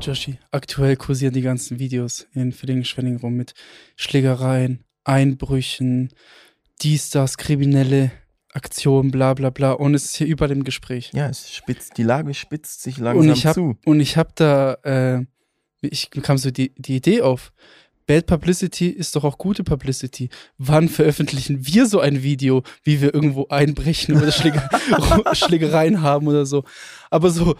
[0.00, 3.54] Joshi, aktuell kursieren die ganzen Videos in Villingen-Schwenning rum mit
[3.96, 6.10] Schlägereien, Einbrüchen,
[6.82, 8.12] dies, das, kriminelle
[8.52, 9.72] Aktionen, bla bla bla.
[9.72, 11.10] Und es ist hier überall im Gespräch.
[11.14, 13.76] Ja, es spitzt, die Lage spitzt sich langsam und ich hab, zu.
[13.84, 15.24] Und ich habe da, äh,
[15.80, 17.52] ich kam so die, die Idee auf.
[18.06, 20.30] Bad Publicity ist doch auch gute Publicity.
[20.58, 24.62] Wann veröffentlichen wir so ein Video, wie wir irgendwo einbrechen oder Schläge,
[25.32, 26.62] Schlägereien haben oder so?
[27.10, 27.56] Aber so,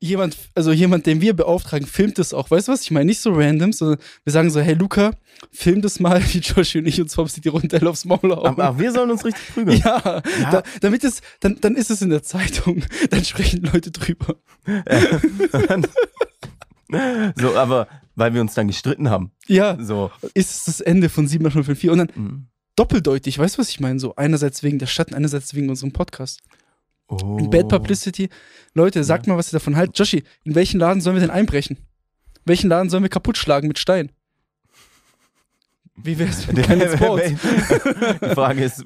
[0.00, 2.50] jemand, also jemand, den wir beauftragen, filmt es auch.
[2.50, 2.82] Weißt du was?
[2.82, 5.10] Ich meine, nicht so random, sondern wir sagen so, hey Luca,
[5.50, 8.46] film das mal, wie Josh und ich uns vom City runter aufs Maul hauen.
[8.46, 9.80] Aber, aber wir sollen uns richtig prügeln.
[9.84, 10.50] Ja, Ja.
[10.50, 12.82] Da, damit es, dann, dann ist es in der Zeitung.
[13.10, 14.36] Dann sprechen Leute drüber.
[17.36, 19.30] so, aber weil wir uns dann gestritten haben.
[19.46, 20.10] Ja, So.
[20.34, 22.46] ist es das Ende von 754 und dann Mhm.
[22.76, 23.98] doppeldeutig, weißt du, was ich meine?
[24.00, 26.40] So einerseits wegen der Stadt, einerseits wegen unserem Podcast.
[27.08, 27.48] Oh.
[27.48, 28.28] Bad Publicity.
[28.74, 29.98] Leute, sagt mal, was ihr davon haltet.
[29.98, 31.78] Joshi, in welchen Laden sollen wir denn einbrechen?
[32.44, 34.12] Welchen Laden sollen wir kaputt schlagen mit Stein?
[35.96, 37.28] Wie wär's mit keine Sports?
[37.28, 38.84] Die Frage ist,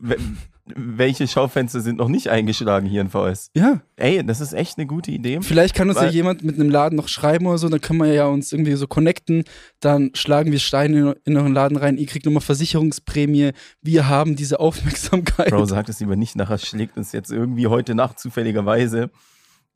[0.66, 3.50] welche Schaufenster sind noch nicht eingeschlagen hier in VS?
[3.54, 5.40] Ja, Ey, das ist echt eine gute Idee.
[5.42, 8.12] vielleicht kann uns ja jemand mit einem Laden noch schreiben oder so, dann können wir
[8.12, 9.44] ja uns irgendwie so connecten,
[9.80, 13.52] dann schlagen wir Steine in, in euren Laden rein, ihr kriegt nochmal Versicherungsprämie,
[13.82, 15.50] wir haben diese Aufmerksamkeit.
[15.50, 19.10] Bro, sag es lieber nicht, nachher schlägt uns jetzt irgendwie heute Nacht zufälligerweise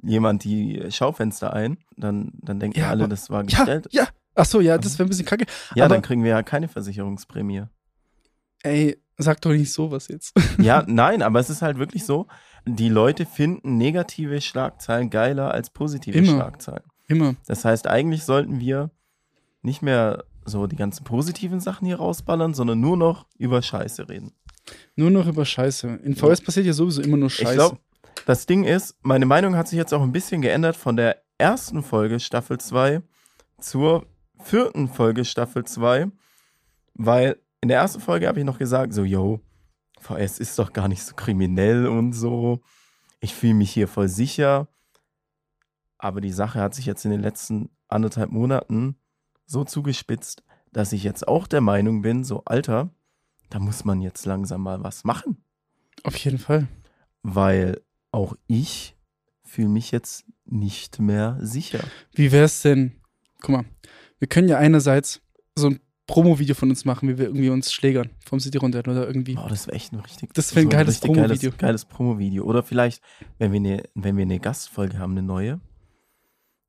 [0.03, 1.79] jemand die Schaufenster ein.
[1.97, 3.89] Dann, dann denken Ja, alle, aber- das war ja, gestellt.
[3.91, 4.07] ja.
[4.35, 5.47] Ach so, ja, das wäre ein bisschen kacke.
[5.75, 7.63] Ja, aber- dann kriegen wir ja keine Versicherungsprämie.
[8.63, 10.35] Ey, sag doch nicht sowas jetzt.
[10.59, 12.27] Ja, nein, aber es ist halt wirklich so,
[12.67, 16.33] die Leute finden negative Schlagzeilen geiler als positive Immer.
[16.33, 16.85] Schlagzeilen.
[17.09, 17.37] Immer.
[17.47, 18.91] Das heißt, eigentlich sollten wir
[19.63, 24.33] nicht mehr so die ganzen positiven Sachen hier rausballern, sondern nur noch über Scheiße reden.
[24.97, 26.01] Nur noch über Scheiße.
[26.03, 27.51] In VS passiert ja sowieso immer nur Scheiße.
[27.51, 27.79] Ich glaube,
[28.25, 31.83] das Ding ist, meine Meinung hat sich jetzt auch ein bisschen geändert von der ersten
[31.83, 33.03] Folge Staffel 2
[33.61, 34.07] zur
[34.43, 36.09] vierten Folge Staffel 2,
[36.95, 39.41] weil in der ersten Folge habe ich noch gesagt, so, yo,
[39.99, 42.61] VS ist doch gar nicht so kriminell und so.
[43.19, 44.69] Ich fühle mich hier voll sicher.
[45.99, 48.95] Aber die Sache hat sich jetzt in den letzten anderthalb Monaten
[49.47, 52.91] so zugespitzt, dass ich jetzt auch der Meinung bin, so, Alter,
[53.51, 55.43] da muss man jetzt langsam mal was machen
[56.05, 56.69] Auf jeden Fall.
[57.25, 57.81] weil
[58.13, 58.97] auch ich
[59.43, 61.81] fühle mich jetzt nicht mehr sicher.
[62.13, 62.93] Wie wär's denn?
[63.41, 63.65] Guck mal,
[64.21, 65.21] wir können ja einerseits
[65.57, 69.07] so ein Promo-Video von uns machen, wie wir irgendwie uns schlägern vom City runter oder
[69.07, 69.35] irgendwie.
[69.35, 71.51] Boah, das wäre echt ein richtig, Das wär ein geiles richtig Promo-Video.
[71.51, 72.45] Geiles, geiles Promo-Video.
[72.45, 73.03] Oder vielleicht,
[73.39, 75.61] wenn wir, eine, wenn wir eine Gastfolge haben, eine neue,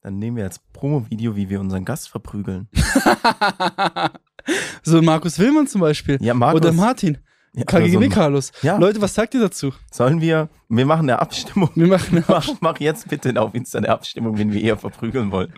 [0.02, 2.68] dann nehmen wir als Promo-Video, wie wir unseren Gast verprügeln.
[4.84, 6.18] so Markus Willmann zum Beispiel.
[6.22, 6.62] Ja, Markus.
[6.62, 7.18] Oder Martin.
[7.54, 8.52] ja, KGB so, Carlos.
[8.62, 9.74] ja, Leute, was sagt ihr dazu?
[9.92, 11.70] sollen wir, wir machen eine Abstimmung.
[11.76, 15.54] Wir machen Mach, mach jetzt bitte auf Insta eine Abstimmung, wenn wir eher verprügeln wollen.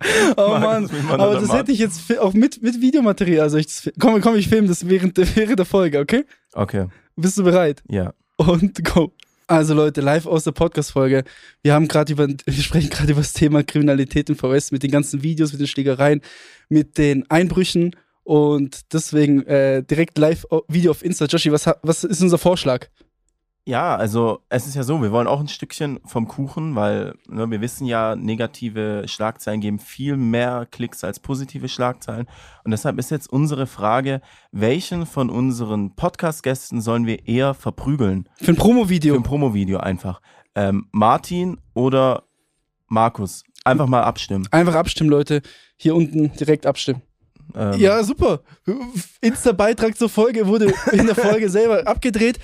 [0.36, 3.40] Oh Mann, aber das hätte ich jetzt auch mit, mit Videomaterial.
[3.42, 3.68] Also ich
[3.98, 6.24] komm, komm, ich filme das während, der- während der Folge, okay?
[6.52, 7.82] Okay, Bist du bereit?
[7.88, 8.12] ja.
[8.36, 9.12] Und go.
[9.46, 11.22] Also Leute, live aus der Podcast-Folge.
[11.62, 14.90] Wir haben gerade über, wir sprechen gerade über das Thema Kriminalität in VS mit den
[14.90, 16.20] ganzen Videos, mit den Schlägereien,
[16.68, 17.94] mit den Einbrüchen
[18.24, 21.26] und deswegen äh, direkt live Video auf Insta.
[21.26, 22.88] Joshi, was, was ist unser Vorschlag?
[23.66, 27.50] Ja, also es ist ja so, wir wollen auch ein Stückchen vom Kuchen, weil ne,
[27.50, 32.26] wir wissen ja, negative Schlagzeilen geben viel mehr Klicks als positive Schlagzeilen.
[32.64, 34.20] Und deshalb ist jetzt unsere Frage,
[34.52, 38.28] welchen von unseren Podcast-Gästen sollen wir eher verprügeln?
[38.36, 39.14] Für ein Für Promo-Video.
[39.14, 40.20] ein Promo-Video einfach.
[40.54, 42.24] Ähm, Martin oder
[42.88, 43.44] Markus?
[43.64, 44.46] Einfach mal abstimmen.
[44.50, 45.40] Einfach abstimmen, Leute.
[45.78, 47.00] Hier unten direkt abstimmen.
[47.54, 48.40] Ähm, Ja, super.
[49.22, 52.38] Insta-Beitrag zur Folge wurde in der Folge selber abgedreht.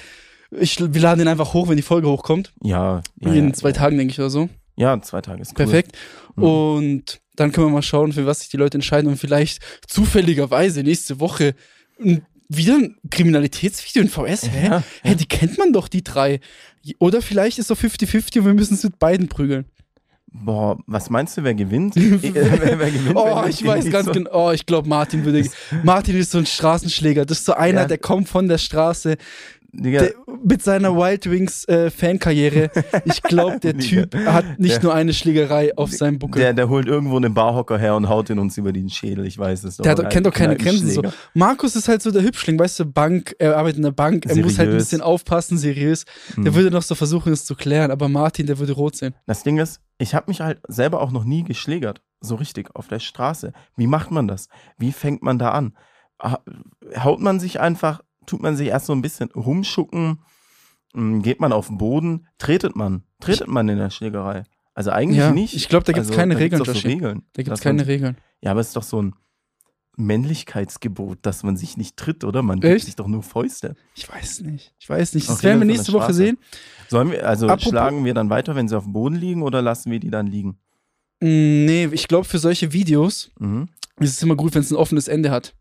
[0.52, 2.52] Ich, wir laden den einfach hoch, wenn die Folge hochkommt.
[2.62, 3.74] Ja, ja, in ja, zwei ja.
[3.74, 4.48] Tagen, denke ich, oder so.
[4.76, 5.56] Ja, zwei Tage ist cool.
[5.66, 5.96] Perfekt.
[6.36, 6.42] Mhm.
[6.42, 10.82] Und dann können wir mal schauen, für was sich die Leute entscheiden und vielleicht zufälligerweise
[10.82, 11.54] nächste Woche
[12.48, 14.48] wieder ein Kriminalitätsvideo in VS.
[14.50, 14.66] Hä?
[14.66, 16.40] Ja, Hä, die kennt man doch, die drei.
[16.98, 19.66] Oder vielleicht ist doch 50-50 und wir müssen es mit beiden prügeln.
[20.32, 21.94] Boah, was meinst du, wer gewinnt?
[21.96, 24.48] Wer, wer gewinnt Oh, ich weiß ganz so- genau.
[24.48, 25.48] Oh, ich glaube, Martin würde.
[25.82, 27.26] Martin ist so ein Straßenschläger.
[27.26, 27.86] Das ist so einer, Ja.
[27.88, 29.16] der kommt von der Straße,
[29.72, 30.08] Digga,
[30.44, 32.70] mit seiner Wild Wings äh, Fankarriere.
[33.04, 33.70] Ich glaube, der.
[33.78, 36.40] Typ hat nicht Der- nur eine Schlägerei auf seinem Buckel.
[36.42, 39.26] Der, der holt irgendwo einen Barhocker her und haut ihn uns über den Schädel.
[39.26, 39.84] Ich weiß es doch.
[39.84, 40.90] Der hat, kennt doch keine Grenzen.
[40.90, 41.02] So.
[41.34, 44.36] Markus ist halt so der Hübschling, weißt du, Bank, er arbeitet in der Bank, er
[44.36, 44.84] muss halt ein Seriös.
[44.84, 46.04] bisschen aufpassen, seriös.
[46.36, 46.54] Der Hm.
[46.54, 49.14] würde noch so versuchen, es zu klären, aber Martin, der würde rot sehen.
[49.26, 52.02] Das Ding ist, ich habe mich halt selber auch noch nie geschlägert.
[52.20, 53.52] So richtig, auf der Straße.
[53.76, 54.48] Wie macht man das?
[54.78, 55.74] Wie fängt man da an?
[56.20, 56.40] Ha-
[56.98, 60.20] Haut man sich einfach, tut man sich erst so ein bisschen rumschucken,
[60.94, 64.44] m, geht man auf den Boden, tretet man, tretet man in der Schlägerei.
[64.74, 65.54] Also eigentlich Ja, nicht.
[65.54, 66.88] ich glaub, da gibt's also, keine da gibt's Regeln, doch so.
[66.88, 67.22] Regeln.
[67.34, 68.16] Da gibt es keine man, Regeln.
[68.40, 69.14] Ja, aber es ist doch so ein
[69.96, 72.42] Männlichkeitsgebot, dass man sich nicht tritt, oder?
[72.42, 72.86] Man gibt Echt?
[72.86, 73.74] sich doch nur Fäuste.
[73.94, 74.72] Ich weiß nicht.
[74.78, 75.28] Ich weiß nicht.
[75.28, 76.38] Das Okay, werden wir nächste Woche sehen.
[76.88, 79.60] Sollen wir, also Apropos- schlagen wir dann weiter, wenn sie auf dem Boden liegen, oder
[79.62, 80.58] lassen wir die dann liegen?
[81.20, 83.68] Mm, Nee, ich glaube, für solche Videos Mhm.
[83.98, 85.54] ist es immer gut, wenn es ein offenes Ende hat.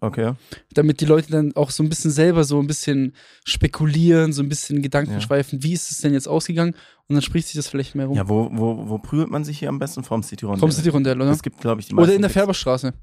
[0.00, 0.32] Okay.
[0.74, 3.14] Damit die Leute dann auch so ein bisschen selber so ein bisschen
[3.44, 5.20] spekulieren, so ein bisschen Gedanken Ja.
[5.20, 6.74] schweifen, wie ist es denn jetzt ausgegangen?
[7.08, 8.16] Und dann spricht sich das vielleicht mehr rum.
[8.16, 10.04] Ja, wo, wo, wo prügelt man sich hier am besten?
[10.04, 10.60] Vom City Rondell.
[10.60, 11.30] Vom City Rondell, oder?
[11.30, 12.30] Es gibt, glaube ich, die Oder in der.
[12.30, 12.94] Färberstraße.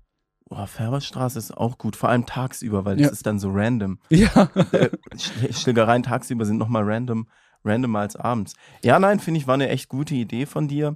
[0.49, 3.07] Oh, Färberstraße ist auch gut, vor allem tagsüber, weil Ja.
[3.07, 3.99] das ist dann so random.
[4.09, 4.49] Ja.
[4.71, 7.27] äh, Sch- Schlägereien tagsüber sind nochmal random,
[7.65, 8.53] randomer als abends.
[8.81, 10.95] Ja, nein, finde ich, war eine echt gute Idee von dir.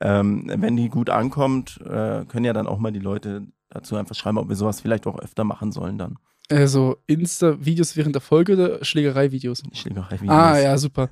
[0.00, 4.14] Ähm, wenn die gut ankommt, äh, können ja dann auch mal die Leute dazu einfach
[4.14, 6.16] schreiben, ob wir sowas vielleicht auch öfter machen sollen dann.
[6.50, 9.62] Also Insta-Videos während der Folge oder Schlägerei-Videos?
[9.72, 10.36] Schlägerei-Videos.
[10.36, 11.08] Ah, ja, super.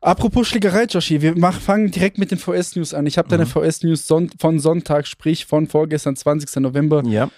[0.00, 3.06] Apropos Schlägerei, Joshi, wir mach, fangen direkt mit den VS-News an.
[3.06, 3.50] Ich habe deine Mhm.
[3.50, 6.60] VS-News son von Sonntag, sprich von vorgestern, 20.
[6.60, 7.04] November.
[7.06, 7.30] Ja,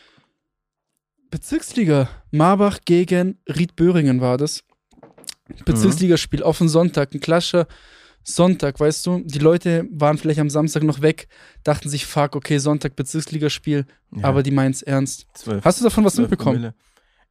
[1.31, 4.63] Bezirksliga Marbach gegen Riedböhringen war das.
[5.65, 7.67] Bezirksligaspiel auf den Sonntag, ein klassischer
[8.25, 9.23] Sonntag, weißt du?
[9.25, 11.29] Die Leute waren vielleicht am Samstag noch weg,
[11.63, 13.87] dachten sich, fuck, okay, Sonntag Bezirksligaspiel,
[14.17, 15.27] ja aber die meint's ernst.
[15.35, 16.57] 12, Hast du davon was 12 mitbekommen?
[16.57, 16.75] Promille.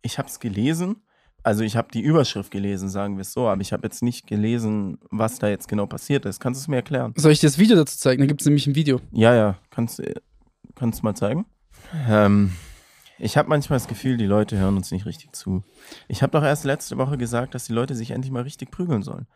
[0.04, 0.98] Ich habe es gelesen.
[1.46, 4.28] Also ich habe die Überschrift gelesen, sagen wir es so, aber ich habe jetzt nicht
[4.28, 6.40] gelesen, was da jetzt genau passiert ist.
[6.40, 7.14] Kannst du es mir erklären?
[7.18, 8.22] Soll ich dir das Video dazu zeigen?
[8.22, 9.02] Da gibt es nämlich ein Video.
[9.12, 10.04] Ja, ja, kannst du
[10.76, 11.46] kannst du mal zeigen?
[12.08, 12.54] Ähm,
[13.20, 15.64] ich habe manchmal das Gefühl, die Leute hören uns nicht richtig zu.
[16.08, 19.04] Ich habe doch erst letzte Woche gesagt, dass die Leute sich endlich mal richtig prügeln
[19.04, 19.28] sollen.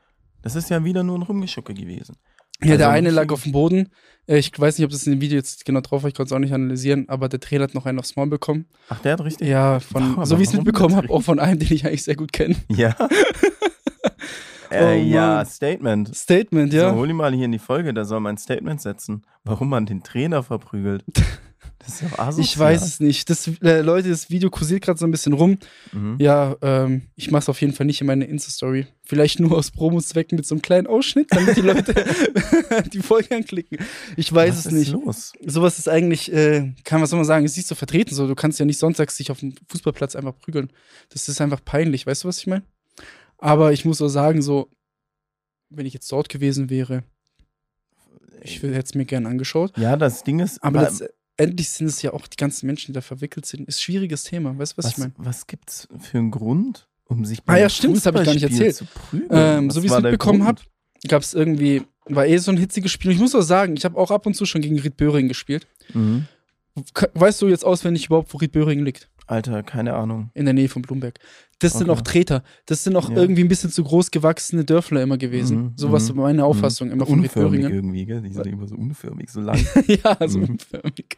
[0.42, 2.16] Das ist ja wieder nur ein Rumgeschucke gewesen.
[2.64, 3.90] Ja, der Also, eine lag so- auf dem Boden.
[4.28, 6.30] Äh, Ich weiß nicht, ob das in dem Video jetzt genau drauf war, ich konnte
[6.30, 8.66] es auch nicht analysieren, aber der Trainer hat noch einen aufs Maul bekommen.
[8.90, 9.48] Ach, der hat richtig.
[9.48, 12.04] Ja, von, Boah, so wie ich es mitbekommen habe, auch von einem, den ich eigentlich
[12.04, 12.56] sehr gut kenne.
[12.70, 12.96] Ja.
[14.70, 15.46] äh, Oh, ja.
[15.46, 16.16] Statement.
[16.16, 16.94] Statement, So, ja.
[16.94, 19.86] hol ihn mal hier in die Folge, da soll man ein Statement setzen, warum man
[19.86, 21.04] den Trainer verprügelt.
[21.80, 22.46] Das ist ja asozial.
[22.46, 23.30] Ich weiß es nicht.
[23.30, 25.58] Das, äh, Leute, das Video kursiert gerade so ein bisschen rum.
[25.94, 26.18] Mhm.
[26.20, 28.88] Ja, ähm, ich mache es auf jeden Fall nicht in meine Insta-Story.
[29.04, 31.94] Vielleicht nur aus Promozwecken mit so einem kleinen Ausschnitt, damit die Leute
[32.94, 33.78] die Folge anklicken.
[34.18, 34.92] Ich weiß Was es ist nicht.
[34.92, 35.32] los?
[35.46, 38.14] Sowas ist eigentlich, äh, kann was soll man sagen, ist nicht so vertreten.
[38.14, 40.72] So, du kannst ja nicht sonntags dich auf dem Fußballplatz einfach prügeln.
[41.10, 42.06] Das ist einfach peinlich.
[42.06, 42.64] Weißt du, was ich meine?
[43.38, 44.70] Aber ich muss auch sagen, so,
[45.70, 47.04] wenn ich jetzt dort gewesen wäre,
[48.42, 49.78] ich hätte es mir gern angeschaut.
[49.78, 51.08] Ja, das Ding ist, Aber wa-
[51.38, 53.68] letztendlich sind es ja auch die ganzen Menschen, die da verwickelt sind.
[53.68, 54.58] Ist ein schwieriges Thema.
[54.58, 55.14] Weißt du, was, was, ich meine?
[55.18, 58.44] was gibt's für einen Grund, um sich Ah ja, stimmt, das hab ich gar nicht
[58.44, 58.84] erzählt.
[59.30, 60.62] Ähm, so wie ich es mitbekommen habe,
[61.08, 63.12] gab es irgendwie, war eh so ein hitziges Spiel.
[63.12, 65.30] Und ich muss auch sagen, ich habe auch ab und zu schon gegen Ried Böhringen
[65.30, 65.68] gespielt.
[65.94, 66.26] Mhm.
[67.14, 69.10] Weißt du jetzt auswendig überhaupt, wo Ried Böhringen liegt?
[69.28, 70.32] Alter, keine Ahnung.
[70.34, 71.20] In der Nähe von Blumberg.
[71.60, 72.00] Das sind Okay.
[72.00, 72.44] auch Treter.
[72.66, 73.18] Das sind auch Ja.
[73.18, 75.58] irgendwie ein bisschen zu groß gewachsene Dörfler immer gewesen.
[75.58, 77.74] Mhm, So was mhm, meine Auffassung immer von Unförmig Böhringen.
[77.74, 78.22] irgendwie, gell?
[78.22, 79.58] Die sind immer so unförmig, so lang.
[79.88, 80.50] ja, so Mhm.
[80.52, 81.18] unförmig.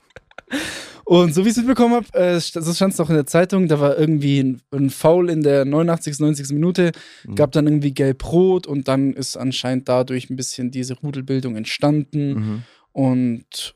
[1.05, 3.67] Und so wie ich es mitbekommen habe, äh, so stand es auch in der Zeitung,
[3.67, 6.53] da war irgendwie ein, ein Foul in der 89., 90.
[6.53, 6.91] Minute,
[7.27, 7.35] Mhm.
[7.35, 12.33] gab dann irgendwie gelb-rot und dann ist anscheinend dadurch ein bisschen diese Rudelbildung entstanden.
[12.33, 12.63] Mhm.
[12.91, 13.75] Und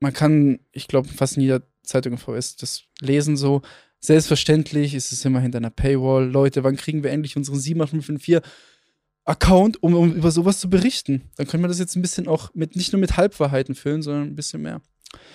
[0.00, 3.62] man kann, ich glaube, fast in jeder Zeitung im VS das lesen so.
[4.00, 6.26] Selbstverständlich ist es immer hinter einer Paywall.
[6.30, 8.40] Leute, wann kriegen wir endlich unseren 78554
[9.24, 11.30] Account, um, um über sowas zu berichten?
[11.36, 14.28] Dann können wir das jetzt ein bisschen auch mit, nicht nur mit Halbwahrheiten füllen, sondern
[14.28, 14.80] ein bisschen mehr.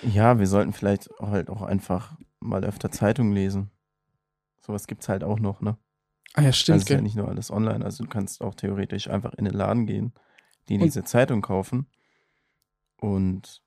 [0.02, 3.70] Ja, wir sollten vielleicht halt auch einfach mal öfter Zeitung lesen.
[4.66, 5.78] Sowas gibt's halt auch noch, ne?
[6.34, 9.08] Ah ja, Also stimmt, ist ja nicht nur alles online, also du kannst auch theoretisch
[9.08, 10.12] einfach in den Laden gehen,
[10.68, 11.86] die Und- diese Zeitung kaufen
[12.96, 13.62] und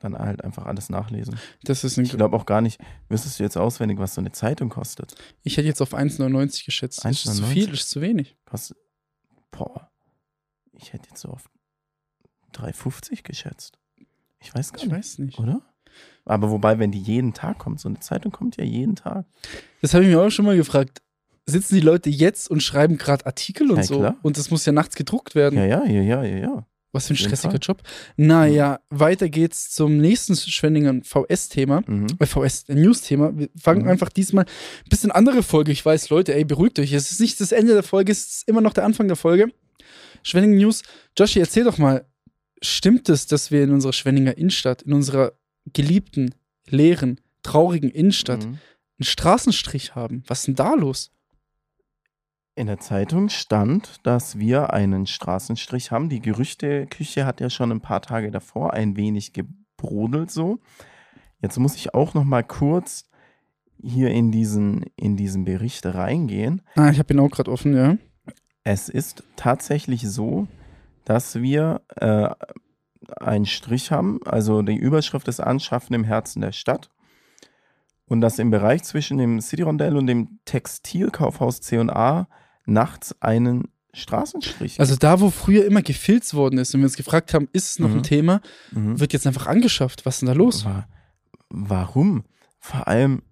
[0.00, 1.38] dann halt einfach alles nachlesen.
[1.62, 4.68] Das ist Ich glaube auch gar nicht, wüsstest du jetzt auswendig, was so eine Zeitung
[4.68, 5.14] kostet?
[5.44, 7.04] ich hätte jetzt auf 1,99 geschätzt.
[7.04, 7.46] Ist das zu 1,99?
[7.46, 7.72] viel?
[7.74, 8.36] Ist zu wenig?
[8.46, 8.76] Kostet,
[9.50, 9.90] boah,
[10.72, 11.48] ich hätte jetzt so auf
[12.54, 13.78] 3,50 geschätzt.
[14.40, 15.38] Ich weiß gar Ich nicht, weiß nicht.
[15.38, 15.60] oder?
[16.24, 19.26] Aber wobei, wenn die jeden Tag kommt, so eine Zeitung kommt ja jeden Tag.
[19.82, 21.02] Das habe ich mir auch schon mal gefragt.
[21.46, 23.98] Sitzen die Leute jetzt und schreiben gerade Artikel und Ja, so?
[23.98, 24.16] klar.
[24.22, 25.58] Und das muss ja nachts gedruckt werden.
[25.58, 26.66] Ja, ja, ja, ja, ja, ja.
[26.92, 27.56] Was für ein stressiger.
[27.58, 27.82] Job.
[28.16, 31.82] Naja, weiter geht's zum nächsten Schwenningen VS-Thema.
[31.86, 32.06] Mhm.
[32.18, 32.74] Äh, VS, äh.
[33.38, 33.88] Wir fangen Mhm.
[33.88, 35.70] einfach diesmal ein bisschen andere Folge.
[35.70, 36.92] Ich weiß, Leute, ey, beruhigt euch.
[36.92, 39.52] Es ist nicht das Ende der Folge, es ist immer noch der Anfang der Folge.
[40.22, 40.82] Schwenningen News.
[41.18, 42.04] Joshi, erzähl doch mal,
[42.60, 45.32] stimmt es, dass wir in unserer Schwenninger Innenstadt, in unserer
[45.72, 46.34] geliebten,
[46.68, 48.58] leeren, traurigen Innenstadt Mhm.
[48.98, 50.24] einen Straßenstrich haben?
[50.26, 51.10] Was ist denn da los?
[52.56, 56.08] In der Zeitung stand, dass wir einen Straßenstrich haben.
[56.08, 60.58] Die Gerüchteküche hat ja schon ein paar Tage davor ein wenig gebrodelt so.
[61.40, 63.04] Jetzt muss ich auch noch mal kurz
[63.82, 66.62] hier in diesen, in diesen Bericht reingehen.
[66.74, 67.96] Ah, ich habe ihn auch gerade offen, ja.
[68.62, 70.46] Es ist tatsächlich so,
[71.04, 72.28] dass wir äh,
[73.18, 74.20] einen Strich haben.
[74.26, 76.90] Also die Überschrift ist Anschaffen im Herzen der Stadt.
[78.06, 82.28] Und dass im Bereich zwischen dem City Rondell und dem Textilkaufhaus C&A
[82.70, 87.34] nachts einen Straßenstrich Also da, wo früher immer gefilzt worden ist und wir uns gefragt
[87.34, 87.96] haben, ist es noch Mhm.
[87.96, 89.00] ein Thema, Mhm.
[89.00, 90.06] wird jetzt einfach angeschafft.
[90.06, 90.64] Was ist denn da los?
[90.64, 90.86] Wa-
[91.48, 92.24] Warum?
[92.60, 93.22] Vor allem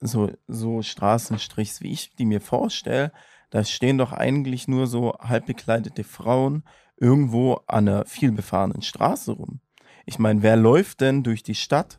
[0.00, 3.12] so, so Straßenstrichs, wie ich die mir vorstelle,
[3.50, 6.62] da stehen doch eigentlich nur so halb bekleidete Frauen
[6.98, 9.60] irgendwo an einer vielbefahrenen Straße rum.
[10.04, 11.98] Ich meine, wer läuft denn durch die Stadt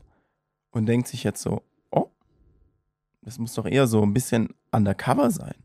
[0.72, 2.10] und denkt sich jetzt so, oh,
[3.22, 5.56] das muss doch eher so ein bisschen undercover sein.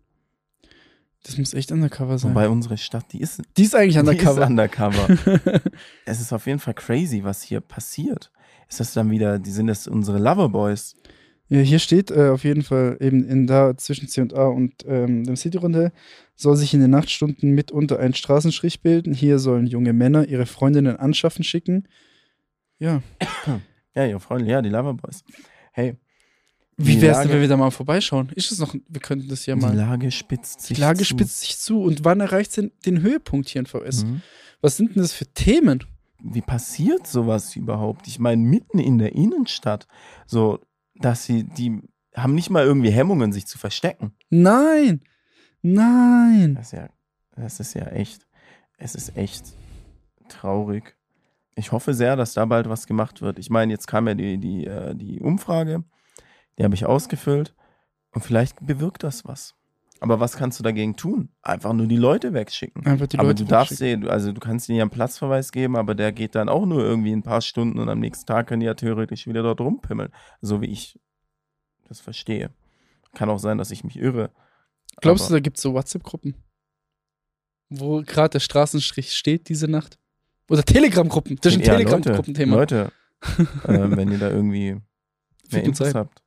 [1.25, 2.33] Das muss echt undercover sein.
[2.33, 4.47] Wobei unsere Stadt, die ist, die ist eigentlich die ist undercover.
[4.47, 5.61] undercover.
[6.05, 8.33] es ist auf jeden Fall crazy, was hier passiert.
[8.69, 10.97] Ist das dann wieder, die sind das unsere Loverboys?
[11.49, 15.37] Ja, hier steht äh, auf jeden Fall eben in da zwischen C&A und ähm, dem
[15.37, 15.93] City-Rondell
[16.35, 19.13] soll sich in den Nachtstunden mitunter ein Straßenstrich bilden.
[19.13, 21.89] Hier sollen junge Männer ihre Freundinnen anschaffen schicken.
[22.79, 23.03] Ja.
[23.95, 25.23] Ja, ihr Freunde, ja, die Loverboys.
[25.71, 25.99] Hey,
[26.77, 28.31] Wie Die wär's denn, Lage- wenn wir da mal vorbeischauen?
[28.35, 29.75] Ist es noch, wir könnten das ja die mal.
[29.77, 31.05] Lage spitzt sich Die Lage zu.
[31.05, 31.83] spitzt sich zu.
[31.83, 34.05] Und wann erreicht denn den Höhepunkt hier in VS?
[34.05, 34.23] Mhm.
[34.61, 35.85] Was sind denn das für Themen?
[36.25, 38.07] Wie passiert sowas überhaupt?
[38.09, 39.87] Ich meine, mitten in der Innenstadt,
[40.27, 40.61] so,
[40.95, 41.81] dass sie, die
[42.15, 44.13] haben nicht mal irgendwie Hemmungen, sich zu verstecken.
[44.31, 45.03] Nein!
[45.63, 46.55] Nein!
[46.55, 46.89] Das ist ja,
[47.37, 48.27] das ist ja echt,
[48.79, 49.45] es ist echt
[50.29, 50.97] traurig.
[51.55, 53.39] Ich hoffe sehr, dass da bald was gemacht wird.
[53.39, 55.85] Ich meine, jetzt kam ja die, die, äh, die Umfrage,
[56.59, 57.55] die habe ich ausgefüllt
[58.13, 59.55] und vielleicht bewirkt das was.
[60.01, 61.29] Aber was kannst du dagegen tun?
[61.43, 62.85] Einfach nur die Leute wegschicken.
[62.85, 65.77] Einfach die aber Leute du darfst sehen, also du kannst ihnen ja einen Platzverweis geben,
[65.77, 68.61] aber der geht dann auch nur irgendwie ein paar Stunden und am nächsten Tag können
[68.61, 70.11] die ja theoretisch wieder dort rumpimmeln.
[70.41, 70.99] So wie ich
[71.87, 72.51] das verstehe.
[73.15, 74.31] Kann auch sein, dass ich mich irre.
[75.01, 76.35] Glaubst du, da gibt es so WhatsApp-Gruppen?
[77.69, 79.99] Wo gerade der Straßenstrich steht diese Nacht?
[80.51, 81.39] Oder Telegram-Gruppen?
[81.41, 82.57] Das ist ein Telegram-Gruppenthema.
[82.57, 82.93] Leute,
[83.39, 84.79] Leute äh, wenn ihr da irgendwie
[85.51, 85.95] mehr Zeit.
[85.95, 86.23] habt,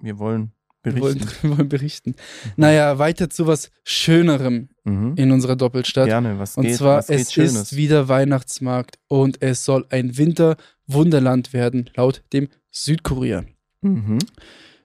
[0.00, 0.52] wir wollen
[0.82, 1.36] Wir wollen, berichten.
[1.50, 2.14] wir wollen berichten.
[2.56, 5.14] Naja, weiter zu was Schönerem Mhm.
[5.16, 6.06] in unserer Doppelstadt.
[6.06, 7.54] Gerne, was Und geht, zwar, was es Schönes?
[7.56, 13.44] ist wieder Weihnachtsmarkt und es soll ein Winterwunderland werden, laut dem Südkurier.
[13.82, 14.18] mhm.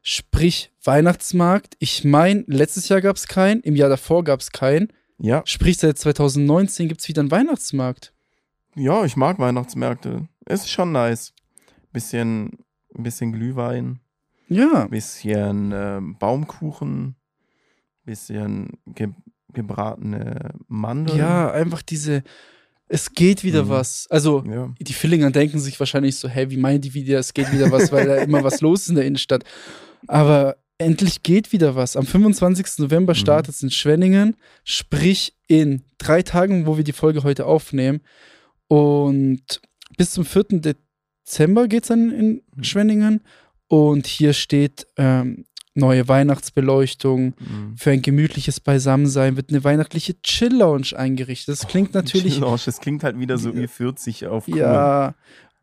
[0.06, 1.76] Sprich, Weihnachtsmarkt.
[1.80, 4.90] Ich meine, letztes Jahr gab es keinen, im Jahr davor gab es keinen.
[5.18, 8.12] Ja, Sprich, seit 2019 gibt es wieder einen Weihnachtsmarkt.
[8.76, 10.28] ja, ich mag Weihnachtsmärkte.
[10.50, 11.34] Ist schon nice.
[11.94, 12.58] Bisschen,
[12.94, 14.00] bisschen Glühwein,
[14.50, 17.16] Ja, bisschen ähm, Baumkuchen,
[18.06, 19.10] bisschen ge
[19.54, 21.18] gebratene Mandeln.
[21.20, 22.24] ja, einfach diese,
[22.88, 23.70] es geht wieder Mhm.
[23.70, 24.08] was.
[24.10, 24.74] Also, ja.
[24.80, 27.92] die Villinger denken sich wahrscheinlich so, hey, wie meinen die wieder, es geht wieder was,
[27.92, 29.44] weil da immer was los ist in der Innenstadt.
[30.08, 31.96] Aber endlich geht wieder was.
[31.96, 32.80] Am 25.
[32.80, 33.18] November Mhm.
[33.18, 38.02] startet es in Schwenningen, sprich in drei Tagen, wo wir die Folge heute aufnehmen.
[38.68, 39.62] Und
[39.98, 40.62] bis zum 4.
[41.26, 42.64] Dezember geht es dann in Mhm.
[42.64, 43.22] Schwenningen.
[43.74, 47.34] Und hier steht ähm, neue Weihnachtsbeleuchtung.
[47.40, 47.76] Mhm.
[47.76, 51.54] Für ein gemütliches Beisammensein wird eine weihnachtliche Chill-Lounge eingerichtet.
[51.60, 54.58] Das klingt natürlich Chill Lounge, das klingt halt wieder so Ü40 auf cool.
[54.60, 55.16] ja,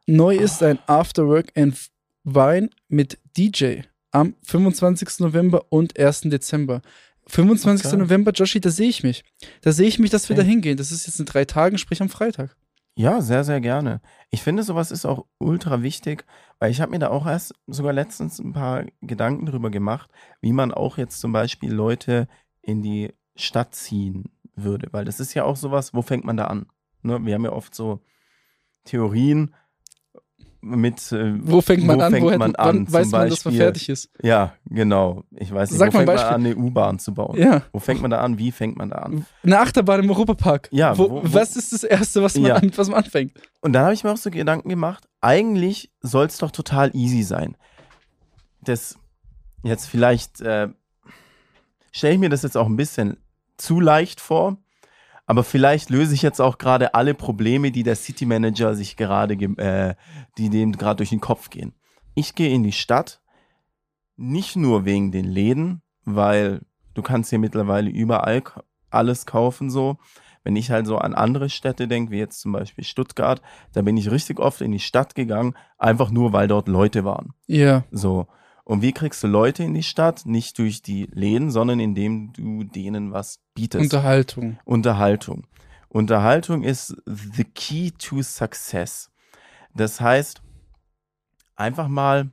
[0.06, 1.76] neu ist ein Afterwork and
[2.24, 5.20] Wine mit DJ am 25.
[5.20, 6.22] November und 1.
[6.22, 6.82] Dezember.
[7.28, 7.86] 25.
[7.86, 7.96] Okay.
[7.96, 9.22] November, Joshi, da sehe ich mich.
[9.60, 10.44] Da sehe ich mich, dass wir Okay.
[10.44, 10.76] da hingehen.
[10.76, 12.56] Das ist jetzt in drei Tagen, sprich am Freitag.
[13.00, 14.02] Ja, sehr, sehr gerne.
[14.28, 16.26] Ich finde, sowas ist auch ultra wichtig,
[16.58, 20.10] weil ich habe mir da auch erst sogar letztens ein paar Gedanken drüber gemacht,
[20.42, 22.28] wie man auch jetzt zum Beispiel Leute
[22.60, 24.88] in die Stadt ziehen würde.
[24.92, 26.66] Weil das ist ja auch sowas, wo fängt man da an?
[27.00, 27.24] Ne?
[27.24, 28.02] Wir haben ja oft so
[28.84, 29.54] Theorien
[30.62, 31.12] mit.
[31.12, 32.12] Äh, Wo fängt man Wo an?
[32.12, 32.92] fängt Woher, man wann an?
[32.92, 34.10] weiß Zum man, dass man Beispiel- fertig ist?
[34.22, 35.24] Ja, genau.
[35.36, 36.34] Ich weiß nicht, Sag wo fängt man Beispiel.
[36.34, 37.36] an, eine U-Bahn zu bauen?
[37.38, 37.62] Ja.
[37.72, 38.38] Wo fängt man da an?
[38.38, 39.26] Wie fängt man da an?
[39.42, 40.68] Eine Achterbahn im Europapark.
[40.72, 42.54] Ja, Wo, wo- wo- was ist das Erste, was man, Ja.
[42.56, 43.32] an, was man anfängt?
[43.60, 47.22] Und dann habe ich mir auch so Gedanken gemacht, eigentlich soll es doch total easy
[47.22, 47.56] sein.
[48.62, 48.96] Das
[49.62, 50.68] jetzt vielleicht äh,
[51.92, 53.16] stelle ich mir das jetzt auch ein bisschen
[53.56, 54.56] zu leicht vor,
[55.30, 59.36] aber vielleicht löse ich jetzt auch gerade alle Probleme, die der City Manager sich gerade,
[59.36, 59.94] ge- äh,
[60.38, 61.72] die dem gerade durch den Kopf gehen.
[62.16, 63.20] Ich gehe in die Stadt,
[64.16, 66.62] nicht nur wegen den Läden, weil
[66.94, 68.42] du kannst hier mittlerweile überall
[68.90, 69.98] alles kaufen so.
[70.42, 73.40] Wenn ich halt so an andere Städte denke, wie jetzt zum Beispiel Stuttgart,
[73.72, 77.34] da bin ich richtig oft in die Stadt gegangen, einfach nur, weil dort Leute waren.
[77.46, 77.84] Ja.
[77.92, 78.26] So.
[78.64, 80.26] Und wie kriegst du Leute in die Stadt?
[80.26, 83.82] Nicht durch die Läden, sondern indem du denen was bietest.
[83.82, 84.58] Unterhaltung.
[84.64, 85.46] Unterhaltung.
[85.88, 89.10] Unterhaltung ist the key to success.
[89.74, 90.42] Das heißt,
[91.56, 92.30] einfach mal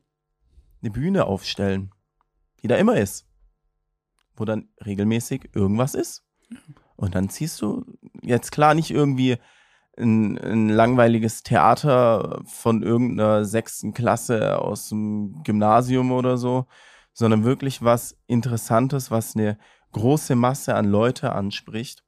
[0.82, 1.92] eine Bühne aufstellen,
[2.62, 3.26] die da immer ist,
[4.36, 6.24] wo dann regelmäßig irgendwas ist.
[6.96, 7.86] Und dann ziehst du
[8.22, 9.38] jetzt klar nicht irgendwie
[9.98, 16.66] ein, ein langweiliges Theater von irgendeiner sechsten Klasse aus dem Gymnasium oder so,
[17.14, 19.58] sondern wirklich was Interessantes, was eine
[19.94, 22.04] große Masse an Leute anspricht,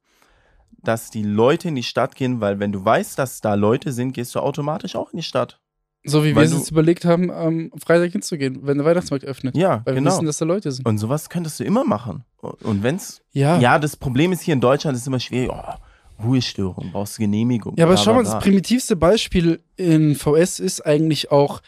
[0.82, 4.12] dass die Leute in die Stadt gehen, weil wenn du weißt, dass da Leute sind,
[4.12, 5.60] gehst du automatisch auch in die Stadt.
[6.04, 9.54] So wie Weil wir es jetzt überlegt haben, am Freitag hinzugehen, wenn der Weihnachtsmarkt öffnet.
[9.54, 10.12] Ja, Weil wir genau.
[10.12, 10.86] wissen, dass da Leute sind.
[10.86, 12.24] Und sowas könntest du immer machen.
[12.40, 13.58] Und wenn's, Ja.
[13.58, 15.74] ja, das Problem ist hier in Deutschland, ist immer schwierig, oh,
[16.22, 17.74] Ruhestörung, brauchst Genehmigung.
[17.76, 21.60] Ja, aber schau mal, das primitivste Beispiel in VS ist eigentlich auch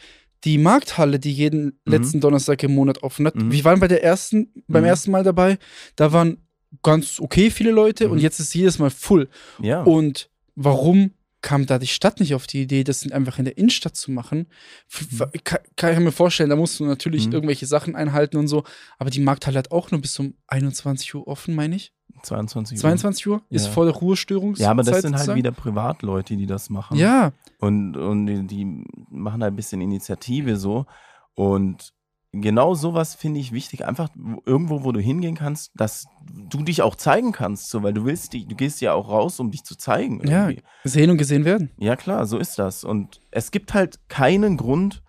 [0.45, 3.37] die Markthalle, die jeden letzten Donnerstag im Monat offen hat.
[3.37, 3.53] Mhm.
[3.53, 4.89] Wir waren bei der ersten, beim Mhm.
[4.89, 5.59] ersten Mal dabei.
[5.97, 6.39] Da waren
[6.83, 8.23] ganz okay viele Leute und Mhm.
[8.23, 9.29] jetzt ist jedes Mal full.
[9.61, 9.83] Ja.
[9.83, 13.97] Und warum kam da die Stadt nicht auf die Idee, das einfach in der Innenstadt
[13.97, 14.47] zu machen?
[14.89, 17.33] F- Kann, kann ich mir vorstellen, da musst du natürlich Mhm.
[17.35, 18.63] irgendwelche Sachen einhalten und so.
[18.99, 21.93] Aber die Markthalle hat auch nur bis um 21 Uhr offen, meine ich.
[22.23, 22.81] 22 Uhr.
[22.81, 23.73] 22 Uhr ist Ja.
[23.73, 24.65] vor der Ruhestörungszeit.
[24.65, 25.37] Ja, aber das sind halt sozusagen.
[25.39, 26.97] wieder Privatleute, die das machen.
[26.97, 30.87] Ja, Und, und die, die machen halt ein bisschen Initiative so.
[31.35, 31.93] Und
[32.33, 33.85] genau sowas finde ich wichtig.
[33.85, 36.07] Einfach wo- irgendwo, wo du hingehen kannst, dass
[36.49, 39.39] du dich auch zeigen kannst, so, weil du willst, die, du gehst ja auch raus,
[39.41, 40.21] um dich zu zeigen.
[40.27, 40.49] Ja.
[40.49, 40.63] irgendwie.
[40.85, 41.71] sehen und gesehen werden.
[41.79, 42.85] Ja, klar, so ist das.
[42.85, 45.03] Und es gibt halt keinen Grund,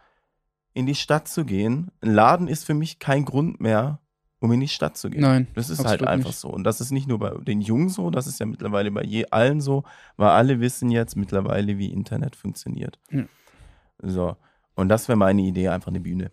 [0.75, 1.91] in die Stadt zu gehen.
[2.01, 3.99] Ein Laden ist für mich kein Grund mehr,
[4.43, 5.21] um in die Stadt zu gehen.
[5.21, 5.47] Nein.
[5.55, 6.37] Das ist halt einfach nicht.
[6.39, 6.49] so.
[6.49, 9.25] Und das ist nicht nur bei den Jungen so, das ist ja mittlerweile bei je
[9.31, 9.83] allen so,
[10.17, 12.99] weil alle wissen jetzt mittlerweile, wie Internet funktioniert.
[13.09, 13.23] Ja.
[14.01, 14.35] So.
[14.75, 16.29] Und das wäre meine Idee, einfach eine Bühne.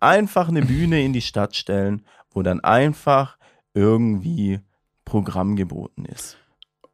[0.00, 3.36] Einfach eine Bühne in die Stadt stellen, wo dann einfach
[3.74, 4.60] irgendwie
[5.04, 6.38] Programm geboten ist.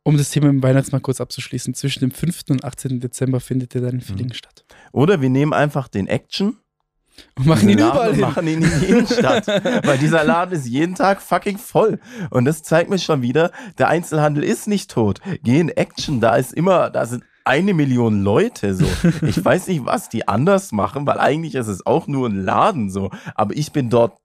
[0.03, 2.43] Um das Thema im Weihnachtsmarkt kurz abzuschließen, zwischen dem 5.
[2.51, 2.99] und 18.
[2.99, 4.33] Dezember findet der dann in Mhm.
[4.33, 4.65] Statt.
[4.91, 6.57] Oder wir nehmen einfach den Action
[7.39, 8.21] Und machen ihn Laden überall hin.
[8.21, 9.47] machen ihn in die Innenstadt.
[9.47, 11.99] Weil dieser Laden ist jeden Tag fucking voll.
[12.31, 15.21] Und das zeigt mir schon wieder, der Einzelhandel ist nicht tot.
[15.43, 18.87] Geh in Action, da ist immer, da sind eine Million Leute so.
[19.23, 22.91] Ich weiß nicht, was die anders machen, weil eigentlich ist es auch nur ein Laden
[22.91, 23.11] so.
[23.35, 24.19] Aber ich bin dort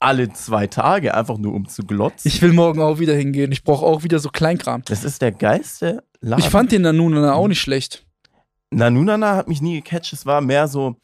[0.00, 2.28] alle zwei Tage, einfach nur um zu glotzen.
[2.28, 3.52] Ich will morgen auch wieder hingehen.
[3.52, 4.82] Ich brauche auch wieder so Kleinkram.
[4.86, 6.42] das ist der geilste Laden.
[6.42, 8.04] Ich fand den Nanuna auch nicht schlecht.
[8.70, 10.12] Nanunana hat mich nie gecatcht.
[10.12, 10.96] Es war mehr so,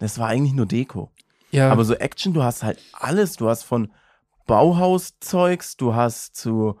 [0.00, 1.12] das war eigentlich nur Deko.
[1.52, 3.36] Ja, Aber so Action, du hast halt alles.
[3.36, 3.92] Du hast von
[4.46, 6.76] Bauhauszeugs, du hast zu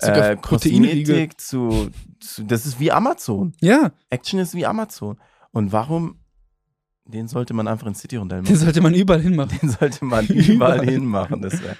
[0.00, 0.36] äh.
[0.36, 2.44] Kosmetik, zu, zu.
[2.44, 3.54] Das ist wie Amazon.
[3.60, 5.18] Ja, Action ist wie Amazon.
[5.50, 6.20] Und warum?
[7.04, 8.64] Den sollte man einfach in City Rondell den machen.
[8.64, 9.58] sollte man überall hinmachen.
[9.60, 10.48] Den sollte man Überall.
[10.54, 11.42] überall hinmachen.
[11.42, 11.76] Das wäre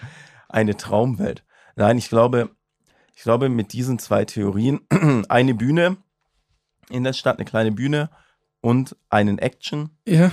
[0.48, 1.44] eine Traumwelt.
[1.76, 2.50] Nein, ich glaube,
[3.14, 4.80] ich glaube, mit diesen zwei Theorien,
[5.28, 5.98] eine Bühne
[6.88, 8.10] in der Stadt, eine kleine Bühne
[8.60, 10.32] und einen Action Ja.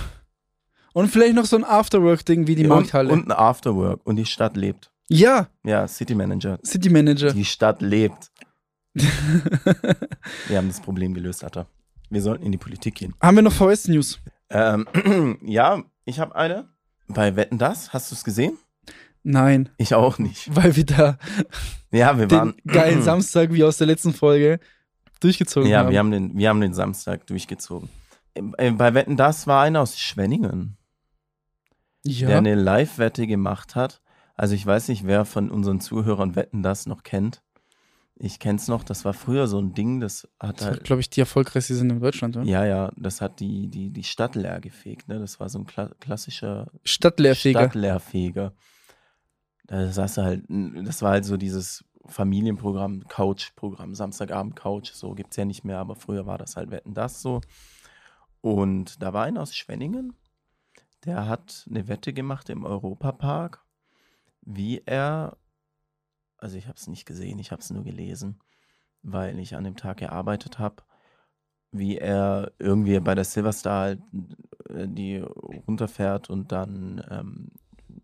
[0.97, 3.09] Und vielleicht noch so ein Afterwork-Ding wie die Markthalle.
[3.13, 3.99] Und, und ein Afterwork.
[4.03, 4.89] Und die Stadt lebt.
[5.09, 6.57] ja, Ja, City Manager.
[6.65, 7.33] City Manager.
[7.33, 8.31] Die Stadt lebt.
[10.47, 11.67] Wir haben das Problem gelöst, Atta.
[12.09, 13.13] Wir sollten in die Politik gehen.
[13.21, 14.19] Haben wir noch VS-News?
[14.49, 14.87] Ähm,
[15.45, 16.67] ja, ich habe eine.
[17.07, 18.57] Bei Wetten das, hast du es gesehen?
[19.23, 20.55] Nein, Ich auch nicht.
[20.55, 21.17] weil wir da
[21.91, 22.55] Ja, wir den waren.
[22.67, 24.59] geilen Samstag wie aus der letzten Folge
[25.19, 25.91] durchgezogen Ja, haben.
[25.91, 27.89] wir haben, den, wir haben den Samstag durchgezogen.
[28.33, 30.77] Äh, Bei Wetten das war einer aus Schwenningen,
[32.07, 32.27] ja.
[32.27, 34.01] der eine Live-Wette gemacht hat.
[34.35, 37.41] Also ich weiß nicht, wer von unseren Zuhörern Wetten das noch kennt.
[38.19, 41.09] Ich kenn's noch, das war früher so ein Ding, das hat das halt glaube ich,
[41.09, 42.45] die erfolgreichste sind in Deutschland, oder?
[42.45, 45.19] Ja, ja, das hat die, die, die Stadt leer gefegt, ne?
[45.19, 47.59] Das war so ein kla klassischer Stadtleerfeger.
[47.59, 48.53] Stadtleerfeger.
[49.67, 55.35] Da saß du halt, das war halt so dieses Familienprogramm, Couch-Programm, Samstagabend Couch, so gibt's
[55.35, 57.41] ja nicht mehr, aber früher war das halt Wetten das so.
[58.41, 60.15] Und da war einer aus Schwenningen,
[61.07, 63.65] der hat eine Wette gemacht im Europapark,
[64.41, 65.37] wie er,
[66.37, 68.39] also ich habe es nicht gesehen, ich habe es nur gelesen,
[69.03, 70.83] weil ich an dem Tag gearbeitet habe,
[71.71, 74.01] wie er irgendwie bei der Silverstar halt,
[74.69, 77.51] äh, die runterfährt und dann ähm,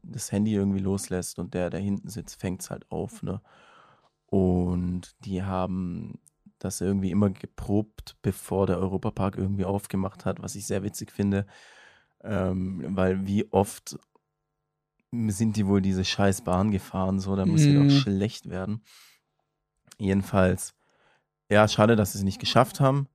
[0.02, 3.42] das Handy irgendwie loslässt und der, der hinten sitzt, fängt es halt auf, ne?
[4.28, 6.20] Und die haben
[6.58, 11.46] das irgendwie immer geprobt, bevor der Europapark irgendwie aufgemacht hat, was ich sehr witzig finde.
[12.24, 13.98] Ähm, weil wie oft
[15.12, 17.90] sind die wohl diese scheiß Bahn gefahren, so, da muss sie Mhm.
[17.90, 18.82] doch schlecht werden.
[19.98, 20.74] Jedenfalls,
[21.50, 23.08] ja, schade, dass sie es nicht geschafft haben,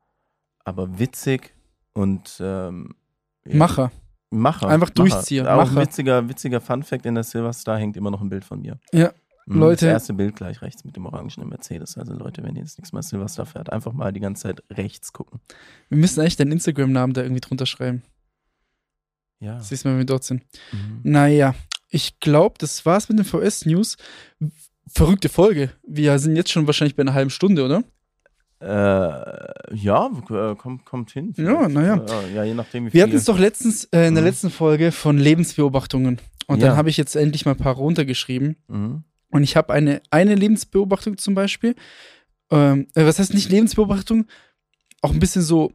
[0.64, 1.54] aber witzig
[1.94, 2.94] und ähm,
[3.44, 3.90] Macher.
[4.30, 4.68] Macher.
[4.68, 4.94] Einfach Macher.
[4.94, 5.80] Durchzieher, Auch Macher.
[5.80, 8.78] witziger, witziger Fun-Fact: In der Silverstar hängt immer noch ein Bild von mir.
[8.92, 9.12] Ja,
[9.46, 9.86] Mhm, Leute.
[9.86, 11.96] Das erste Bild gleich rechts mit dem orangenen Mercedes.
[11.96, 15.14] Also, Leute, wenn ihr das nächste Mal Silverstar fährt, einfach mal die ganze Zeit rechts
[15.14, 15.40] gucken.
[15.88, 18.02] Wir müssen eigentlich deinen Instagram-Namen da irgendwie drunter schreiben.
[19.40, 19.60] Ja.
[19.60, 20.42] Siehst du mal, wenn wir dort sind.
[20.72, 21.00] Mhm.
[21.04, 21.54] Naja,
[21.90, 23.96] ich glaube, das war's mit den VS-News.
[24.88, 25.70] Verrückte Folge.
[25.86, 27.84] Wir sind jetzt schon wahrscheinlich bei einer halben Stunde, oder?
[28.60, 31.32] Äh, ja, äh, kommt, kommt hin.
[31.36, 31.70] Ja, vielleicht.
[31.74, 32.04] naja.
[32.22, 34.28] Äh, ja, je nachdem, wie Wir hatten es doch letztens äh, in der Mhm.
[34.28, 36.20] letzten Folge von Lebensbeobachtungen.
[36.48, 36.68] Und Ja.
[36.68, 38.56] dann habe ich jetzt endlich mal ein paar runtergeschrieben.
[38.66, 39.04] Mhm.
[39.30, 41.76] Und ich habe eine, eine Lebensbeobachtung zum Beispiel.
[42.50, 44.26] Ähm, äh, was heißt nicht Lebensbeobachtung?
[45.02, 45.72] Auch ein bisschen so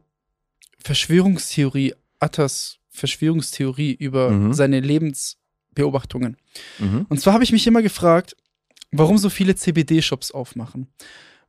[0.80, 4.52] Verschwörungstheorie, Attas Verschwörungstheorie über Mhm.
[4.54, 6.36] seine Lebensbeobachtungen.
[6.78, 7.06] Mhm.
[7.08, 8.36] Und zwar habe ich mich immer gefragt,
[8.92, 10.88] warum so viele CBD-Shops aufmachen.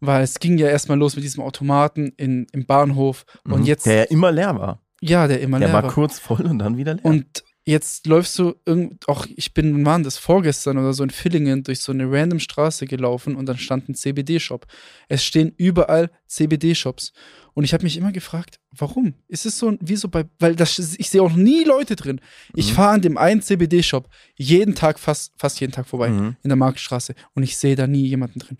[0.01, 3.65] Weil es ging ja erstmal los mit diesem Automaten in, im Bahnhof und Mhm.
[3.65, 4.81] jetzt, Der ja immer leer war.
[5.01, 5.91] ja, der immer Der leer war war.
[5.91, 7.05] kurz voll und dann wieder leer.
[7.05, 11.63] Und jetzt läufst du irgend, auch ich bin, wann das vorgestern oder so in Villingen
[11.63, 14.67] durch so eine random Straße gelaufen und dann stand ein CBD-Shop.
[15.09, 17.11] Es stehen überall CBD-Shops.
[17.55, 19.13] Und ich habe mich immer gefragt, warum?
[19.29, 22.19] Ist es so ein- wie so bei, weil das, ich sehe auch nie Leute drin.
[22.53, 22.75] Ich Mhm.
[22.75, 26.35] fahre an dem einen CBD-Shop jeden Tag, fast, fast jeden Tag vorbei Mhm.
[26.43, 28.57] in der Marktstraße und ich sehe da nie jemanden drin.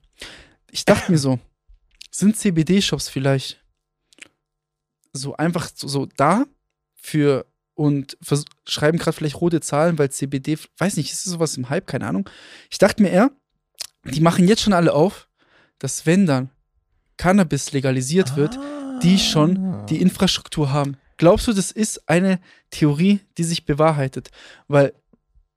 [0.72, 1.40] Ich dachte mir so,
[2.10, 3.62] sind CBD-Shops vielleicht
[5.14, 6.46] so einfach so, so da
[6.96, 8.18] für und
[8.66, 12.08] schreiben gerade vielleicht rote Zahlen, weil CBD, weiß nicht, ist das sowas im Hype, keine
[12.08, 12.28] Ahnung.
[12.72, 13.32] Ich dachte mir eher,
[14.06, 15.28] die machen jetzt schon alle auf,
[15.80, 16.50] dass wenn dann
[17.18, 18.58] Cannabis legalisiert wird,
[19.04, 19.86] die schon Ah.
[19.90, 20.98] die Infrastruktur haben.
[21.18, 22.40] Glaubst du, das ist eine
[22.72, 24.32] Theorie, die sich bewahrheitet?
[24.68, 24.94] Weil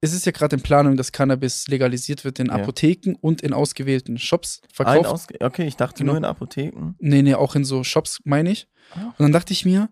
[0.01, 2.53] es ist ja gerade in Planung, dass Cannabis legalisiert wird in Ja.
[2.55, 5.07] Apotheken und in ausgewählten Shops verkauft.
[5.07, 6.13] Ausge okay, ich dachte Genau.
[6.13, 6.95] nur in Apotheken.
[7.01, 8.69] nee, nee, auch in so Shops, meine ich.
[8.95, 9.07] Ah.
[9.07, 9.89] Und dann dachte ich mir,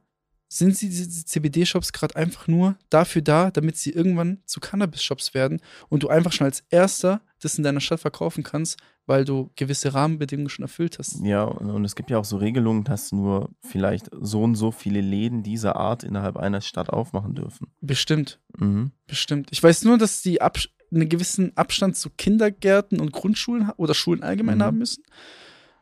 [0.48, 5.60] sind sie diese CBD-Shops gerade einfach nur dafür da, damit sie irgendwann zu Cannabis-Shops werden
[5.88, 9.92] und du einfach schon als erster das in deiner Stadt verkaufen kannst, weil du gewisse
[9.92, 11.20] Rahmenbedingungen schon erfüllt hast?
[11.22, 15.00] Ja, und, es gibt ja auch so Regelungen, dass nur vielleicht so und so viele
[15.00, 17.68] Läden dieser Art innerhalb einer Stadt aufmachen dürfen.
[17.80, 18.40] Bestimmt.
[18.56, 18.92] Mhm.
[19.06, 19.48] Bestimmt.
[19.52, 24.22] Ich weiß nur, dass die Abs einen gewissen Abstand zu Kindergärten und Grundschulen oder Schulen
[24.22, 24.62] allgemein Mhm.
[24.62, 25.02] haben müssen.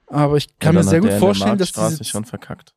[0.07, 2.05] Aber ich kann Ja, mir sehr gut der in der vorstellen, dass diese.
[2.05, 2.75] schon verkackt.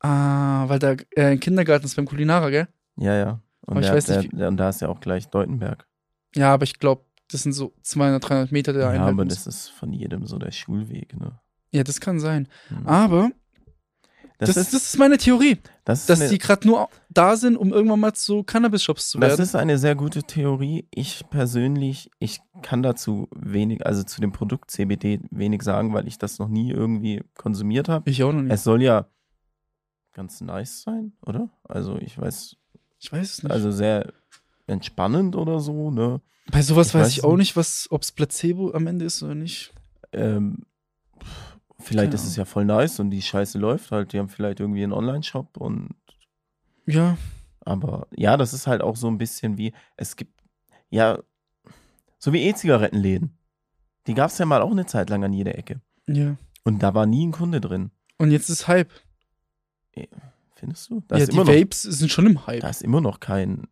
[0.00, 2.68] Ah, weil da äh, Kindergarten ist beim Kulinara, gell?
[2.96, 3.30] Ja, ja.
[3.62, 5.86] Und, Aber ich der, weiß nicht, der, und da ist ja auch gleich Deutenberg.
[6.34, 9.08] Ja, aber ich glaube, das sind so 200, 300 Meter der Ja, Einheit.
[9.08, 11.38] aber das ist von jedem so der Schulweg, ne?
[11.72, 12.48] ja, das kann sein.
[12.70, 12.86] Mhm.
[12.86, 13.30] Aber
[14.38, 17.72] das, das, ist, meine Theorie, das ist dass eine, die gerade nur da sind, um
[17.72, 19.42] irgendwann mal zu Cannabis-Shops zu Das werden.
[19.42, 20.86] ist eine sehr gute Theorie.
[20.92, 26.18] Ich persönlich, ich kann dazu wenig, also zu dem Produkt CBD wenig sagen, weil ich
[26.18, 28.08] das noch nie irgendwie konsumiert habe.
[28.08, 28.52] ich auch noch nicht.
[28.52, 29.08] Es soll ja
[30.18, 31.48] ganz nice sein, oder?
[31.62, 32.56] Also ich weiß,
[32.98, 33.52] ich weiß es nicht.
[33.52, 34.12] also sehr
[34.66, 36.20] entspannend oder so, ne?
[36.50, 37.56] Bei sowas ich weiß weiß ich auch nicht.
[37.56, 39.72] nicht, ob es Placebo am Ende ist oder nicht.
[40.12, 40.64] Ähm,
[41.78, 44.12] vielleicht ist es ja voll nice und die Scheiße läuft halt.
[44.12, 45.94] Die haben vielleicht irgendwie einen Online-Shop und
[46.84, 47.16] Ja,
[47.60, 50.40] Aber ja, das ist halt auch so ein bisschen wie, es gibt,
[50.90, 51.20] ja,
[52.18, 53.38] so wie E-Zigarettenläden.
[54.08, 55.80] Die gab es ja mal auch eine Zeit lang an jeder Ecke.
[56.08, 56.36] ja.
[56.64, 57.92] Und da war nie ein Kunde drin.
[58.18, 58.90] Und jetzt ist Hype.
[60.54, 61.02] Findest du?
[61.08, 62.60] Da, ja, die immer noch, Vapes sind schon im Hype.
[62.60, 63.68] da ist immer noch kein.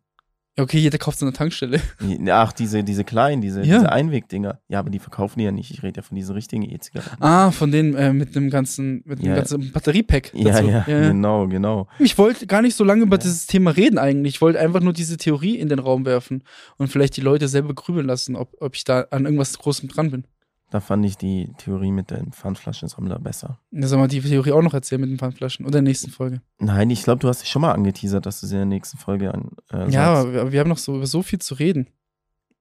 [0.58, 1.82] Ja, okay, jeder kauft so eine Tankstelle.
[2.30, 3.76] Ach, diese, diese kleinen, diese, Ja.
[3.76, 4.58] diese Einwegdinger.
[4.68, 5.70] Ja, aber die verkaufen die ja nicht.
[5.70, 7.22] Ich rede ja von diesen richtigen E-Zigaretten.
[7.22, 9.34] Ah, von denen äh, mit dem ganzen, mit dem Ja.
[9.34, 10.30] ganzen Batteriepack.
[10.34, 10.68] ja, dazu.
[10.68, 11.88] ja, genau, genau.
[11.98, 13.22] Ich wollte gar nicht so lange über Ja.
[13.22, 14.36] dieses Thema reden eigentlich.
[14.36, 16.42] Ich wollte einfach nur diese Theorie in den Raum werfen
[16.78, 20.10] und vielleicht die Leute selber grübeln lassen, ob, ob ich da an irgendwas Großem dran
[20.10, 20.24] bin.
[20.70, 23.60] Da fand ich die Theorie mit dem Pfandflaschensammler besser.
[23.70, 26.10] Ja, soll man die Theorie auch noch erzählen mit den Pfandflaschen oder in der nächsten
[26.10, 26.42] Folge.
[26.58, 28.98] Nein, ich glaube, du hast dich schon mal angeteasert, dass du sie in der nächsten
[28.98, 29.50] Folge an.
[29.72, 31.86] Äh, Ja, aber wir, wir haben noch so über so viel zu reden.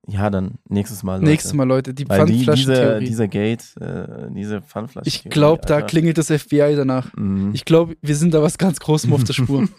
[0.07, 1.15] Ja, dann nächstes Mal.
[1.15, 1.25] Leute.
[1.25, 3.05] Nächstes Mal, Leute, die Weil die, diese, Pfandflaschentheorie.
[3.05, 5.07] dieser Gate, äh, diese Pfandflasche.
[5.07, 7.11] Ich glaube, da klingelt das FBI danach.
[7.15, 7.51] Mhm.
[7.53, 9.67] Ich glaube, wir sind da was ganz Großem auf der Spur.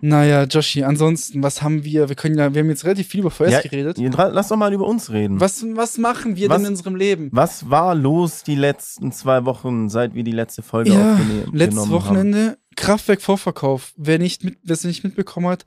[0.00, 2.08] naja, Joshi, ansonsten, was haben wir?
[2.08, 3.96] Wir können ja, wir haben jetzt relativ viel über VS Ja, geredet.
[3.98, 5.40] Lass doch mal über uns reden.
[5.40, 7.28] Was, was machen wir Was- denn in unserem Leben?
[7.32, 11.82] Was war los die letzten zwei Wochen, seit wir die letzte Folge Ja, aufgenommen Letztes
[11.84, 11.90] haben?
[11.92, 13.92] Wochenende, Kraftwerk Vorverkauf.
[13.96, 15.64] Wer nicht mit, wer es nicht mitbekommen hat,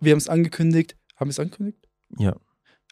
[0.00, 0.96] wir haben es angekündigt.
[1.16, 1.86] Haben wir es angekündigt?
[2.18, 2.34] Ja.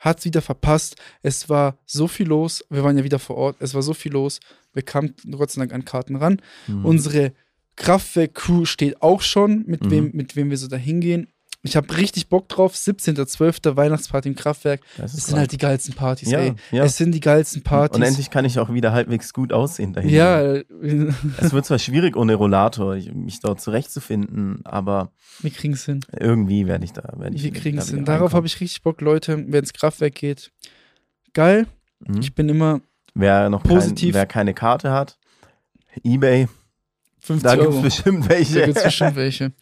[0.01, 0.97] Hat es wieder verpasst.
[1.23, 2.65] Es war so viel los.
[2.69, 3.57] Wir waren ja wieder vor Ort.
[3.61, 4.39] Es war so viel los.
[4.75, 6.41] Wir kamen Gott sei Dank an Karten ran.
[6.67, 6.85] Mhm.
[6.85, 7.33] Unsere
[7.77, 9.91] Kraftwerk-Crew steht auch schon, mit, Mhm.
[9.91, 11.29] wem, mit wem wir so da hingehen.
[11.67, 12.75] Ich habe richtig Bock drauf.
[12.77, 13.75] 17.12.
[13.75, 14.83] Weihnachtsparty im Kraftwerk.
[14.99, 16.53] das Es ist sind halt die geilsten Partys, ja, ey.
[16.73, 16.85] ja.
[16.85, 17.97] Es sind die geilsten Partys.
[17.97, 20.11] Und endlich kann ich auch wieder halbwegs gut aussehen dahin.
[20.11, 20.43] Ja,
[21.39, 25.11] Es wird zwar schwierig ohne Rollator, ich- mich dort zurechtzufinden, aber
[25.41, 26.01] wir kriegen es hin.
[26.21, 27.15] irgendwie werde ich da.
[27.17, 28.05] Werd ich Wir kriegen es da hin.
[28.05, 30.53] Darauf habe ich richtig Bock, Leute, wenn ins Kraftwerk geht.
[31.33, 31.67] Geil.
[32.01, 32.21] Mhm.
[32.21, 32.83] Ich bin immer
[33.15, 34.09] Wer noch positiv.
[34.13, 35.17] Kein, wer keine Karte hat,
[36.03, 36.47] Ebay,
[37.25, 38.65] 50 da gibt es bestimmt Da welche.
[38.67, 39.53] gibt es bestimmt welche.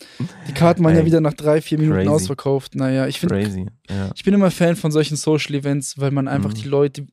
[0.49, 1.07] Die Karten waren ja Ey.
[1.07, 2.11] wieder nach drei, vier Minuten Crazy.
[2.11, 2.75] ausverkauft.
[2.75, 3.67] Naja, ich finde.
[3.89, 4.11] Ja.
[4.15, 6.55] ich bin immer Fan von solchen Social Events, weil man einfach Mhm.
[6.55, 7.07] die Leute,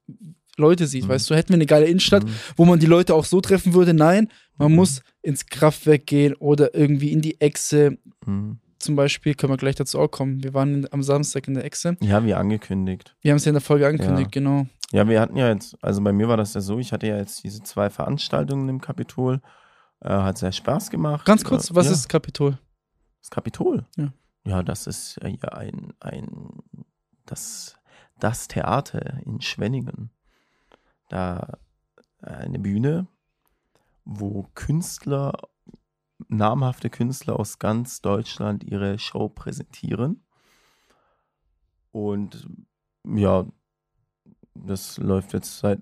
[0.57, 1.09] Leute sieht, Mhm.
[1.09, 1.35] weißt du?
[1.35, 2.29] Hätten wir eine geile Innenstadt, Mhm.
[2.57, 3.93] wo man die Leute auch so treffen würde?
[3.93, 4.75] Nein, man Mhm.
[4.77, 7.97] muss ins Kraftwerk gehen oder irgendwie in die Echse.
[8.25, 8.57] Mhm.
[8.79, 10.41] Zum Beispiel können wir gleich dazu auch kommen.
[10.43, 11.95] Wir waren am Samstag in der Echse.
[12.01, 13.13] Ja, wie angekündigt.
[13.21, 14.41] Wir haben es ja in der Folge angekündigt, Ja.
[14.41, 14.67] genau.
[14.91, 17.17] Ja, wir hatten ja jetzt, also bei mir war das ja so, ich hatte ja
[17.17, 19.41] jetzt diese zwei Veranstaltungen im Kapitol.
[20.01, 21.25] Äh, hat sehr Spaß gemacht.
[21.25, 22.57] Ganz kurz, Äh, was ja, ist Kapitol?
[23.21, 23.85] das Kapitol?
[23.97, 24.13] Ja.
[24.45, 26.63] Ja, das ist äh, ja ein, ein
[27.25, 27.77] das,
[28.19, 30.11] das Theater in Schwenningen.
[31.09, 31.57] Da
[32.21, 33.07] äh, eine Bühne,
[34.05, 35.33] wo Künstler,
[36.27, 40.25] namhafte Künstler aus ganz Deutschland ihre Show präsentieren.
[41.91, 42.47] Und
[43.05, 43.45] ja,
[44.53, 45.81] das läuft jetzt seit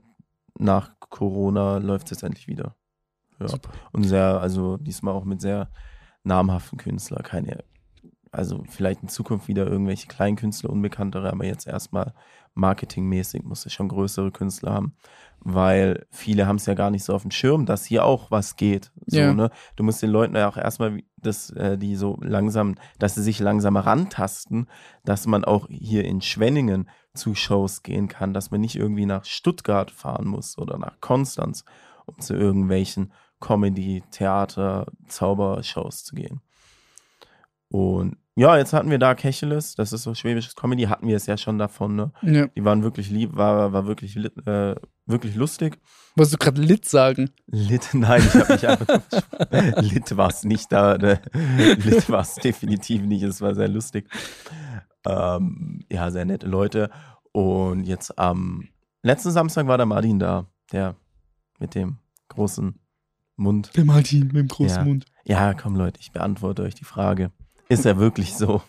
[0.59, 2.75] nach Corona läuft es jetzt endlich wieder.
[3.39, 3.47] Ja.
[3.91, 5.69] Und sehr, also diesmal auch mit sehr
[6.23, 7.23] namhaften Künstlern.
[7.23, 7.63] Keine,
[8.31, 12.13] also vielleicht in Zukunft wieder irgendwelche Kleinkünstler, unbekanntere, aber jetzt erstmal
[12.53, 14.95] marketingmäßig muss es schon größere Künstler haben,
[15.39, 18.55] weil viele haben es ja gar nicht so auf dem Schirm, dass hier auch was
[18.55, 18.91] geht.
[19.05, 19.33] So, Ja.
[19.33, 19.51] ne?
[19.75, 23.39] Du musst den Leuten ja auch erstmal, dass äh, die so langsam, dass sie sich
[23.39, 24.67] langsam rantasten,
[25.05, 29.23] dass man auch hier in Schwenningen zu Shows gehen kann, dass man nicht irgendwie nach
[29.25, 31.63] Stuttgart fahren muss oder nach Konstanz,
[32.05, 36.41] um zu irgendwelchen Comedy, Theater, Zaubershows zu gehen.
[37.69, 41.25] Und ja, jetzt hatten wir da Kecheles, das ist so schwäbisches Comedy, hatten wir es
[41.25, 42.11] ja schon davon, ne?
[42.21, 42.45] Ja.
[42.45, 44.75] Die waren wirklich lieb, war, war wirklich, äh,
[45.07, 45.79] wirklich lustig.
[46.15, 47.31] Wolltest du gerade Lit sagen?
[47.47, 49.01] Lit, nein, ich habe mich einfach.
[49.81, 50.99] Lit war es nicht da.
[50.99, 51.19] Ne?
[51.33, 53.23] Lit war es definitiv nicht.
[53.23, 54.07] Es war sehr lustig.
[55.07, 56.91] Ähm, ja, sehr nette Leute.
[57.31, 58.67] Und jetzt am
[59.01, 60.95] letzten Samstag war der Martin da, der
[61.59, 61.97] mit dem
[62.29, 62.79] großen
[63.37, 63.71] Mund.
[63.75, 64.83] Der Martin mit dem großen Ja.
[64.83, 65.05] Mund.
[65.25, 67.31] Ja, komm Leute, ich beantworte euch die Frage.
[67.69, 68.61] Ist er wirklich so,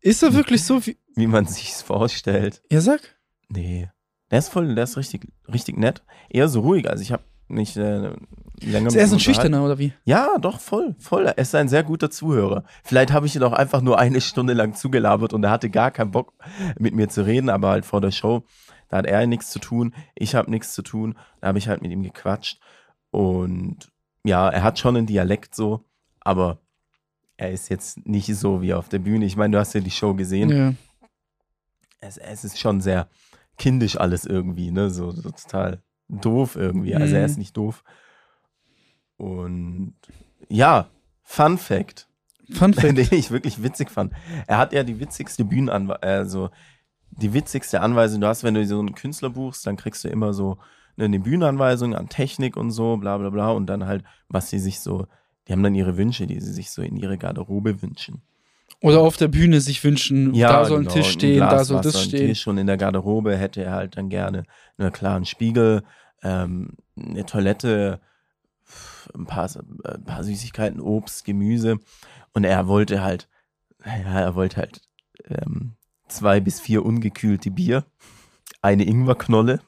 [0.00, 0.96] Ist er wirklich so wie.
[1.14, 2.62] wie man sich's vorstellt?
[2.70, 3.00] Ja, sag.
[3.48, 3.88] Nee.
[4.30, 6.02] Der ist voll, der ist richtig, richtig nett.
[6.28, 6.88] Eher so ruhig.
[6.88, 8.12] Also ich habe nicht äh,
[8.60, 9.20] länger Ist er so ein.
[9.20, 9.92] Schüchterner oder wie?
[10.04, 11.26] Ja, doch, voll, voll.
[11.26, 12.64] Er ist ein sehr guter Zuhörer.
[12.84, 15.90] Vielleicht habe ich ihn auch einfach nur eine Stunde lang zugelabert und er hatte gar
[15.90, 16.32] keinen Bock,
[16.78, 18.44] mit mir zu reden, aber halt vor der Show,
[18.88, 21.82] da hat er nichts zu tun, ich habe nichts zu tun, da habe ich halt
[21.82, 22.60] mit ihm gequatscht
[23.10, 23.90] und
[24.24, 25.84] ja, er hat schon einen Dialekt so,
[26.20, 26.58] aber
[27.36, 29.24] er ist jetzt nicht so wie auf der Bühne.
[29.24, 30.50] Ich meine, du hast ja die Show gesehen.
[30.50, 30.74] Ja.
[32.00, 33.08] Es, es ist schon sehr
[33.58, 36.94] kindisch alles irgendwie, ne, so, so total doof irgendwie.
[36.94, 37.26] Also er Mhm.
[37.26, 37.82] ist nicht doof.
[39.16, 39.94] Und
[40.48, 40.88] ja,
[41.22, 42.08] Fun Fact,
[42.52, 42.96] Fun Fact.
[42.96, 44.12] den ich wirklich witzig fand.
[44.46, 46.50] Er hat ja die witzigste Bühnenanweisung, also
[47.10, 48.20] die witzigste Anweisung.
[48.20, 50.58] Du hast, wenn du so einen Künstler buchst, dann kriegst du immer so
[51.00, 53.50] ne, eine Bühnenanweisung an Technik und so, bla bla bla.
[53.50, 55.06] Und dann halt, was sie sich so,
[55.48, 58.22] die haben dann ihre Wünsche, die sie sich so in ihre Garderobe wünschen.
[58.82, 61.82] Oder auf der Bühne sich wünschen, da soll ein genau, Tisch stehen, da Glas soll
[61.82, 62.28] das Wasser, stehen.
[62.28, 64.44] Tisch und in der Garderobe hätte er halt dann gerne
[64.78, 65.82] einen klaren Spiegel,
[66.22, 68.00] ähm, eine Toilette,
[69.14, 69.50] ein paar,
[69.84, 71.78] äh, ein paar Süßigkeiten, Obst, Gemüse.
[72.32, 73.28] Und er wollte halt,
[73.84, 74.80] ja, er wollte halt
[75.28, 75.72] ähm,
[76.08, 77.84] zwei bis vier ungekühlte Bier,
[78.62, 79.60] eine Ingwerknolle.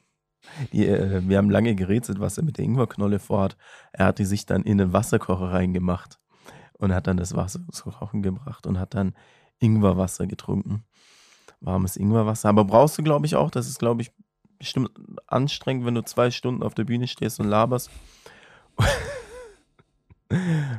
[0.71, 3.57] Die, äh, wir haben lange gerätselt, was er mit der Ingwerknolle vorhat.
[3.91, 6.19] Er hat die sich dann in den Wasserkocher reingemacht
[6.73, 9.13] und hat dann das Wasser zu kochen gebracht und hat dann
[9.59, 10.83] Ingwerwasser getrunken.
[11.61, 12.49] Warmes Ingwerwasser.
[12.49, 13.49] Aber brauchst du, glaube ich, auch.
[13.49, 14.11] Das ist, glaube ich,
[14.59, 14.91] bestimmt
[15.27, 17.89] anstrengend, wenn du zwei Stunden auf der Bühne stehst und laberst.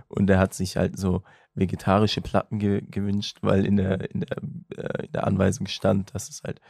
[0.08, 1.22] Und er hat sich halt so
[1.54, 4.38] vegetarische Platten ge gewünscht, weil in der, in, der,
[4.76, 6.60] äh, in der Anweisung stand, dass es halt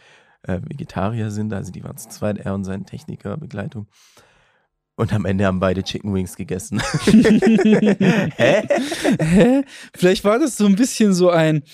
[0.45, 1.53] äh, Vegetarier sind.
[1.53, 3.87] Also die waren zu zweit, er und sein Techniker, Begleitung.
[4.97, 6.81] Und am Ende haben beide Chicken Wings gegessen.
[8.37, 8.63] Hä?
[9.21, 9.63] Hä?
[9.95, 11.65] Vielleicht war das so ein bisschen so ein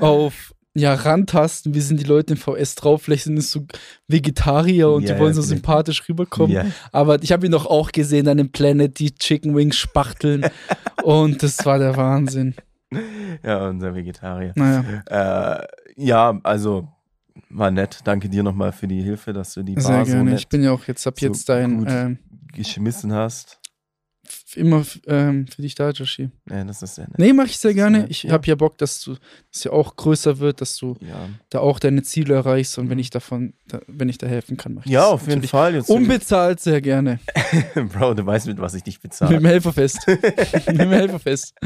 [0.00, 3.66] auf ja, rantasten, wie sind die Leute im VS drauf, vielleicht sind es so
[4.06, 5.48] Vegetarier und Ja, die wollen ja, so vielleicht.
[5.62, 6.52] sympathisch rüberkommen.
[6.52, 6.64] Ja.
[6.92, 10.46] Aber ich habe ihn doch auch gesehen an dem Planet, die Chicken Wings spachteln
[11.02, 12.54] und das war der Wahnsinn.
[13.42, 14.52] ja, unser Vegetarier.
[14.54, 14.84] Naja,
[15.60, 15.66] Äh,
[15.96, 16.88] ja, also
[17.50, 18.00] war nett.
[18.04, 20.30] Danke dir nochmal für die Hilfe, dass du die sehr Bar so gerne.
[20.30, 22.18] nett Ich bin ja auch jetzt ab so jetzt dein ähm,
[22.52, 23.58] geschmissen hast.
[24.54, 26.30] immer ähm, für dich da, Joshi.
[26.48, 27.18] Ja, das ist sehr nett.
[27.18, 28.00] Nee, mache ich sehr gerne.
[28.00, 28.32] nett, Ich ja.
[28.32, 29.16] habe ja Bock, dass du
[29.52, 32.98] das ja auch größer wird, dass du Ja, da auch deine Ziele erreichst und wenn
[32.98, 35.74] ich davon, da, wenn ich da helfen kann, mache ich ja das auf jeden Fall.
[35.74, 37.18] Jetzt, Unbezahlt sehr gerne.
[37.74, 39.38] Bro, du weißt, mit was ich dich Mit bezahle.
[39.38, 40.06] dem Helferfest.
[40.06, 41.54] Mit dem Helferfest.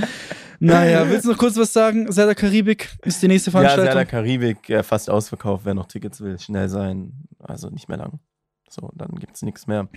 [0.60, 2.10] Naja, willst du noch kurz was sagen?
[2.10, 3.94] Serda Karibik ist die nächste Ja, Veranstaltung.
[3.94, 5.64] der Karibik äh, fast ausverkauft.
[5.64, 7.12] Wer noch Tickets will, schnell sein.
[7.38, 8.20] Also nicht mehr lang.
[8.68, 9.88] So, dann gibt's nichts mehr.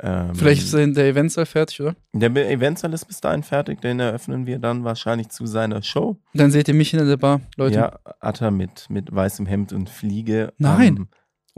[0.00, 1.96] Ähm, Vielleicht ist der Eventsaal fertig, oder?
[2.12, 3.80] Der Eventsaal ist bis dahin fertig.
[3.80, 6.16] Den eröffnen wir dann wahrscheinlich zu seiner Show.
[6.34, 7.74] Dann seht ihr mich hinter der Bar, Leute.
[7.74, 10.52] Ja, Atta mit, mit weißem Hemd und Fliege.
[10.58, 10.96] Nein.
[10.98, 11.08] Am,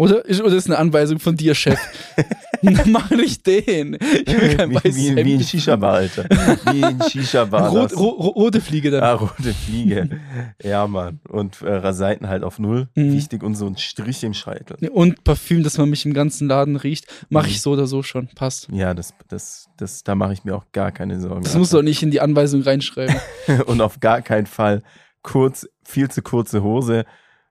[0.00, 0.24] Oder?
[0.24, 1.78] Ist, oder ist eine Anweisung von dir, Chef?
[2.62, 3.94] Dann mach nicht den.
[4.26, 5.24] Ich will kein Wie, weißes wie, Hemd.
[5.24, 6.24] wie ein Shisha-Bar, Alter.
[6.72, 7.70] Wie ein Shisha-Bar.
[7.70, 9.02] Rot, ro ro rote Fliege dann.
[9.02, 10.20] Ah, rote Fliege.
[10.62, 11.20] ja, Mann.
[11.28, 12.88] Und äh, Seiten halt auf Null.
[12.94, 13.12] Mhm.
[13.14, 14.76] Wichtig und so ein Strich im Scheitel.
[14.90, 17.50] Und Parfüm, dass man mich im ganzen Laden riecht, mache Mhm.
[17.52, 18.28] ich so oder so schon.
[18.34, 18.68] Passt.
[18.72, 21.42] Ja, das, das, das, da mache ich mir auch gar keine Sorgen.
[21.44, 23.16] Das musst du auch nicht in die Anweisung reinschreiben.
[23.66, 24.82] und auf gar keinen Fall
[25.22, 27.04] kurz, viel zu kurze Hose.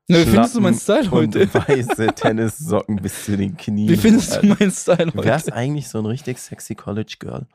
[0.10, 1.42] Na, wie findest du meinen Style heute?
[1.42, 3.90] Und weiße Tennissocken bis zu den Knien.
[3.90, 5.56] Wie findest du meinen Style Du wärst heute?
[5.58, 7.46] eigentlich so ein richtig sexy College Girl.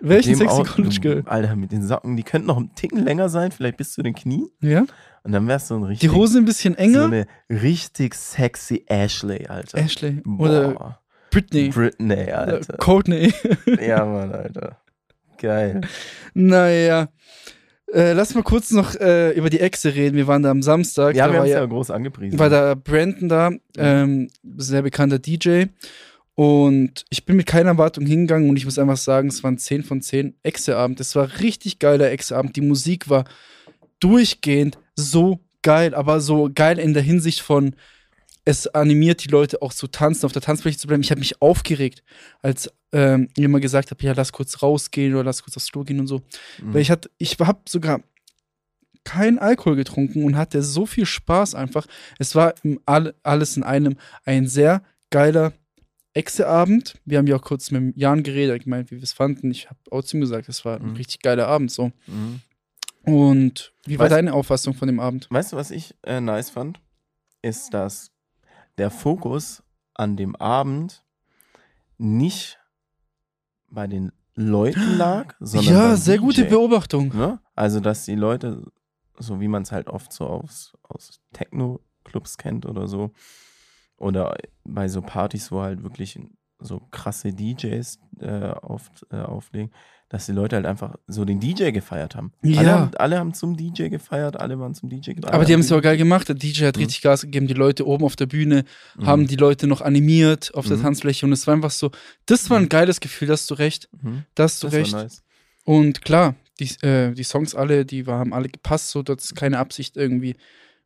[0.00, 1.22] Welchen sexy Out- College Girl?
[1.26, 4.14] Alter, mit den Socken, die könnten noch einen Ticken länger sein, vielleicht bis zu den
[4.14, 4.48] Knien.
[4.60, 4.84] Ja?
[5.22, 6.10] Und dann wärst du ein richtig.
[6.10, 7.04] Die Hose ein bisschen So enger?
[7.04, 9.78] eine richtig sexy Ashley, Alter.
[9.78, 10.20] Ashley.
[10.38, 10.98] Oder Boah.
[11.30, 11.68] Britney.
[11.70, 12.76] Britney, Oder Alter.
[12.78, 13.32] Courtney.
[13.80, 14.76] ja, Mann, Alter.
[15.38, 15.80] Geil.
[16.34, 17.08] naja.
[17.92, 20.16] Äh, lass mal kurz noch äh, über die Echse reden.
[20.16, 21.14] Wir waren da am Samstag.
[21.14, 22.38] Ja, da wir war haben es ja, ja groß angepriesen.
[22.38, 25.64] war da Brandon da, ähm, sehr bekannter DJ.
[26.34, 29.84] Und ich bin mit keiner Erwartung hingegangen und ich muss einfach sagen, es waren 10
[29.84, 31.00] von 10 Echse-Abend.
[31.00, 32.56] Es war richtig geiler Echse-Abend.
[32.56, 33.24] Die Musik war
[34.00, 37.76] durchgehend so geil, aber so geil in der Hinsicht von,
[38.44, 41.02] es animiert die Leute auch zu tanzen, auf der Tanzfläche zu bleiben.
[41.02, 42.02] Ich habe mich aufgeregt,
[42.42, 46.00] als ähm, jemand gesagt hat, ja, lass kurz rausgehen oder lass kurz aufs Klo gehen
[46.00, 46.18] und so.
[46.60, 46.74] Mhm.
[46.74, 48.02] Weil ich hatte, ich habe sogar
[49.04, 51.86] keinen Alkohol getrunken und hatte so viel Spaß einfach.
[52.18, 55.52] Es war im all, alles in einem ein sehr geiler
[56.14, 56.94] Echse-Abend.
[57.04, 59.50] Wir haben ja auch kurz mit Jan geredet, gemeint, wie wir es fanden.
[59.50, 60.96] Ich habe auch zu ihm gesagt, es war ein Mhm.
[60.96, 61.90] richtig geiler Abend so.
[62.06, 62.40] Mhm.
[63.04, 65.26] Und wie war Weißt- deine Auffassung von dem Abend?
[65.30, 66.78] Weißt du, was ich äh, nice fand?
[67.40, 68.11] Ist, dass
[68.78, 69.62] der Fokus
[69.94, 71.04] an dem Abend
[71.98, 72.58] nicht
[73.68, 76.50] bei den Leuten lag, sondern ja, sehr gute DJ.
[76.50, 77.14] Beobachtung.
[77.14, 77.40] Ne?
[77.54, 78.70] Also, dass die Leute,
[79.18, 83.12] so wie man es halt oft so aus, aus Techno-Clubs kennt oder so,
[83.96, 86.18] oder bei so Partys, wo halt wirklich
[86.62, 89.70] so krasse DJs äh, oft äh, auflegen,
[90.08, 92.32] dass die Leute halt einfach so den DJ gefeiert haben.
[92.44, 92.62] Alle, Ja.
[92.80, 95.32] haben, alle haben zum DJ gefeiert, alle waren zum DJ gefeiert.
[95.34, 96.28] Aber die haben es ja auch geil gemacht.
[96.28, 96.82] Der DJ hat Mhm.
[96.82, 97.46] richtig Gas gegeben.
[97.46, 98.64] Die Leute oben auf der Bühne
[99.02, 100.82] haben die Leute noch animiert auf der Mhm.
[100.82, 101.24] Tanzfläche.
[101.24, 101.90] Und es war einfach so,
[102.26, 102.68] das war ein Mhm.
[102.68, 103.88] geiles Gefühl, da hast du recht.
[104.02, 104.24] Mhm.
[104.34, 104.92] Da hast du Das recht.
[104.92, 105.22] war nice.
[105.64, 109.34] Und klar, die, äh, die Songs alle, die war, haben alle gepasst, so das ist
[109.34, 110.36] keine Absicht irgendwie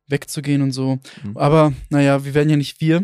[0.07, 0.99] wegzugehen und so.
[1.23, 1.35] Mhm.
[1.35, 3.03] Aber naja, wir wären ja nicht wir,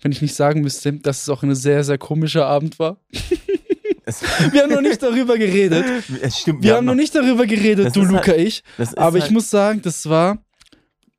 [0.00, 2.98] wenn ich nicht sagen müsste, dass es auch ein sehr, sehr komischer Abend war.
[4.52, 5.84] Wir haben noch nicht darüber geredet.
[6.20, 8.62] es stimmt, Wir haben noch nicht darüber geredet, Das du halt- Luca, ich.
[8.76, 10.38] das ist Aber ich halt, muss sagen, das war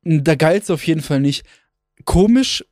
[0.04, 1.44] der geilste auf jeden Fall nicht.
[2.04, 2.62] Komisch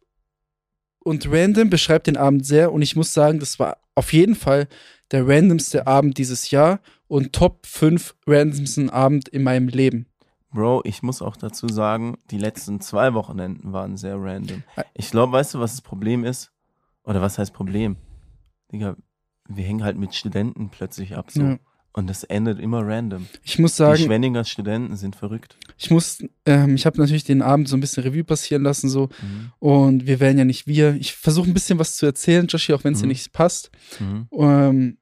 [0.98, 4.68] und random beschreibt den Abend sehr und ich muss sagen, das war auf jeden Fall
[5.10, 10.06] der randomste Abend dieses Jahr und Top 5 randomsten Abend in meinem Leben.
[10.52, 14.62] Bro, ich muss auch dazu sagen, die letzten zwei Wochenenden waren sehr random.
[14.94, 16.52] Ich glaube, weißt du, was das Problem ist?
[17.04, 17.96] Oder was heißt Problem?
[18.70, 18.96] Digga,
[19.48, 21.42] wir hängen halt mit Studenten plötzlich ab so.
[21.42, 21.58] Ja.
[21.94, 23.26] Und das endet immer random.
[23.42, 25.58] Ich muss die sagen, Schwenninger Studenten sind verrückt.
[25.76, 29.10] ich muss, ähm, ich habe natürlich den Abend so ein bisschen Revue passieren lassen so
[29.20, 29.52] Mhm.
[29.58, 30.94] und wir wären ja nicht wir.
[30.94, 33.10] Ich versuche ein bisschen was zu erzählen, Joshi, auch wenn es dir Mhm.
[33.10, 33.70] nicht passt.
[34.00, 34.26] Mhm.
[34.32, 34.98] Ähm,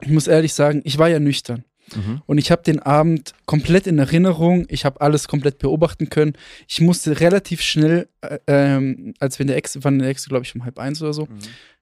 [0.00, 1.64] ich muss ehrlich sagen, ich war ja nüchtern.
[1.96, 2.22] Mhm.
[2.26, 4.66] Und ich habe den Abend komplett in Erinnerung.
[4.68, 6.32] Ich habe alles komplett beobachten können.
[6.68, 10.26] Ich musste relativ schnell, äh, ähm, als wir in der Ex, waren in der Ex,
[10.28, 11.38] glaube ich, um halb eins oder so, Mhm.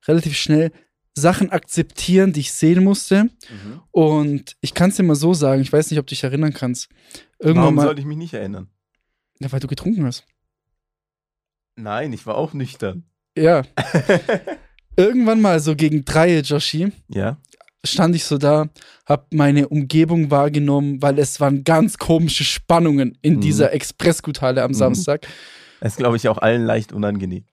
[0.07, 0.73] relativ schnell
[1.19, 3.25] Sachen akzeptieren, die ich sehen musste.
[3.25, 3.81] Mhm.
[3.91, 6.53] Und ich kann es dir mal so sagen, ich weiß nicht, ob du dich erinnern
[6.53, 6.89] kannst.
[7.39, 8.69] Irgendwann Warum mal, sollte ich mich nicht erinnern?
[9.41, 10.25] ja, weil du getrunken hast.
[11.77, 13.05] Nein, ich war auch nüchtern.
[13.37, 13.63] Ja,
[14.97, 17.39] irgendwann mal so gegen drei, Joshi, ja?
[17.87, 18.67] Stand ich so da,
[19.07, 23.41] hab meine Umgebung wahrgenommen, weil es waren ganz komische Spannungen in Mhm.
[23.41, 24.75] dieser Expressguthalle am Mhm.
[24.75, 25.27] Samstag.
[25.81, 27.45] Das ist, glaube ich, auch allen leicht unangenehm.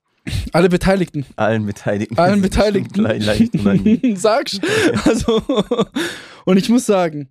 [0.54, 1.26] Alle Beteiligten.
[1.36, 2.18] Allen Beteiligten.
[2.18, 3.02] Allen Beteiligten.
[3.02, 4.16] Leicht unangenehm.
[4.16, 4.62] Sagst.
[5.06, 5.42] Also,
[6.46, 7.30] und ich muss sagen,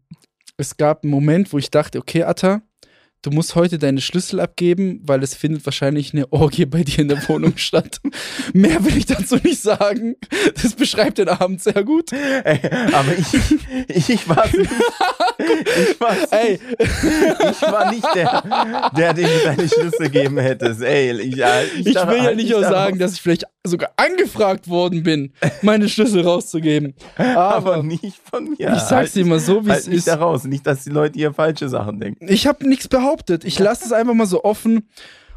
[0.58, 2.60] es gab einen Moment, wo ich dachte, okay, Atta,
[3.22, 7.08] du musst heute deine Schlüssel abgeben, weil es findet wahrscheinlich eine Orgie bei dir in
[7.08, 8.00] der Wohnung statt.
[8.52, 10.16] Mehr will ich dazu nicht sagen.
[10.60, 12.12] Das beschreibt den Abend sehr gut.
[12.12, 12.60] Ey,
[12.92, 14.70] aber ich, ich war nicht.
[15.90, 20.82] Ich war Ey, Ich war nicht der, der du deine Schlüssel geben hättest.
[20.82, 24.68] Ey, ich, ich, ich will ja halt nicht auch sagen, dass ich vielleicht sogar angefragt
[24.68, 26.94] worden bin, meine Schlüssel rauszugeben.
[27.16, 28.72] aber Aber nicht von mir.
[28.74, 30.08] ich sag's dir mal so, wie halt es nicht ist.
[30.08, 30.44] daraus.
[30.44, 32.26] Nicht, dass die Leute hier falsche Sachen denken.
[32.28, 33.44] Ich habe nichts behauptet.
[33.44, 34.88] Ich lasse es einfach mal so offen.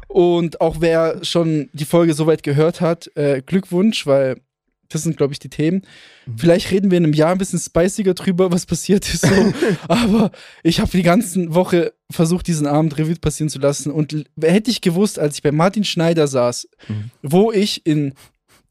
[0.08, 4.40] Und auch wer schon die Folge soweit gehört hat, äh, Glückwunsch, weil
[4.88, 5.82] Das sind, glaube ich, die Themen.
[6.26, 6.38] Mhm.
[6.38, 9.22] Vielleicht reden wir in einem Jahr ein bisschen spiciger drüber, was passiert ist.
[9.26, 9.52] So.
[9.88, 10.30] Aber
[10.62, 13.90] ich habe die ganze Woche versucht, diesen Abend Revue passieren zu lassen.
[13.90, 17.10] Und hätte ich gewusst, als ich bei Martin Schneider saß, Mhm.
[17.20, 18.14] wo ich in,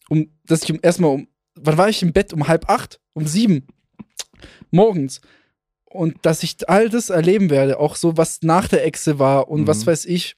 [0.08, 2.32] um, dass ich um, erstmal um, wann war ich im Bett?
[2.32, 3.02] Um halb acht?
[3.14, 3.68] Um sieben?
[4.72, 5.20] Morgens.
[5.96, 9.62] Und dass ich all das erleben werde, auch so, was nach der Echse war und
[9.62, 9.68] Mhm.
[9.68, 10.36] was weiß ich.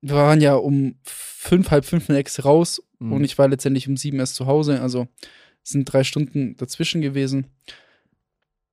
[0.00, 3.12] Wir waren ja um fünf, halb fünf in der Echse raus Mhm.
[3.12, 4.80] und ich war letztendlich um sieben erst zu Hause.
[4.80, 5.06] Also
[5.64, 7.46] es sind drei Stunden dazwischen gewesen.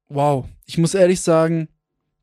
[0.10, 0.46] Wow.
[0.66, 1.68] Ich muss ehrlich sagen,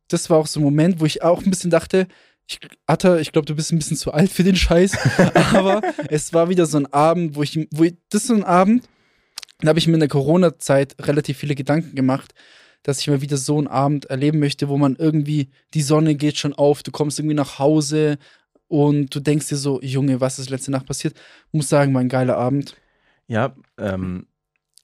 [0.08, 2.06] das war auch so ein Moment, wo ich auch ein bisschen dachte,
[2.48, 4.96] ich, Atta, ich glaube, du bist ein bisschen zu alt für den Scheiß.
[5.54, 8.44] Aber es war wieder so ein Abend, wo ich, wo ich, das ist so ein
[8.44, 8.88] Abend,
[9.60, 12.32] da habe ich mir in der Corona-Zeit relativ viele Gedanken gemacht,
[12.82, 16.38] dass ich mal wieder so einen Abend erleben möchte, wo man irgendwie, die Sonne geht
[16.38, 18.18] schon auf, du kommst irgendwie nach Hause
[18.68, 21.14] und du denkst dir so, Junge, was ist letzte Nacht passiert?
[21.52, 22.76] Muss sagen, war ein geiler Abend.
[23.26, 24.26] Ja, ähm,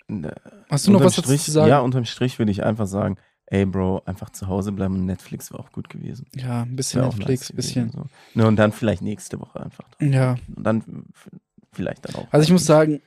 [0.09, 0.35] ne,
[0.69, 1.69] Hast du noch was dazu Strich, zu sagen?
[1.69, 3.17] Ja, unterm Strich würde ich einfach sagen,
[3.47, 6.27] ey Bro, einfach zu Hause bleiben und Netflix wäre auch gut gewesen.
[6.35, 7.91] Ja, ein bisschen auch Netflix, nice bisschen.
[7.91, 8.07] So.
[8.35, 9.87] Ne, und dann vielleicht nächste Woche einfach.
[10.01, 10.37] Ja.
[10.55, 11.07] Und dann
[11.73, 12.27] vielleicht dann auch.
[12.33, 13.01] Also ich muss sagen,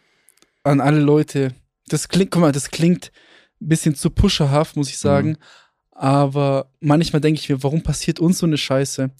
[0.64, 1.54] an alle Leute,
[1.88, 3.29] das klingt, guck mal, das klingt ein
[3.60, 5.38] bisschen zu pusherhaft, muss ich sagen.
[5.92, 9.12] Aber manchmal denke ich mir, warum passiert uns so eine Scheiße?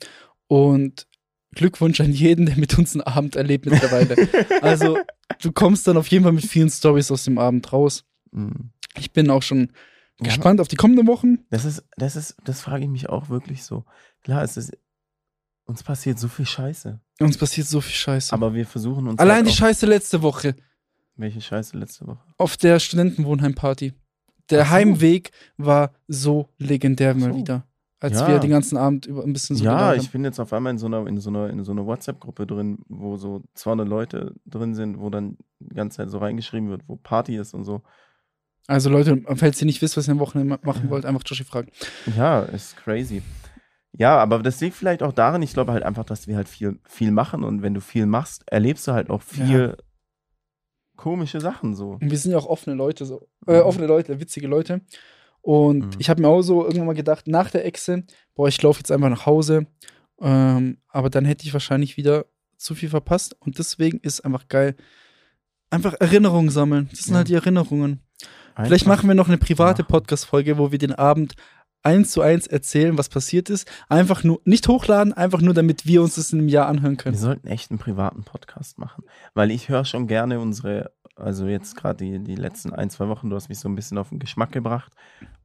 [0.48, 1.08] Und
[1.56, 4.16] Glückwunsch an jeden, der mit uns einen Abend erlebt mittlerweile.
[4.62, 5.00] also,
[5.42, 8.06] du kommst dann auf jeden Fall mit vielen Stories aus dem Abend raus.
[8.32, 8.72] Mhm.
[8.98, 9.72] Ich bin auch schon
[10.22, 11.40] Ja, gespannt auf die kommenden Wochen.
[11.50, 13.84] Das ist, das ist, das frage ich mich auch wirklich so.
[14.24, 14.78] Klar, es ist,
[15.66, 17.00] uns passiert so viel Scheiße.
[17.20, 18.32] Uns passiert so viel Scheiße.
[18.34, 19.20] Aber wir versuchen uns.
[19.20, 20.56] Allein halt die Scheiße letzte Woche
[21.16, 22.24] Welche Scheiße letzte Woche?
[22.38, 23.94] auf der Studentenwohnheimparty.
[24.50, 24.70] Der so.
[24.72, 27.38] Heimweg war so legendär Ach mal so.
[27.40, 27.64] wieder.
[28.02, 28.28] Als Ja.
[28.30, 30.78] wir den ganzen Abend über ein bisschen so ja, ich bin jetzt auf einmal in
[30.78, 34.74] so einer, in so einer, in so einer WhatsApp-Gruppe drin, wo so 200 Leute drin
[34.74, 37.82] sind, wo dann die ganze Zeit so reingeschrieben wird, wo Party ist und so.
[38.68, 40.90] Also Leute, falls ihr nicht wisst, was ihr am Wochenende ma- machen Ja.
[40.92, 41.72] wollt, einfach Joshi fragen.
[42.16, 43.22] Ja, ist crazy.
[43.92, 46.80] Ja, aber das liegt vielleicht auch daran, ich glaube halt einfach, dass wir halt viel,
[46.86, 49.76] viel machen und wenn du viel machst, erlebst du halt auch viel
[51.00, 51.92] komische Sachen so.
[52.02, 53.28] Und wir sind ja auch offene Leute, so.
[53.48, 53.62] Äh, Mhm.
[53.66, 54.82] offene Leute, witzige Leute.
[55.42, 55.92] Und Mhm.
[56.00, 58.04] ich habe mir auch so irgendwann mal gedacht, nach der Echse,
[58.36, 59.66] boah, ich laufe jetzt einfach nach Hause.
[60.22, 62.26] Ähm, aber dann hätte ich wahrscheinlich wieder
[62.58, 63.36] zu viel verpasst.
[63.40, 64.76] Und deswegen ist einfach geil.
[65.70, 66.88] Einfach Erinnerungen sammeln.
[66.92, 67.18] Das sind Ja.
[67.20, 68.02] halt die Erinnerungen.
[68.56, 69.84] Vielleicht Einfach- machen wir noch eine private.
[69.86, 71.36] Podcast-Folge, wo wir den Abend
[71.84, 73.70] eins zu eins erzählen, was passiert ist.
[73.88, 77.04] Einfach nur, nicht hochladen, einfach nur, damit wir uns das in einem Jahr anhören Wir
[77.04, 77.18] können.
[77.18, 79.04] sollten echt einen privaten Podcast machen.
[79.34, 83.30] Weil ich höre schon gerne unsere, also jetzt gerade die, die letzten ein, zwei Wochen,
[83.30, 84.94] du hast mich so ein bisschen auf den Geschmack gebracht,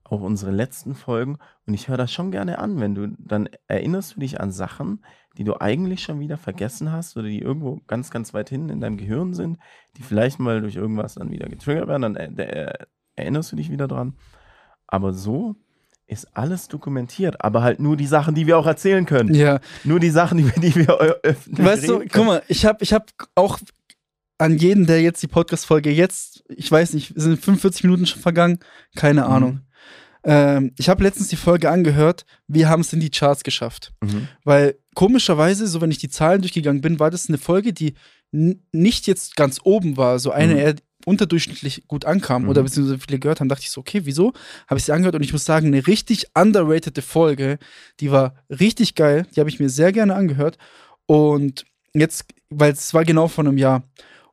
[0.05, 1.39] auch unsere letzten Folgen.
[1.66, 5.05] Und ich höre das schon gerne an, wenn du, dann erinnerst du dich an Sachen,
[5.37, 8.80] die du eigentlich schon wieder vergessen hast oder die irgendwo ganz, ganz weit hinten in
[8.80, 9.59] deinem Gehirn sind,
[9.97, 12.39] die vielleicht mal durch irgendwas dann wieder getriggert werden, dann
[13.16, 14.14] erinnerst du dich wieder dran.
[14.87, 15.57] Aber so
[16.07, 19.34] ist alles dokumentiert, aber halt nur die Sachen, die wir auch erzählen können.
[19.34, 22.66] Ja, Nur die Sachen, die, die wir ö- öffentlich Weißt du, reden guck mal, ich
[22.66, 23.59] habe ich hab auch
[24.38, 28.59] an jeden, der jetzt die Podcast-Folge jetzt, ich weiß nicht, sind 45 Minuten schon vergangen,
[28.96, 29.26] keine Mhm.
[29.32, 29.61] Ahnung.
[30.24, 33.92] Ähm, ich habe letztens die Folge angehört, wir haben es in die Charts geschafft.
[34.02, 34.28] Mhm.
[34.44, 37.94] Weil komischerweise, so wenn ich die Zahlen durchgegangen bin, war das eine Folge, die
[38.72, 40.59] nicht jetzt ganz oben war, so eine Mhm.
[41.07, 42.48] Unterdurchschnittlich gut ankam Mhm.
[42.48, 44.32] oder beziehungsweise viele gehört haben, dachte ich so, okay, wieso?
[44.68, 47.59] Habe ich sie angehört und ich muss sagen, eine richtig underratede Folge,
[48.00, 50.59] die war richtig geil, die habe ich mir sehr gerne angehört
[51.07, 53.82] und jetzt, weil es war genau vor einem Jahr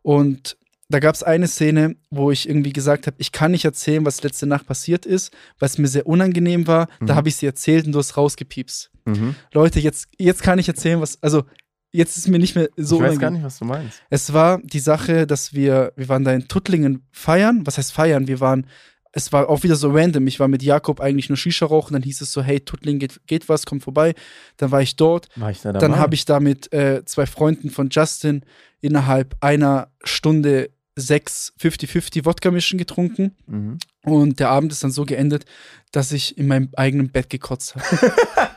[0.01, 0.57] und
[0.89, 4.23] da gab es eine Szene, wo ich irgendwie gesagt habe, ich kann nicht erzählen, was
[4.23, 6.87] letzte Nacht passiert ist, weil es mir sehr unangenehm war.
[6.99, 7.15] Da Mhm.
[7.15, 8.91] habe ich sie erzählt und du hast rausgepiepst.
[9.05, 9.35] Mhm.
[9.53, 11.45] Leute, jetzt, jetzt kann ich erzählen, was, also
[11.91, 14.01] jetzt ist mir nicht mehr so ich weiß gar nicht, was du meinst.
[14.09, 17.65] Es war die Sache, dass wir, wir waren da in Tuttlingen feiern.
[17.65, 18.27] Was heißt feiern?
[18.27, 18.65] Wir waren,
[19.11, 20.27] es war auch wieder so random.
[20.27, 21.93] Ich war mit Jakob eigentlich nur Shisha rauchen.
[21.93, 24.15] Dann hieß es so, hey, Tuttlingen geht, geht was, komm vorbei.
[24.57, 25.27] Dann war ich dort.
[25.35, 25.85] War ich da dabei?
[25.85, 28.43] Dann habe ich da mit äh, zwei Freunden von Justin
[28.79, 33.35] innerhalb einer Stunde sechs 50-50 Wodka-Mischen getrunken.
[33.47, 33.77] Mhm.
[34.03, 35.45] Und der Abend ist dann so geendet,
[35.91, 38.13] dass ich in meinem eigenen Bett gekotzt habe.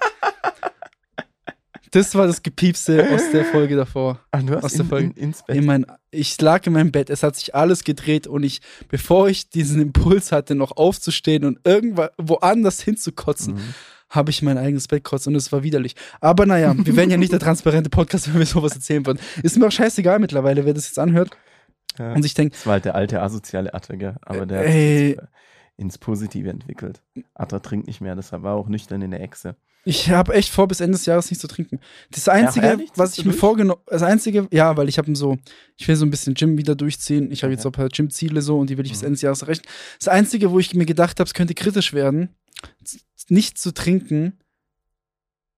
[1.92, 4.20] das war das Gepiepste aus der Folge davor.
[4.30, 5.06] Ach, du hast aus der in, Folge.
[5.08, 5.56] in, ins Bett.
[5.56, 9.28] In mein, ich lag in meinem Bett, es hat sich alles gedreht und ich, bevor
[9.28, 13.74] ich diesen Impuls hatte, noch aufzustehen und irgendwo woanders hinzukotzen, Mhm.
[14.10, 15.94] habe ich mein eigenes Bett gekotzt und es war widerlich.
[16.20, 19.18] Aber naja, wir werden ja nicht der transparente Podcast, wenn wir sowas erzählen würden.
[19.42, 21.30] Ist mir auch scheißegal mittlerweile, wer das jetzt anhört
[21.98, 22.12] Ja.
[22.12, 24.16] und sich denkt, Das war halt der alte asoziale Atte, gell?
[24.22, 25.10] Aber der hat Ey.
[25.12, 25.16] äh,
[25.76, 27.02] ins Positive entwickelt.
[27.34, 29.56] Atta trinkt nicht mehr, deshalb war auch nüchtern in der Echse.
[29.86, 31.78] Ich habe echt vor, bis Ende des Jahres nicht zu trinken.
[32.10, 32.90] Das Einzige, ehrlich?
[32.96, 35.36] was ich mir vorgenommen, das Einzige, ja, weil ich habe so,
[35.76, 37.30] ich will so ein bisschen Gym wieder durchziehen.
[37.30, 39.06] Ich habe jetzt auch ein paar Gym-Ziele so und die will ich bis Mhm.
[39.08, 39.62] Ende des Jahres erreichen.
[39.98, 42.30] Das Einzige, wo ich mir gedacht habe, es könnte kritisch werden,
[43.28, 44.38] nicht zu trinken,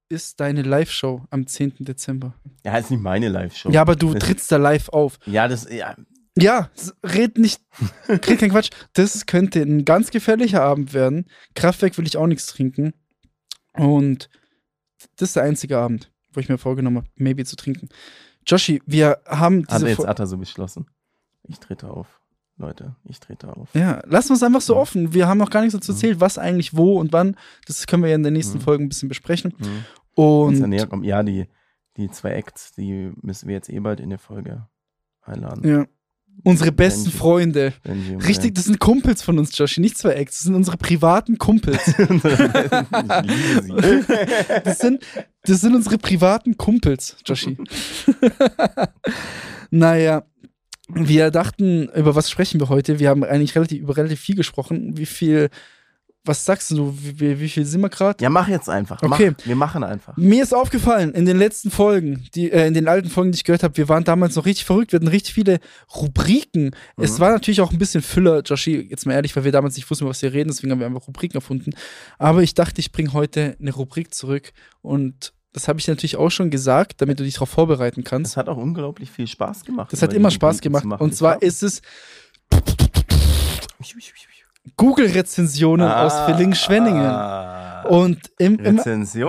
[0.08, 1.84] ist deine Live-Show am 10.
[1.84, 2.34] Dezember.
[2.64, 3.70] Ja, ist nicht meine Live-Show.
[3.70, 5.18] Ja, aber du Das- trittst da live auf.
[5.26, 5.96] Ja, das, ja,
[6.38, 6.70] Ja,
[7.02, 7.62] red nicht,
[8.08, 8.70] red kein Quatsch.
[8.92, 11.24] Das könnte ein ganz gefährlicher Abend werden.
[11.54, 12.92] Kraftwerk will ich auch nichts trinken.
[13.78, 14.28] Und
[15.16, 17.88] das ist der einzige Abend, wo ich mir vorgenommen habe, maybe zu trinken.
[18.46, 20.86] Joshi, wir haben hat diese jetzt Fo- Atta so beschlossen.
[21.44, 22.20] Ich trete auf.
[22.58, 23.74] Leute, ich trete auf.
[23.74, 24.80] Ja, lassen wir es einfach so Ja.
[24.80, 25.12] offen.
[25.12, 25.96] Wir haben noch gar nichts dazu Mhm.
[25.96, 27.36] erzählt, was eigentlich wo und wann.
[27.66, 28.62] Das können wir ja in den nächsten Mhm.
[28.62, 29.52] Folgen ein bisschen besprechen.
[29.58, 29.84] Mhm.
[30.14, 31.04] Und näher kommt.
[31.04, 31.48] Ja, die,
[31.98, 34.66] die zwei Acts, die müssen wir jetzt eh bald in der Folge
[35.20, 35.68] einladen.
[35.68, 35.86] ja,
[36.44, 37.18] unsere besten Benji.
[37.18, 37.72] Freunde.
[37.82, 40.38] Benji Richtig, das sind Kumpels von uns, Joshi, nicht zwei Acts.
[40.38, 41.80] Das sind unsere privaten Kumpels.
[44.64, 45.02] Das sind,
[45.44, 47.56] das sind unsere privaten Kumpels, Joshi.
[49.70, 50.24] naja,
[50.88, 52.98] wir dachten, über was sprechen wir heute?
[52.98, 54.96] Wir haben eigentlich relativ, über relativ viel gesprochen.
[54.96, 55.50] Wie viel,
[56.26, 58.22] was sagst du, wie, wie, viel sind wir gerade?
[58.22, 59.02] Ja, mach jetzt einfach.
[59.02, 59.32] Okay.
[59.36, 60.16] Mach, wir machen einfach.
[60.16, 63.44] Mir ist aufgefallen, in den letzten Folgen, die, äh, in den alten Folgen, die ich
[63.44, 65.60] gehört habe, wir waren damals noch richtig verrückt, wir hatten richtig viele
[65.94, 66.74] Rubriken.
[66.96, 67.20] Es Mhm.
[67.20, 70.04] war natürlich auch ein bisschen Füller, Joshi, jetzt mal ehrlich, weil wir damals nicht wussten,
[70.04, 71.72] über was wir reden, deswegen haben wir einfach Rubriken erfunden.
[72.18, 74.52] Aber ich dachte, ich bringe heute eine Rubrik zurück
[74.82, 78.32] und das habe ich natürlich auch schon gesagt, damit du dich darauf vorbereiten kannst.
[78.32, 79.90] Das hat auch unglaublich viel Spaß gemacht.
[79.90, 80.84] Das hat immer Spaß gemacht.
[81.00, 81.80] Und zwar ist es
[84.76, 87.04] Google-Rezensionen aus Villingen-Schwenningen.
[87.06, 88.76] Ah, Und im, im,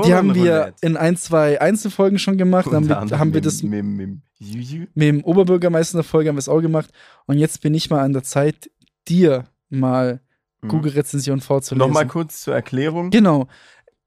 [0.03, 2.67] die haben wir in ein, zwei Einzelfolgen schon gemacht.
[2.67, 6.03] Dann haben wir, haben wir mit- das mit, mit, mit mit dem Oberbürgermeister in der
[6.03, 6.89] Folge haben wir es auch gemacht.
[7.25, 8.69] Und jetzt bin ich mal an der Zeit,
[9.07, 10.21] dir mal
[10.61, 10.69] Mhm.
[10.69, 11.87] Google-Rezension vorzulesen.
[11.87, 13.11] Nochmal kurz zur Erklärung.
[13.11, 13.47] Genau.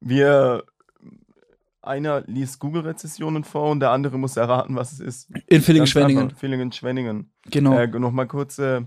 [0.00, 0.64] Wir
[1.82, 5.30] einer liest Google-Rezessionen vor und der andere muss erraten, was es ist.
[5.46, 6.30] In Villingen-Schwenningen.
[6.30, 7.30] Villingen-Schwenningen.
[7.50, 7.78] Genau.
[7.78, 8.86] Äh, Nochmal kurze,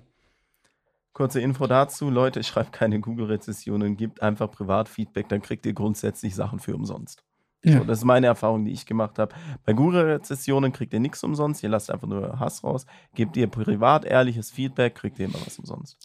[1.14, 2.10] kurze Info dazu.
[2.10, 7.24] Leute, schreibt keine Google-Rezessionen, gebt einfach Privatfeedback, dann kriegt ihr grundsätzlich Sachen für umsonst.
[7.64, 7.80] Ja.
[7.80, 9.34] So, das ist meine Erfahrung, die ich gemacht habe.
[9.66, 12.86] Bei Google-Rezessionen kriegt ihr nichts umsonst, ihr lasst einfach nur Hass raus.
[13.16, 15.98] Gebt ihr privat ehrliches Feedback, kriegt ihr immer was umsonst.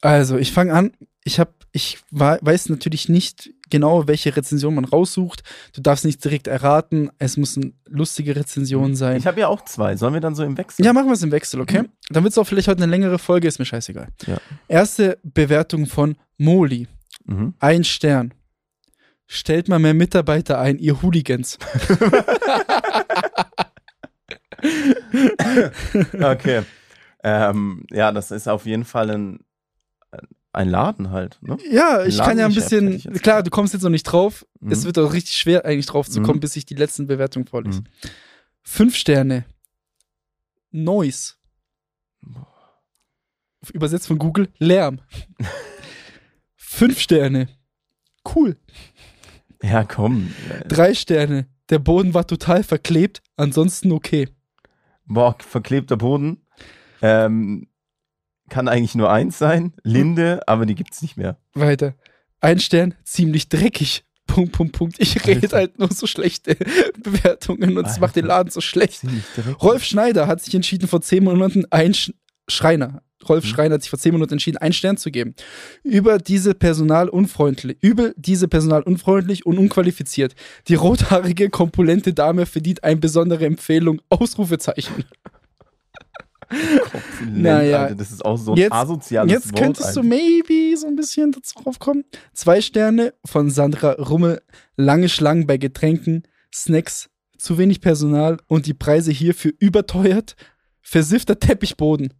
[0.00, 0.92] Also, ich fange an.
[1.24, 5.42] Ich habe, ich weiß natürlich nicht genau, welche Rezension man raussucht.
[5.74, 7.10] Du darfst nicht direkt erraten.
[7.18, 9.18] Es müssen lustige Rezensionen sein.
[9.18, 9.96] Ich habe ja auch zwei.
[9.96, 10.84] Sollen wir dann so im Wechsel?
[10.84, 11.84] Ja, machen wir es im Wechsel, okay?
[12.08, 14.08] Dann wird es auch vielleicht heute eine längere Folge, ist mir scheißegal.
[14.26, 14.38] Ja.
[14.68, 16.88] Erste Bewertung von Moli.
[17.26, 17.54] Mhm.
[17.58, 18.32] Ein Stern.
[19.26, 21.58] Stellt mal mehr Mitarbeiter ein, ihr Hooligans.
[26.20, 26.62] Okay.
[27.22, 29.40] ähm, ja, das ist auf jeden Fall ein,
[30.52, 31.38] ein Laden halt.
[31.42, 31.56] Ne?
[31.70, 33.00] Ja, ich kann ja ein bisschen.
[33.20, 34.46] Klar, du kommst jetzt noch nicht drauf.
[34.60, 34.72] Mhm.
[34.72, 36.40] Es wird auch richtig schwer, eigentlich drauf zu kommen, Mhm.
[36.40, 37.80] bis ich die letzten Bewertungen vorlese.
[37.82, 37.86] Mhm.
[38.62, 39.44] Fünf Sterne.
[40.70, 41.34] Noise.
[43.72, 45.00] Übersetzt von Google, Lärm.
[46.56, 47.48] Fünf Sterne.
[48.34, 48.56] Cool.
[49.62, 50.32] Ja, komm.
[50.68, 51.48] Drei Sterne.
[51.70, 54.28] Der Boden war total verklebt, ansonsten okay.
[55.04, 56.46] Boah, verklebter Boden.
[57.02, 57.68] Ähm,
[58.48, 59.72] kann eigentlich nur eins sein.
[59.82, 61.38] Linde, aber die gibt's nicht mehr.
[61.54, 61.94] Weiter.
[62.40, 64.04] Ein Stern, ziemlich dreckig.
[64.26, 64.96] Punkt, Punkt, Punkt.
[64.98, 66.56] Ich rede halt nur so schlechte
[67.02, 68.26] Bewertungen und es macht den.
[68.26, 69.00] Laden so schlecht.
[69.62, 72.12] Rolf Schneider hat sich entschieden, vor zehn Monaten ein Sch
[72.46, 73.02] Schreiner.
[73.28, 73.48] Rolf Mhm.
[73.48, 75.34] Schreiner hat sich vor zehn Monaten entschieden, einen Stern zu geben.
[75.82, 80.34] Über diese Personal unfreundlich, über diese Personal unfreundlich und unqualifiziert.
[80.68, 84.00] Die rothaarige, kompulente Dame verdient eine besondere Empfehlung.
[84.08, 85.04] Ausrufezeichen.
[87.30, 87.82] Naja.
[87.82, 89.62] Alter, das ist auch so ein Jetzt- asoziales Jetzt Wort.
[89.62, 90.42] könntest du eigentlich.
[90.48, 92.04] maybe so ein bisschen drauf kommen.
[92.32, 94.42] Zwei Sterne von Sandra Rummel.
[94.76, 96.22] Lange Schlangen bei Getränken,
[96.54, 100.36] Snacks, zu wenig Personal und die Preise hierfür überteuert.
[100.80, 102.14] Versiffter Teppichboden.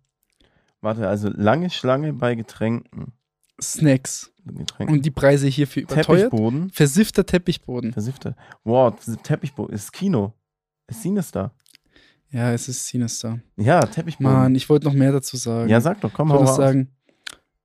[0.80, 3.12] Warte, also lange Schlange bei Getränken.
[3.60, 4.32] Snacks.
[4.44, 4.96] Getränken.
[4.96, 6.06] Und die Preise hierfür überteuert.
[6.30, 6.70] Teppichboden.
[6.70, 7.92] Versiffter Teppichboden.
[7.92, 8.36] Versiffte.
[8.64, 9.74] Wow, das ist Teppichboden.
[9.74, 10.32] Ist Kino.
[10.86, 11.52] Ist Sinister.
[12.30, 13.40] Ja, es ist sinister.
[13.56, 14.32] Ja, Teppichboden.
[14.32, 15.68] Mann, ich wollte noch mehr dazu sagen.
[15.68, 16.48] ja, sag doch, komm ich raus.
[16.50, 16.90] was sagen.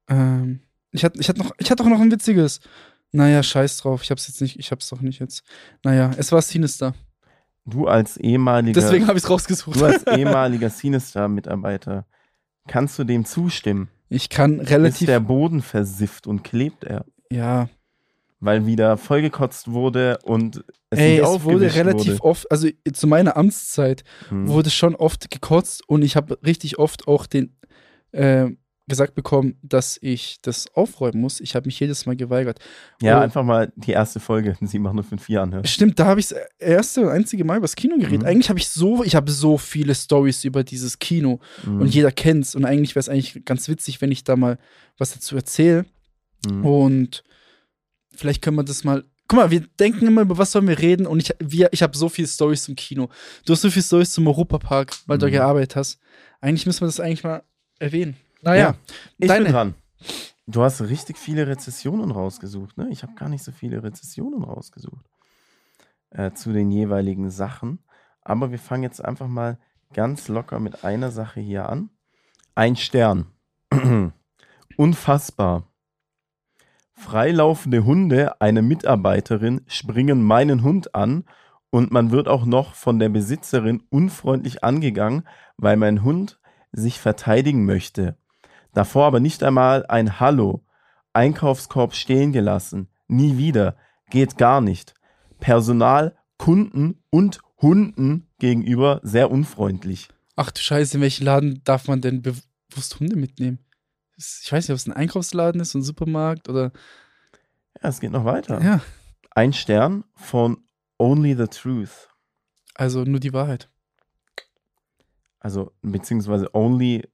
[0.07, 0.61] Ähm,
[0.91, 2.59] ich hatte ich hatte noch, ich hatte auch noch ein witziges.
[3.11, 4.03] Naja, scheiß drauf.
[4.03, 5.43] Ich hab's jetzt nicht, ich hab's doch nicht jetzt.
[5.83, 6.93] Naja, es war sinister.
[7.65, 9.79] Du als ehemaliger, Deswegen habe ich es rausgesucht.
[9.79, 12.05] du als ehemaliger Sinister-Mitarbeiter,
[12.67, 13.89] kannst du dem zustimmen?
[14.09, 15.05] Ich kann Ist relativ.
[15.07, 17.05] der Boden versifft und klebt er?
[17.31, 17.69] Ja,
[18.43, 22.23] Weil wieder vollgekotzt wurde und es ey, es wurde relativ wurde.
[22.23, 24.47] oft, also zu meiner Amtszeit Hm.
[24.47, 27.55] wurde schon oft gekotzt und ich habe richtig oft auch den,
[28.11, 28.49] äh,
[28.89, 31.39] gesagt bekommen, dass ich das aufräumen muss.
[31.39, 32.59] Ich habe mich jedes Mal geweigert.
[33.01, 33.21] Ja, Oh.
[33.21, 35.65] einfach mal die erste Folge 754 anhören.
[35.65, 38.23] Stimmt, da habe ich das erste und einzige Mal über das Kino geredet.
[38.23, 38.27] Mhm.
[38.27, 41.79] Eigentlich habe ich so, ich habe so viele Stories über dieses Kino Mhm.
[41.79, 42.55] und jeder kennt's.
[42.55, 44.57] Und eigentlich wäre es eigentlich ganz witzig, wenn ich da mal
[44.97, 45.85] was dazu erzähle.
[46.51, 46.65] Mhm.
[46.65, 47.23] Und
[48.15, 49.03] vielleicht können wir das mal.
[49.27, 51.07] Guck mal, wir denken immer, über was sollen wir reden?
[51.07, 53.09] Und ich, wir, ich habe so viele Stories zum Kino.
[53.45, 55.31] Du hast so viele Stories zum Europapark, weil du Mhm.
[55.31, 55.99] gearbeitet hast.
[56.41, 57.41] Eigentlich müssen wir das eigentlich mal
[57.79, 58.17] erwähnen.
[58.41, 58.75] Naja, Ja,
[59.17, 59.73] Ich deine- bin dran.
[60.45, 62.89] Du hast richtig viele Rezessionen rausgesucht, ne?
[62.91, 65.05] Ich habe gar nicht so viele Rezessionen rausgesucht
[66.11, 67.79] äh, zu den jeweiligen Sachen.
[68.21, 69.57] Aber wir fangen jetzt einfach mal
[69.93, 71.89] ganz locker mit einer Sache hier an.
[72.55, 73.27] Ein Stern.
[74.77, 75.67] Unfassbar.
[76.95, 81.25] Freilaufende Hunde einer Mitarbeiterin springen meinen Hund an
[81.69, 85.27] und man wird auch noch von der Besitzerin unfreundlich angegangen,
[85.57, 86.39] weil mein Hund
[86.71, 88.17] sich verteidigen möchte.
[88.73, 90.63] Davor aber nicht einmal ein Hallo.
[91.13, 92.89] Einkaufskorb stehen gelassen.
[93.07, 93.75] Nie wieder.
[94.09, 94.93] Geht gar nicht.
[95.39, 100.09] Personal, Kunden und Hunden gegenüber sehr unfreundlich.
[100.35, 103.59] ach du Scheiße, in welchen Laden darf man denn bewusst Hunde mitnehmen?
[104.17, 106.71] Ich weiß nicht, ob es ein Einkaufsladen ist, ein Supermarkt oder.
[107.81, 108.61] Ja, es geht noch weiter.
[108.61, 108.81] Ja,
[109.31, 110.63] Ein Stern von
[110.99, 112.09] Only the Truth.
[112.75, 113.69] also nur die Wahrheit.
[115.39, 117.07] Also, beziehungsweise Only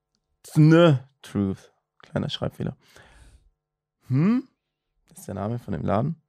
[0.53, 1.71] the Truth.
[2.01, 2.77] Kleiner Schreibfehler.
[4.07, 4.47] Hm?
[5.09, 6.21] Das ist der Name von dem Laden.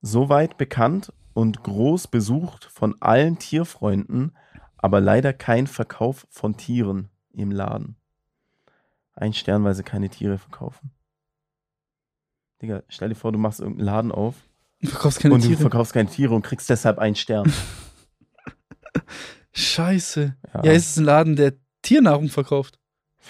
[0.00, 4.36] Soweit bekannt und groß besucht von allen Tierfreunden,
[4.76, 7.96] aber leider kein Verkauf von Tieren im Laden.
[9.18, 10.90] Ein Stern, weil sie keine Tiere verkaufen.
[12.62, 14.34] Digga, stell dir vor, du machst irgendeinen Laden auf
[14.80, 15.60] Du verkaufst keine und du Tiere.
[15.60, 17.52] verkaufst keine Tiere und kriegst deshalb einen Stern.
[19.52, 20.36] Scheiße.
[20.62, 22.78] Ja, ist es ein Laden, der Tiernahrung verkauft?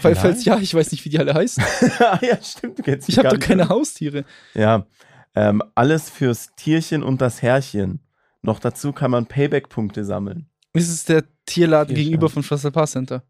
[0.03, 1.65] Weil, falls ja, ich weiß nicht, wie die alle heißen.
[2.01, 2.79] Ah, ja, stimmt.
[2.79, 3.71] Du kennst Ich habe doch keine aus.
[3.71, 4.25] Haustiere.
[4.55, 4.87] Ja,
[5.35, 8.01] ähm, alles fürs Tierchen und das Herrchen.
[8.43, 10.49] Noch dazu kann man Payback-Punkte sammeln.
[10.75, 12.05] Ist es der Tierladen Tierschein.
[12.05, 13.25] gegenüber vom Schlossel Park Center?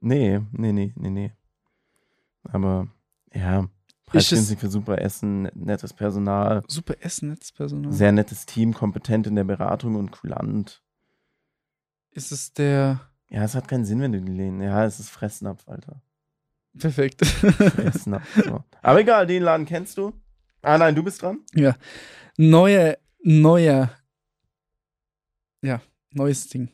[0.00, 1.32] Nee, nee, nee, nee, nee.
[2.52, 2.88] Aber
[3.34, 3.68] ja,
[4.06, 7.92] preisgünstig für super Essen, nettes Personal, Super Essen, nettes Personal.
[7.92, 10.82] sehr nettes Team, kompetent in der Beratung und kulant.
[12.10, 13.00] ist es der.
[13.28, 14.60] Ja, es hat keinen Sinn, wenn du die lehnen.
[14.62, 16.00] Ja, es ist Fressnapf, Alter.
[16.78, 17.26] Perfekt.
[17.26, 18.44] Fressnapf.
[18.44, 18.62] so.
[18.82, 20.12] Aber egal, den Laden kennst du.
[20.62, 21.40] Ah nein, du bist dran.
[22.36, 23.90] Neue, neuer.
[25.62, 25.80] Ja,
[26.12, 26.70] neues Ding.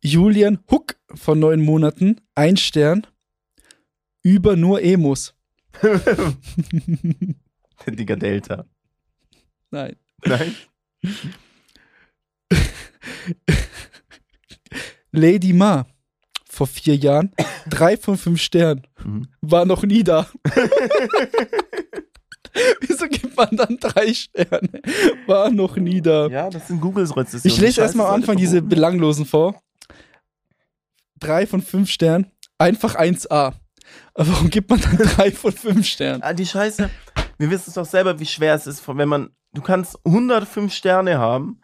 [0.00, 3.06] Julian Huck von neun Monaten, ein Stern,
[4.24, 5.32] über nur Emos.
[7.86, 8.64] Digga Delta.
[9.70, 9.94] Nein.
[10.24, 10.54] Nein?
[15.12, 15.86] Lady Ma,
[16.48, 17.30] vor vier Jahren,
[17.68, 19.28] drei von fünf Sternen, Mhm.
[19.42, 20.26] war noch nie da.
[22.80, 24.80] Wieso gibt man dann drei Sterne?
[25.26, 26.28] War noch nie da.
[26.28, 27.54] Ja, das sind Googles Rezessionen.
[27.54, 28.62] Ich lese erstmal am Anfang diese.
[28.62, 29.60] Belanglosen vor.
[31.18, 33.54] Drei von fünf Sternen, einfach 1A.
[34.14, 36.22] Aber warum gibt man dann drei von fünf Sternen?
[36.22, 36.90] Ah, die Scheiße.
[37.38, 39.30] Wir wissen es doch selber, wie schwer es ist, wenn man.
[39.52, 41.60] Du kannst 105 Sterne haben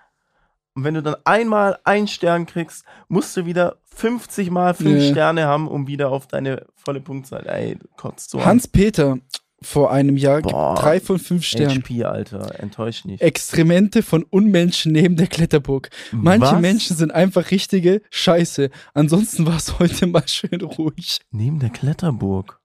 [0.75, 5.11] und wenn du dann einmal einen Stern kriegst, musst du wieder 50 mal 5 Nee.
[5.11, 7.47] Sterne haben, um wieder auf deine volle Punktzahl.
[7.49, 8.45] Ey, du kotzt so an.
[8.45, 9.19] Hans-Peter
[9.63, 10.75] vor einem Jahr Boah.
[10.75, 11.83] drei von fünf Sternen.
[11.83, 13.21] HP, Alter, enttäuscht nicht.
[13.23, 15.91] Extremente von Unmenschen neben der Kletterburg.
[16.13, 16.61] Manche Was?
[16.61, 18.71] Menschen sind einfach richtige Scheiße.
[18.95, 21.21] Ansonsten war es heute mal schön ruhig.
[21.31, 22.59] Neben der Kletterburg.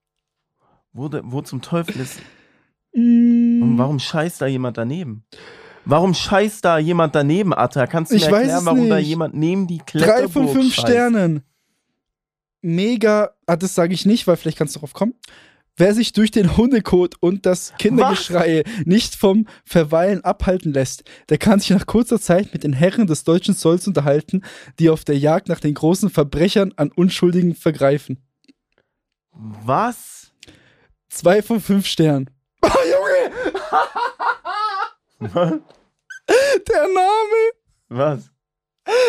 [0.93, 2.19] Wo, de, wo zum Teufel ist.
[2.93, 5.25] Mm, Und warum scheißt da jemand daneben?
[5.83, 7.85] Warum scheißt da jemand daneben, Atta?
[7.87, 9.07] Kannst du mir Ich erklären, warum da nicht.
[9.07, 10.87] jemand neben die Kletterburg Drei von fünf scheißt?
[10.87, 11.43] Sternen.
[12.61, 15.13] Mega, ah, das sage ich nicht, weil vielleicht kannst du drauf kommen.
[15.77, 21.59] Wer sich durch den Hundekot und das Kindergeschrei nicht vom Verweilen abhalten lässt, der kann
[21.59, 24.43] sich nach kurzer Zeit mit den Herren des deutschen Zolls unterhalten,
[24.79, 28.23] die auf der Jagd nach den großen Verbrechern an Unschuldigen vergreifen.
[29.31, 30.31] Was?
[31.09, 32.29] Zwei von fünf Sternen.
[32.61, 33.31] Oh, Junge!
[36.69, 37.51] Der Name!
[37.89, 38.31] Was?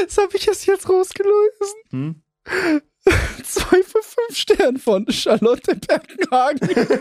[0.06, 1.76] Das habe ich erst jetzt rausgelöst.
[1.90, 2.22] Hm?
[3.44, 6.61] Zwei von fünf Sternen von Charlotte Bergenhagen.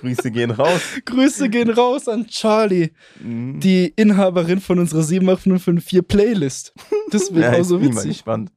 [0.00, 0.80] Grüße gehen raus.
[1.04, 2.90] Grüße gehen raus an Charlie,
[3.20, 3.60] Mhm.
[3.60, 6.74] die Inhaberin von unserer 78554 Playlist.
[7.10, 8.10] Das wird Ja, auch so witzig.
[8.12, 8.50] gespannt.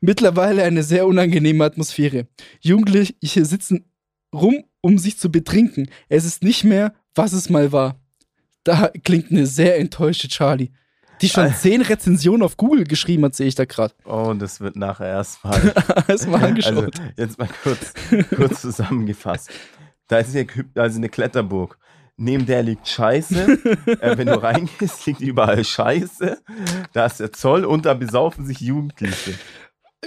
[0.00, 2.28] Mittlerweile eine sehr unangenehme Atmosphäre.
[2.60, 3.90] Jugendliche sitzen
[4.34, 5.90] rum, um sich zu betrinken.
[6.08, 8.00] Es ist nicht mehr, was es mal war.
[8.64, 10.70] Da klingt eine sehr enttäuschte Charlie.
[11.20, 13.94] Die schon zehn Rezensionen auf Google geschrieben hat, sehe ich da gerade.
[14.04, 15.74] Oh, das wird nachher erstmal.
[16.08, 16.74] Erstmal angeschaut.
[16.74, 17.92] Also, jetzt mal kurz,
[18.34, 19.50] kurz zusammengefasst.
[20.08, 21.78] Da ist hier also eine Kletterburg.
[22.18, 23.58] Neben der liegt Scheiße.
[24.00, 26.38] äh, wenn du reingehst, liegt überall Scheiße.
[26.92, 29.34] Da ist der Zoll und da besaufen sich Jugendliche.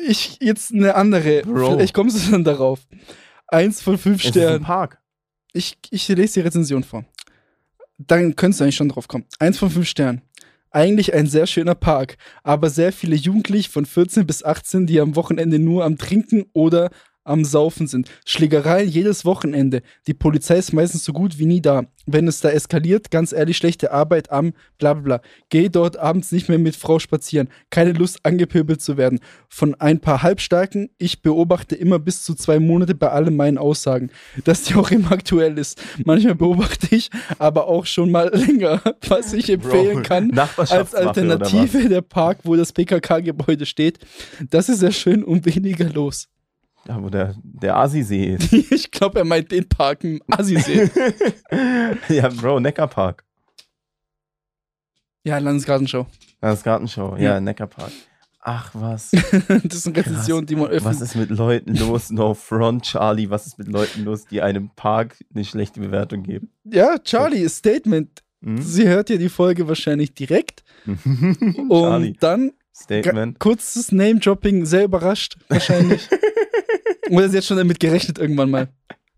[0.08, 1.42] Ich jetzt eine andere.
[1.42, 1.74] Bro.
[1.74, 2.80] Vielleicht kommst du dann darauf.
[3.48, 4.64] Eins von fünf Es ist ein Sternen.
[4.64, 5.00] Park.
[5.54, 7.04] Ich, ich lese die Rezension vor.
[7.98, 9.26] Dann könntest du eigentlich schon drauf kommen.
[9.40, 10.22] Eins von fünf Sternen.
[10.72, 15.16] Eigentlich ein sehr schöner Park, aber sehr viele Jugendliche von 14 bis 18, die am
[15.16, 16.92] Wochenende nur am Trinken oder
[17.30, 18.10] am Saufen sind.
[18.26, 19.82] Schlägereien jedes Wochenende.
[20.08, 21.84] Die Polizei ist meistens so gut wie nie da.
[22.06, 25.22] Wenn es da eskaliert, ganz ehrlich, schlechte Arbeit am bla bla bla.
[25.50, 27.50] Geh dort abends nicht mehr mit Frau spazieren.
[27.70, 29.20] Keine Lust, angepöbelt zu werden.
[29.48, 34.10] Von ein paar Halbstarken, ich beobachte immer bis zu zwei Monate bei allen meinen Aussagen,
[34.44, 35.82] dass die auch immer aktuell ist.
[36.04, 40.40] Manchmal beobachte ich aber auch schon mal länger, was ich empfehlen Bro, kann.
[40.58, 44.00] Als Alternative der Park, wo das PKK-Gebäude steht.
[44.50, 46.28] Das ist sehr schön und weniger los.
[46.90, 46.96] Was?
[46.96, 48.52] Da, wo der, der Asi-See ist.
[48.72, 50.90] Ich glaube, er meint den Park im Assi-See.
[52.10, 53.24] ja, Bro, Neckarpark.
[55.24, 56.08] ja, Landesgartenschau.
[56.42, 57.16] Das Gartenschau.
[57.18, 57.40] Ja, Ja.
[57.40, 57.92] Neckarpark.
[58.42, 59.12] Ach, was.
[59.66, 61.02] Das sind Rezensionen, die man Was öffnet.
[61.02, 62.10] ist mit Leuten los?
[62.10, 63.30] No front, Charlie.
[63.30, 66.50] Was ist mit Leuten los, die einem Park eine schlechte Bewertung geben?
[66.64, 68.24] Ja, Charlie, Statement.
[68.42, 68.62] Hm?
[68.62, 70.64] Sie hört ja die Folge wahrscheinlich direkt.
[70.86, 72.54] Und dann
[72.84, 73.40] Statement.
[73.40, 76.08] kurzes Name-Dropping, sehr überrascht, wahrscheinlich.
[77.10, 78.68] Oder sie hat schon damit gerechnet irgendwann mal.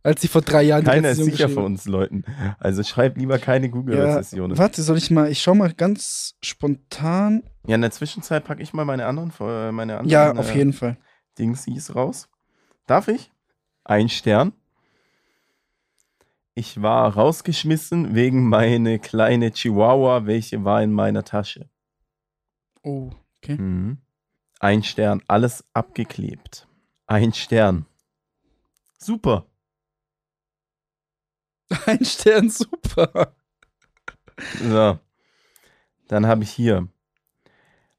[0.03, 2.23] Als sie vor drei Jahren Keiner ist sicher von uns Leuten.
[2.59, 4.57] Also schreib lieber keine Ja, Google-Rezessionen.
[4.57, 7.43] warte, soll ich mal, ich schau mal ganz spontan.
[7.67, 10.57] Ja, in der Zwischenzeit packe ich mal meine anderen, äh, meine anderen Ja, auf äh,
[10.57, 10.97] jeden Fall.
[11.37, 12.29] Dingsies raus.
[12.87, 13.31] Darf ich?
[13.83, 14.53] Ein Stern.
[16.55, 21.69] Ich war rausgeschmissen wegen meine kleine Chihuahua, welche war in meiner Tasche.
[22.83, 23.11] Oh,
[23.47, 23.97] Mhm.
[24.59, 26.67] Ein Stern, alles abgeklebt.
[27.07, 27.85] Ein Stern.
[28.97, 29.45] Super.
[31.85, 33.35] ein Stern, super.
[34.59, 34.99] So.
[36.07, 36.87] Dann habe ich hier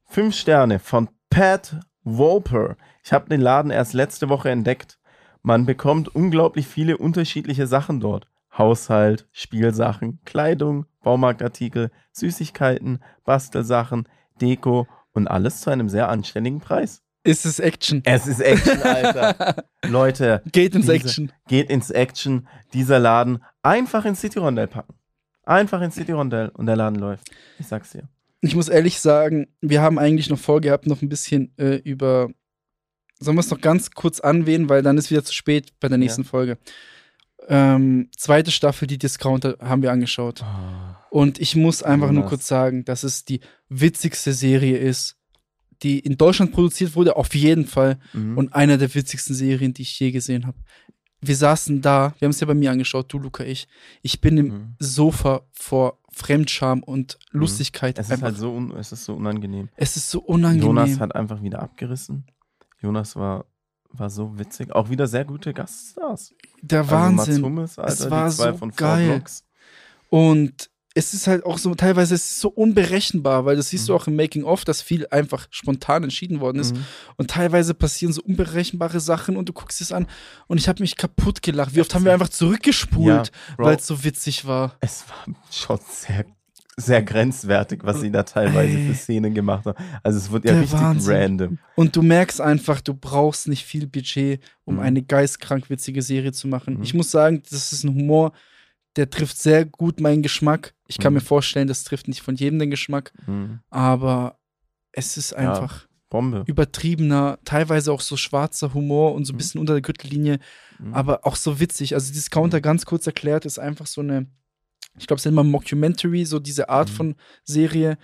[0.05, 2.77] fünf Sterne von Pat Wolper.
[3.03, 4.99] Ich habe den Laden erst letzte Woche entdeckt.
[5.41, 8.29] Man bekommt unglaublich viele unterschiedliche Sachen dort.
[8.57, 14.07] Haushalt, Spielsachen, Kleidung, Baumarktartikel, Süßigkeiten, Bastelsachen,
[14.39, 17.01] Deko und alles zu einem sehr anständigen Preis.
[17.25, 18.01] Ist es Action?
[18.03, 19.63] Es ist Action, Alter.
[19.85, 21.31] Leute, Geht ins Diese- Action.
[21.47, 22.47] geht ins Action.
[22.73, 24.93] Dieser Laden einfach ins City Rondell packen.
[25.45, 27.29] Einfach ins City Rondell und der Laden läuft.
[27.59, 28.09] Ich sag's dir.
[28.41, 32.29] Ich muss ehrlich sagen, wir haben eigentlich noch vorgehabt, noch ein bisschen äh, über.
[33.19, 35.97] Sollen wir es noch ganz kurz anwählen, weil dann ist wieder zu spät bei der
[35.97, 36.57] nächsten Folge.
[37.47, 40.43] Ähm, zweite Staffel, die Discounter, haben wir angeschaut.
[41.13, 43.39] Und ich muss einfach nur kurz sagen, dass es die
[43.69, 45.15] witzigste Serie ist,
[45.83, 47.99] die in Deutschland produziert wurde, auf jeden Fall.
[48.13, 48.35] Mhm.
[48.35, 50.57] Und einer der witzigsten Serien, die ich je gesehen habe.
[51.21, 53.67] Wir saßen da, wir haben es ja bei mir angeschaut, du, Luca, ich.
[54.01, 54.75] Ich bin im Mhm.
[54.79, 57.99] Sofa vor Fremdscham und Lustigkeit.
[57.99, 58.29] Es ist einfach.
[58.29, 59.69] halt so, un es ist so unangenehm.
[59.75, 60.65] es ist so unangenehm.
[60.65, 62.25] Jonas hat einfach wieder abgerissen.
[62.81, 63.45] Jonas war,
[63.91, 64.71] war so witzig.
[64.71, 66.33] Auch wieder sehr gute Gaststars.
[66.63, 67.33] Der Also Wahnsinn.
[67.35, 69.23] Mats Hummels, Alter, war die zwei so von geil.
[70.09, 73.93] Und es ist halt auch so, teilweise ist es so unberechenbar, weil das siehst du
[73.93, 73.99] Mhm.
[73.99, 76.75] auch im Making-of, dass viel einfach spontan entschieden worden ist.
[76.75, 76.85] Mhm.
[77.17, 80.05] Und teilweise passieren so unberechenbare Sachen und du guckst es an
[80.47, 81.73] und ich habe mich kaputt gelacht.
[81.75, 84.75] Wie oft haben wir einfach zurückgespult, Bro, weil es so witzig war.
[84.81, 86.25] es war schon sehr,
[86.77, 88.87] sehr grenzwertig, was sie da teilweise Ey.
[88.87, 89.83] für Szenen gemacht haben.
[90.03, 91.15] Also es wird ja Der richtig Wahnsinn.
[91.15, 91.59] random.
[91.75, 94.79] Und du merkst einfach, du brauchst nicht viel Budget, um Mhm.
[94.81, 96.75] eine geistkrank witzige Serie zu machen.
[96.77, 96.83] Mhm.
[96.83, 98.31] Ich muss sagen, das ist ein Humor,
[98.95, 100.73] der trifft sehr gut meinen Geschmack.
[100.87, 101.15] Ich kann Mhm.
[101.17, 103.59] mir vorstellen, das trifft nicht von jedem den Geschmack, Mhm.
[103.69, 104.37] aber
[104.91, 106.43] es ist einfach Bombe.
[106.45, 109.37] übertriebener, teilweise auch so schwarzer Humor und so ein Mhm.
[109.37, 110.39] bisschen unter der Gürtellinie,
[110.79, 110.93] Mhm.
[110.93, 111.95] aber auch so witzig.
[111.95, 114.27] Also dieses Counter ganz kurz erklärt ist einfach so eine,
[114.99, 116.93] ich glaube, es nennt man Mockumentary, so diese Art Mhm.
[116.93, 117.97] von Serie.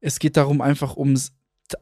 [0.00, 1.32] Es geht darum einfach ums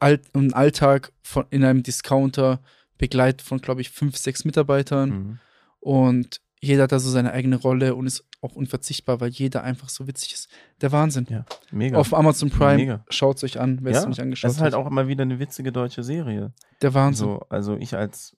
[0.01, 2.61] Alt, um den Alltag von, in einem Discounter,
[2.99, 5.39] begleitet von, glaube ich, fünf, sechs Mitarbeitern Mhm.
[5.81, 9.89] und jeder hat da so seine eigene Rolle und ist auch unverzichtbar, weil jeder einfach
[9.89, 10.49] so witzig ist.
[10.81, 11.27] Der Wahnsinn.
[11.31, 11.99] Ja, mega.
[11.99, 14.61] Auf Amazon Prime, schaut es euch an, wer es ja, noch nicht das angeschaut ist
[14.61, 14.81] halt hat.
[14.81, 16.53] auch immer wieder eine witzige deutsche Serie.
[16.83, 17.27] Der Wahnsinn.
[17.27, 18.37] So, also ich als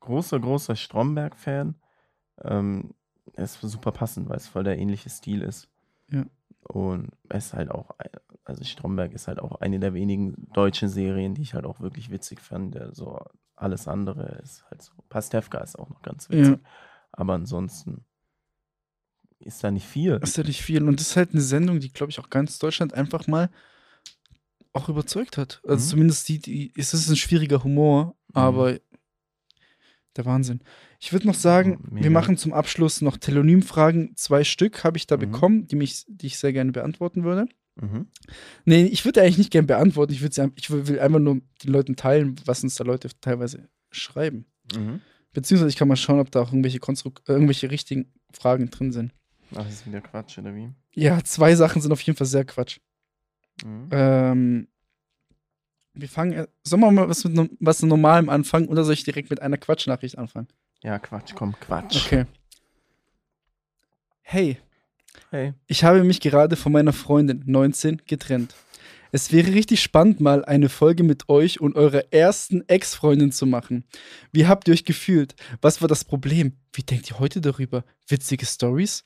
[0.00, 1.76] großer, großer Stromberg-Fan,
[2.42, 2.94] ähm,
[3.34, 5.68] es ist super passend, weil es voll der ähnliche Stil ist.
[6.10, 6.24] Ja.
[6.62, 7.94] Und es ist halt auch,
[8.44, 12.10] also Stromberg ist halt auch eine der wenigen deutschen Serien, die ich halt auch wirklich
[12.10, 12.74] witzig fand.
[12.74, 13.20] Der so
[13.54, 14.92] alles andere ist halt so.
[15.08, 16.58] Pastewka ist auch noch ganz witzig.
[17.18, 18.04] Aber ansonsten
[19.40, 20.18] ist da nicht viel.
[20.22, 20.82] ist ja nicht viel.
[20.82, 23.50] Und das ist halt eine Sendung, die, glaube ich, auch ganz Deutschland einfach mal
[24.72, 25.60] auch überzeugt hat.
[25.66, 25.90] Also Mhm.
[25.90, 28.78] zumindest die, die, es ist ein schwieriger Humor, aber
[30.16, 30.60] der Wahnsinn.
[31.00, 32.04] Ich würde noch sagen, Mega.
[32.04, 34.16] wir machen zum Abschluss noch Telonym-Fragen.
[34.16, 35.20] Zwei Stück habe ich da Mhm.
[35.20, 37.46] bekommen, die, mich, die ich sehr gerne beantworten würde.
[37.76, 38.06] Mhm.
[38.64, 40.12] Nee, ich würde eigentlich nicht gerne beantworten.
[40.12, 44.46] Ich, ich will will einfach nur den Leuten teilen, was uns da Leute teilweise schreiben.
[44.76, 45.00] Mhm.
[45.32, 48.92] Beziehungsweise ich kann mal schauen, ob da auch irgendwelche, Konstruk äh, irgendwelche richtigen Fragen drin
[48.92, 49.12] sind.
[49.52, 50.70] Ach, das ist wieder Quatsch, oder wie?
[50.94, 52.78] Ja, zwei Sachen sind auf jeden Fall sehr Quatsch.
[53.64, 53.88] Mhm.
[53.90, 54.68] Ähm,
[55.94, 59.30] wir fangen, äh, sollen wir mal was mit was Normalem anfangen oder soll ich direkt
[59.30, 60.48] mit einer Quatschnachricht anfangen?
[60.82, 62.06] Ja, Quatsch, komm, Quatsch.
[62.06, 62.26] Okay.
[64.22, 64.58] Hey,
[65.30, 65.54] Hey.
[65.66, 68.54] ich habe mich gerade von meiner Freundin, 19, getrennt.
[69.10, 73.84] Es wäre richtig spannend, mal eine Folge mit euch und eurer ersten Ex-Freundin zu machen.
[74.32, 75.34] Wie habt ihr euch gefühlt?
[75.62, 76.52] Was war das Problem?
[76.74, 77.84] Wie denkt ihr heute darüber?
[78.06, 79.04] Witzige Stories?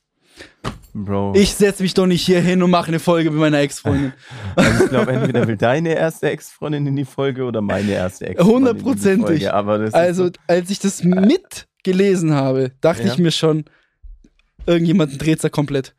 [0.94, 1.34] Bro.
[1.36, 4.12] Ich setze mich doch nicht hier hin und mache eine Folge mit meiner Ex-Freundin.
[4.57, 8.55] Also ich glaube, entweder will deine erste Ex-Freundin in die Folge oder meine erste Ex-Freundin.
[8.55, 9.53] Hundertprozentig.
[9.53, 13.12] Also, als ich das mitgelesen habe, dachte Ja.
[13.12, 13.64] ich mir schon,
[14.66, 15.94] irgendjemand dreht da komplett.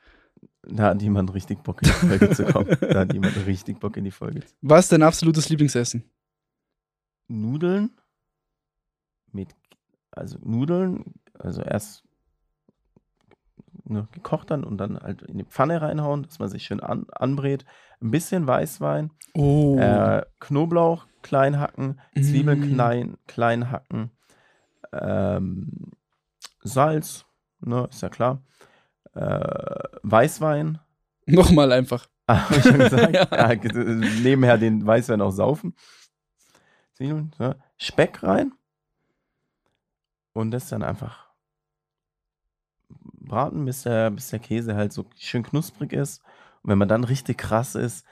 [0.67, 2.67] Da hat jemand richtig Bock in die Folge zu kommen.
[2.79, 6.03] Da hat jemand richtig Bock in die Folge zu Was ist dein absolutes Lieblingsessen?
[7.27, 7.91] Nudeln
[9.31, 9.49] mit,
[10.11, 12.03] also Nudeln, also erst
[13.85, 17.05] ne, gekocht dann und dann halt in die Pfanne reinhauen, dass man sich schön an,
[17.11, 17.65] anbrät.
[18.01, 19.77] Ein bisschen Weißwein, Oh.
[19.79, 22.73] äh, Knoblauch klein hacken, Zwiebeln Mm.
[22.75, 24.11] klein, klein hacken,
[24.91, 25.91] ähm,
[26.61, 27.25] Salz,
[27.61, 28.41] ne, ist ja klar.
[29.15, 30.79] Äh, Weißwein,
[31.25, 32.07] Nochmal einfach.
[32.25, 33.13] Ah, hab ich schon gesagt.
[33.13, 33.27] Ja.
[33.31, 33.53] ja.
[33.55, 33.83] ge-
[34.21, 35.75] nebenher den Weißwein auch saufen.
[36.93, 37.55] Zwiebeln, ja.
[37.77, 38.53] Speck rein.
[40.31, 41.27] Und das dann einfach
[42.89, 46.21] braten, bis der, bis der Käse halt so schön knusprig ist.
[46.61, 48.05] Und wenn man dann richtig krass ist,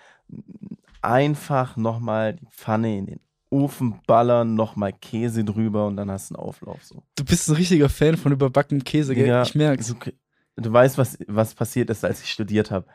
[1.01, 6.35] einfach nochmal die Pfanne in den Ofen ballern, nochmal Käse drüber und dann hast du
[6.35, 6.83] einen Auflauf.
[6.83, 7.03] So.
[7.15, 9.23] Du bist ein richtiger Fan von überbackenem Käse, gell?
[9.25, 9.87] Digga, ich merk's.
[9.87, 9.95] Du,
[10.65, 12.85] du weißt, was, was passiert ist, als ich studiert habe.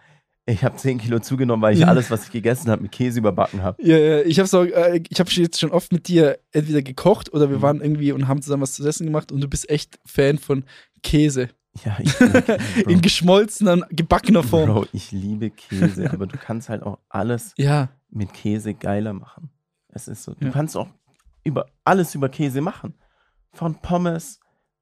[0.48, 1.88] Ich habe 10 Kilo zugenommen, weil ich Ja.
[1.88, 3.82] alles, was ich gegessen habe, mit Käse überbacken habe.
[3.82, 7.50] Ja, ja, ich habe äh, ich habe jetzt schon oft mit dir entweder gekocht oder
[7.50, 7.62] wir Mhm.
[7.62, 10.64] waren irgendwie und haben zusammen was zu essen gemacht und du bist echt Fan von
[11.02, 11.48] Käse.
[11.84, 12.90] Ja, ich liebe Käse.
[12.90, 14.70] In geschmolzener, gebackener Form.
[14.72, 19.50] Bro, ich liebe Käse, aber du kannst halt auch alles Ja, mit Käse geiler machen.
[19.88, 20.52] Es ist so, du Ja.
[20.52, 20.88] kannst auch
[21.42, 22.94] über alles über Käse machen.
[23.52, 24.38] Von Pommes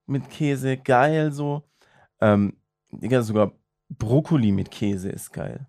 [0.07, 1.63] mit Käse, geil so.
[2.21, 2.59] Ähm,
[3.01, 3.53] Digga, sogar
[3.89, 5.67] Brokkoli mit Käse ist geil.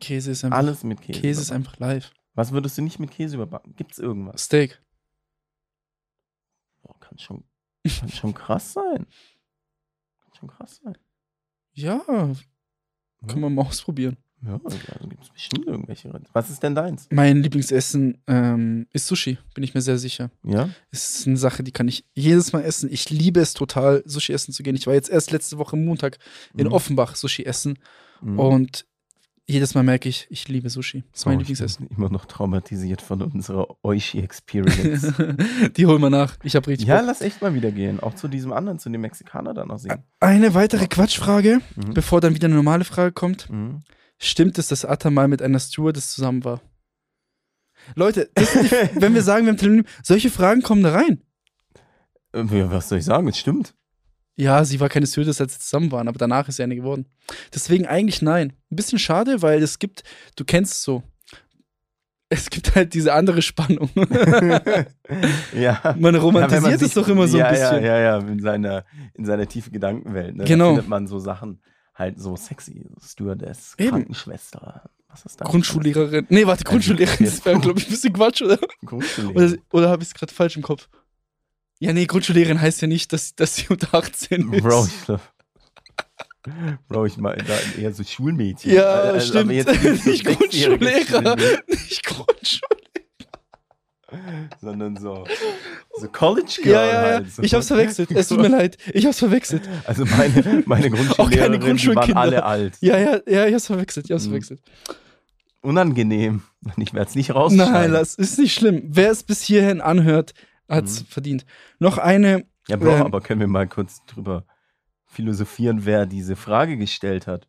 [0.00, 1.20] Käse ist einfach, Alles mit Käse.
[1.20, 2.10] Käse ist einfach live.
[2.34, 3.76] Was würdest du nicht mit Käse überbacken?
[3.76, 4.44] Gibt's irgendwas?
[4.44, 4.82] Steak.
[6.82, 7.44] Boah, kann schon,
[7.98, 9.06] kann schon krass sein.
[10.20, 10.98] Kann schon krass sein.
[11.72, 12.00] Ja,
[13.26, 14.16] kann man mal ausprobieren.
[14.46, 14.76] Ja, also
[15.08, 16.12] gibt es bestimmt irgendwelche.
[16.32, 17.06] Was ist denn deins?
[17.10, 20.30] Mein Lieblingsessen ähm, ist Sushi, bin ich mir sehr sicher.
[20.44, 20.68] Ja?
[20.90, 22.90] Es ist eine Sache, die kann ich jedes Mal essen.
[22.92, 24.74] Ich liebe es total, Sushi essen zu gehen.
[24.76, 26.18] Ich war jetzt erst letzte Woche Montag
[26.56, 26.72] in Mhm.
[26.72, 27.78] Offenbach Sushi essen
[28.20, 28.38] Mhm.
[28.38, 28.86] und
[29.46, 31.04] jedes Mal merke ich, ich liebe Sushi.
[31.12, 31.86] Das ist mein Oh, ich Lieblingsessen.
[31.88, 35.12] bin immer noch traumatisiert von unserer Oishi-Experience.
[35.76, 36.36] Die holen wir nach.
[36.42, 37.06] Ich habe richtig ja, Bock.
[37.08, 38.00] lass echt mal wieder gehen.
[38.00, 40.02] Auch zu diesem anderen, zu dem Mexikaner dann noch sehen.
[40.20, 41.94] Eine weitere Quatschfrage, Mhm.
[41.94, 43.50] bevor dann wieder eine normale Frage kommt.
[43.50, 43.82] Mhm.
[44.24, 46.60] Stimmt es, dass Atta mal mit einer Stewardess zusammen war?
[47.94, 48.42] Leute, die,
[49.00, 51.20] wenn wir sagen, wir haben Telonym, solche Fragen kommen da rein.
[52.32, 53.28] Äh, ja, Was soll ich sagen?
[53.28, 53.74] Es stimmt.
[54.36, 57.06] Ja, sie war keine Stewardess, als sie zusammen waren, aber danach ist sie eine geworden.
[57.54, 58.54] Deswegen eigentlich nein.
[58.70, 60.02] Ein bisschen schade, weil es gibt,
[60.36, 61.02] du kennst es so.
[62.30, 63.90] Es gibt halt diese andere Spannung.
[65.54, 65.94] ja.
[65.98, 67.84] Man Ja, romantisiert wenn man es sich- doch immer so ja, ein bisschen.
[67.84, 70.34] Ja, ja, ja, in seiner, in seiner tiefen Gedankenwelt.
[70.34, 70.44] Ne?
[70.44, 70.70] Genau.
[70.70, 71.60] Da findet man so Sachen
[71.94, 72.86] halt so sexy.
[73.02, 73.90] Stewardess, Eben.
[73.90, 74.90] Krankenschwester.
[75.08, 75.48] Was ist das?
[75.48, 76.26] Grundschullehrerin.
[76.28, 78.58] Nee, warte, Grundschullehrerin, das wäre, glaube ich, ein bisschen Quatsch, oder?
[78.84, 79.52] Grundschullehrerin.
[79.54, 80.88] Oder, oder habe ich es gerade falsch im Kopf?
[81.78, 84.62] Ja, nee, Grundschullehrerin heißt ja nicht, dass, dass sie unter 18 ist.
[84.62, 85.20] Bro, ich glaub,
[86.88, 88.72] Bro, ich meine da eher so Schulmädchen.
[88.72, 89.48] Ja, Also, stimmt.
[89.50, 91.36] Nicht, so Nicht Grundschullehrer.
[94.60, 95.24] Sondern so,
[95.98, 97.00] so College Girl Ja, ja, ja.
[97.14, 97.32] halt.
[97.32, 97.42] So.
[97.42, 98.10] Ich hab's verwechselt.
[98.12, 98.76] Es tut mir leid.
[98.92, 99.62] Ich hab's verwechselt.
[99.84, 102.74] Also meine, meine Grundschullehrerin, die waren alle alt.
[102.80, 104.06] Ja, ja, ja, ich hab's verwechselt.
[104.06, 104.30] Ich hab's Mhm.
[104.30, 104.60] verwechselt.
[105.62, 106.42] Unangenehm.
[106.76, 107.72] Ich werde es nicht rausschneiden.
[107.72, 108.82] Nein, das ist nicht schlimm.
[108.86, 110.34] Wer es bis hierhin anhört,
[110.68, 111.06] hat's Mhm.
[111.06, 111.46] verdient.
[111.78, 112.44] Noch eine.
[112.68, 113.02] Ja, Bro, Ähm.
[113.02, 114.44] aber können wir mal kurz drüber
[115.06, 117.46] philosophieren, wer diese Frage gestellt hat?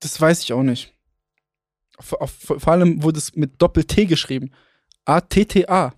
[0.00, 0.94] Das weiß ich auch nicht.
[2.00, 4.50] Vor, vor allem wurde es mit Doppel-T geschrieben.
[5.04, 5.92] A-T-T-A.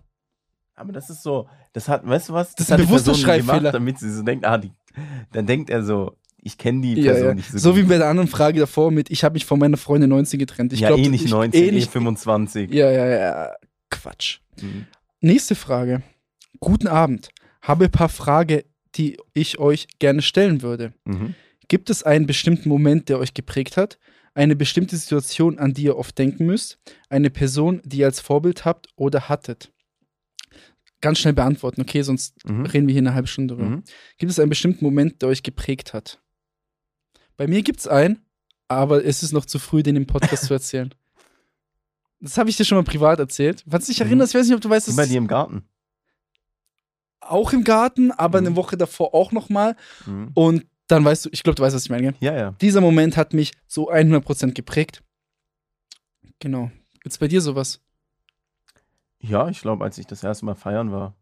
[0.77, 2.55] Aber das ist so, das hat, weißt du was?
[2.55, 3.59] Das ist hat ein bewusster Schreibfehler.
[3.59, 4.73] Gemacht, damit sie so denkt, ah, die,
[5.33, 7.35] dann denkt er so, ich kenne die Ja, Person ja.
[7.35, 7.79] nicht so, So, gut.
[7.79, 10.73] wie bei der anderen Frage davor mit, ich habe mich von meiner Freundin 19 getrennt.
[10.73, 12.71] Ich ja, glaub, eh nicht ich, 19, eh eh nicht, 25.
[12.73, 13.53] Ja, ja, ja.
[13.91, 14.41] Quatsch.
[14.61, 14.87] Mhm.
[15.21, 16.03] Nächste Frage.
[16.61, 17.31] Guten Abend.
[17.63, 18.63] Habe ein paar Fragen,
[18.97, 20.93] die ich euch gerne stellen würde.
[21.05, 21.35] Mhm.
[21.69, 23.99] Gibt es einen bestimmten Moment, der euch geprägt hat?
[24.35, 26.79] Eine bestimmte Situation, an die ihr oft denken müsst?
[27.09, 29.73] Eine Person, die ihr als Vorbild habt oder hattet?
[31.01, 32.03] Ganz schnell beantworten, okay?
[32.03, 32.67] Sonst Mhm.
[32.67, 33.69] reden wir hier eine halbe Stunde drüber.
[33.69, 33.85] Mhm.
[34.19, 36.21] Gibt es einen bestimmten Moment, der euch geprägt hat?
[37.37, 38.25] Bei mir gibt es einen,
[38.69, 40.93] aber es ist noch zu früh, den im Podcast zu erzählen.
[42.21, 43.63] Das habe ich dir schon mal privat erzählt.
[43.69, 44.07] Falls du dich Mhm.
[44.07, 45.69] erinnerst, ich weiß nicht, ob du weißt, dass bei dir im Garten.
[47.21, 48.47] auch im Garten, aber Mhm.
[48.49, 49.77] eine Woche davor auch noch mal.
[50.07, 50.31] Mhm.
[50.35, 52.13] Und dann weißt du, ich glaube, du weißt, was ich meine.
[52.13, 52.15] Gell?
[52.21, 52.51] Ja, ja.
[52.61, 55.03] Dieser Moment hat mich so 100% geprägt.
[56.41, 56.71] Genau.
[57.03, 57.81] Gibt's bei dir sowas?
[59.19, 61.17] Ja, ich glaube, als ich das erste Mal feiern war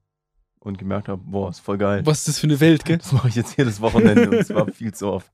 [0.58, 2.04] und gemerkt habe, boah, ist voll geil.
[2.04, 2.98] Was ist das für eine Welt, gell?
[2.98, 5.30] Das mache ich jetzt jedes Wochenende und es war viel zu oft.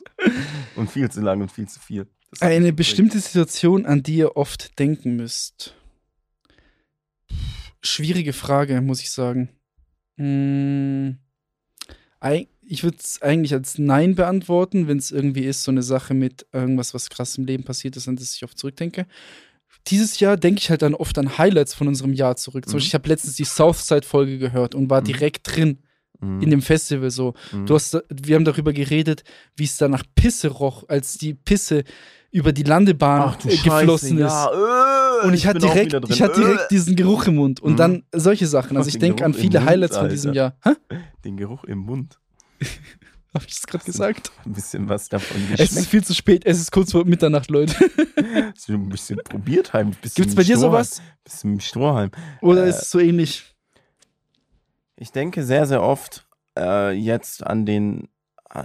[0.77, 2.07] Und viel zu lang und viel zu viel.
[2.31, 5.75] Das Eine bestimmte Situation, an die ihr oft denken müsst.
[7.83, 9.49] Schwierige Frage, muss ich sagen.
[10.17, 11.19] Hm,
[12.21, 16.15] ei- ich würde es eigentlich als Nein beantworten, wenn es irgendwie ist, so eine Sache
[16.15, 19.07] mit irgendwas, was krass im Leben passiert ist, an das ich oft zurückdenke.
[19.87, 22.67] Dieses Jahr denke ich halt dann oft an Highlights von unserem Jahr zurück.
[22.67, 22.77] Zum Mhm.
[22.77, 25.05] Beispiel, ich habe letztens die Southside-Folge gehört und war Mhm.
[25.07, 25.79] direkt drin
[26.21, 26.43] Mhm.
[26.43, 27.35] in dem Festival so.
[27.53, 27.67] Mhm.
[27.67, 29.23] Du hast, wir haben darüber geredet,
[29.57, 31.85] wie es da nach Pisse roch, als die Pisse
[32.31, 34.31] über die Landebahn Ach äh, geflossen Scheiße, ist.
[34.31, 37.61] ja, äh, Und ich, hatte bin auch direkt, ich hatte direkt diesen Geruch im Mund.
[37.61, 37.77] Und Mhm.
[37.77, 38.77] dann solche Sachen.
[38.77, 40.57] Also ich den denke an viele Mund, Highlights von diesem Alter.
[40.65, 40.77] Jahr.
[40.91, 40.95] Hä?
[40.95, 42.19] Äh, Den Geruch im Mund.
[43.35, 44.33] Hab ich das gerade gesagt?
[44.47, 45.87] Ein bisschen was davon Es ist geschmeckt.
[45.91, 47.75] viel zu spät, es ist kurz vor Mitternacht, Leute.
[48.57, 49.91] So ein bisschen probiert haben.
[50.01, 51.01] Bisschen Gibt's bei dir sowas?
[51.25, 52.11] Bisschen mit Strohhalm.
[52.41, 53.55] Oder Äh, ist es so ähnlich?
[54.97, 56.27] Ich denke sehr, sehr oft
[56.59, 58.09] äh, jetzt an den,
[58.51, 58.65] äh,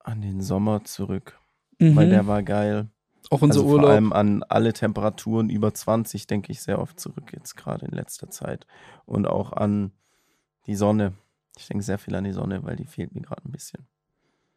[0.00, 1.38] an den Sommer zurück.
[1.78, 2.10] Weil Mhm.
[2.10, 2.88] der war geil.
[3.30, 3.84] Auch unser also Urlaub.
[3.86, 7.92] vor allem an alle Temperaturen über 20 denke ich sehr oft zurück, jetzt gerade in
[7.92, 8.66] letzter Zeit.
[9.06, 9.92] Und auch an
[10.66, 11.14] die Sonne.
[11.62, 13.86] Ich denke sehr viel an die Sonne, weil die fehlt mir gerade ein bisschen.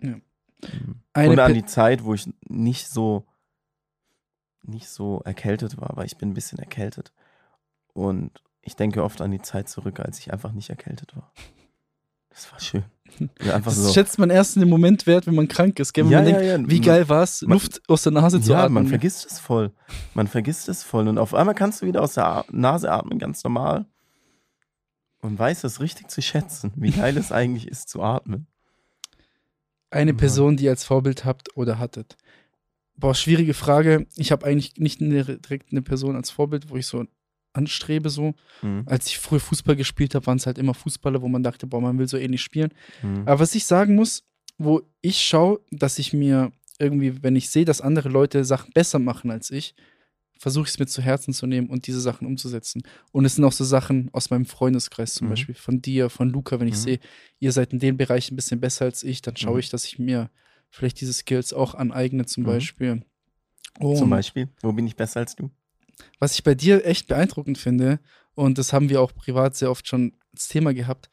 [0.02, 0.16] Ja.
[0.16, 1.02] Mhm.
[1.14, 3.26] Und an die Zeit, wo ich nicht so
[4.68, 7.14] nicht so erkältet war, weil ich bin ein bisschen erkältet.
[7.94, 11.32] Und ich denke oft an die Zeit zurück, als ich einfach nicht erkältet war.
[12.30, 12.84] Das war schön.
[13.42, 13.94] Ja, das so.
[13.94, 15.94] schätzt man erst in dem Moment wert, wenn man krank ist.
[15.94, 16.06] Gell?
[16.06, 16.76] Wenn ja, man ja, denkt, ja.
[16.76, 18.74] wie geil war es, Luft aus der Nase zu ja, atmen.
[18.74, 19.72] man vergisst es voll.
[20.16, 21.08] Man vergisst es voll.
[21.08, 23.86] Und auf einmal kannst du wieder aus der Nase atmen, ganz normal.
[25.26, 28.46] Und weiß es richtig zu schätzen, wie geil es eigentlich ist zu atmen.
[29.90, 30.18] Eine Ja.
[30.18, 32.16] Person, die ihr als Vorbild habt oder hattet.
[32.96, 34.06] Boah, schwierige Frage.
[34.16, 37.06] Ich habe eigentlich nicht eine, direkt eine Person als Vorbild, wo ich so
[37.54, 38.36] anstrebe so.
[38.62, 38.84] Mhm.
[38.86, 41.82] Als ich früher Fußball gespielt habe, waren es halt immer Fußballer, wo man dachte, boah,
[41.82, 42.72] man will so ähnlich spielen.
[43.02, 43.24] Mhm.
[43.26, 44.24] Aber was ich sagen muss,
[44.58, 49.00] wo ich schaue, dass ich mir irgendwie, wenn ich sehe, dass andere Leute Sachen besser
[49.00, 49.74] machen als ich,
[50.38, 52.84] versuche ich es mir zu Herzen zu nehmen und diese Sachen umzusetzen.
[53.12, 55.32] Und es sind auch so Sachen aus meinem Freundeskreis, zum Mhm.
[55.32, 56.80] Beispiel von dir, von Luca, wenn ich Mhm.
[56.80, 57.00] sehe,
[57.40, 59.60] ihr seid in dem Bereich ein bisschen besser als ich, dann schaue Mhm.
[59.60, 60.30] ich, dass ich mir
[60.70, 62.48] vielleicht diese Skills auch aneigne, zum Mhm.
[62.48, 63.06] Beispiel.
[63.80, 65.50] Und Zum Beispiel, wo bin ich besser als du?
[66.20, 68.00] was ich bei dir echt beeindruckend finde,
[68.34, 71.10] und das haben wir auch privat sehr oft schon als Thema gehabt,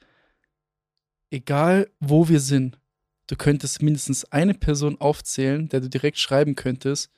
[1.30, 2.78] egal wo wir sind,
[3.28, 7.10] du könntest mindestens eine Person aufzählen, der du direkt schreiben könntest,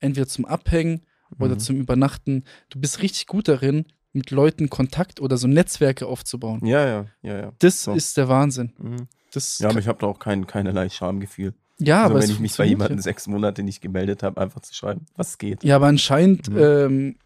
[0.00, 1.06] entweder zum Abhängen
[1.38, 1.58] oder Mhm.
[1.60, 2.44] zum Übernachten.
[2.70, 6.64] Du bist richtig gut darin, mit Leuten Kontakt oder so Netzwerke aufzubauen.
[6.66, 7.52] Ja, ja, ja, ja.
[7.60, 7.94] Das So.
[7.94, 8.72] ist der Wahnsinn.
[8.78, 9.08] Mhm.
[9.32, 11.54] Das Ja, aber ich habe da auch kein, keinerlei Schamgefühl.
[11.78, 13.02] ja, also aber wenn ich mich bei jemandem ja.
[13.02, 15.64] sechs Monate nicht gemeldet habe, einfach zu schreiben, was geht.
[15.64, 16.58] Ja, aber anscheinend Mhm.
[16.58, 17.16] ähm,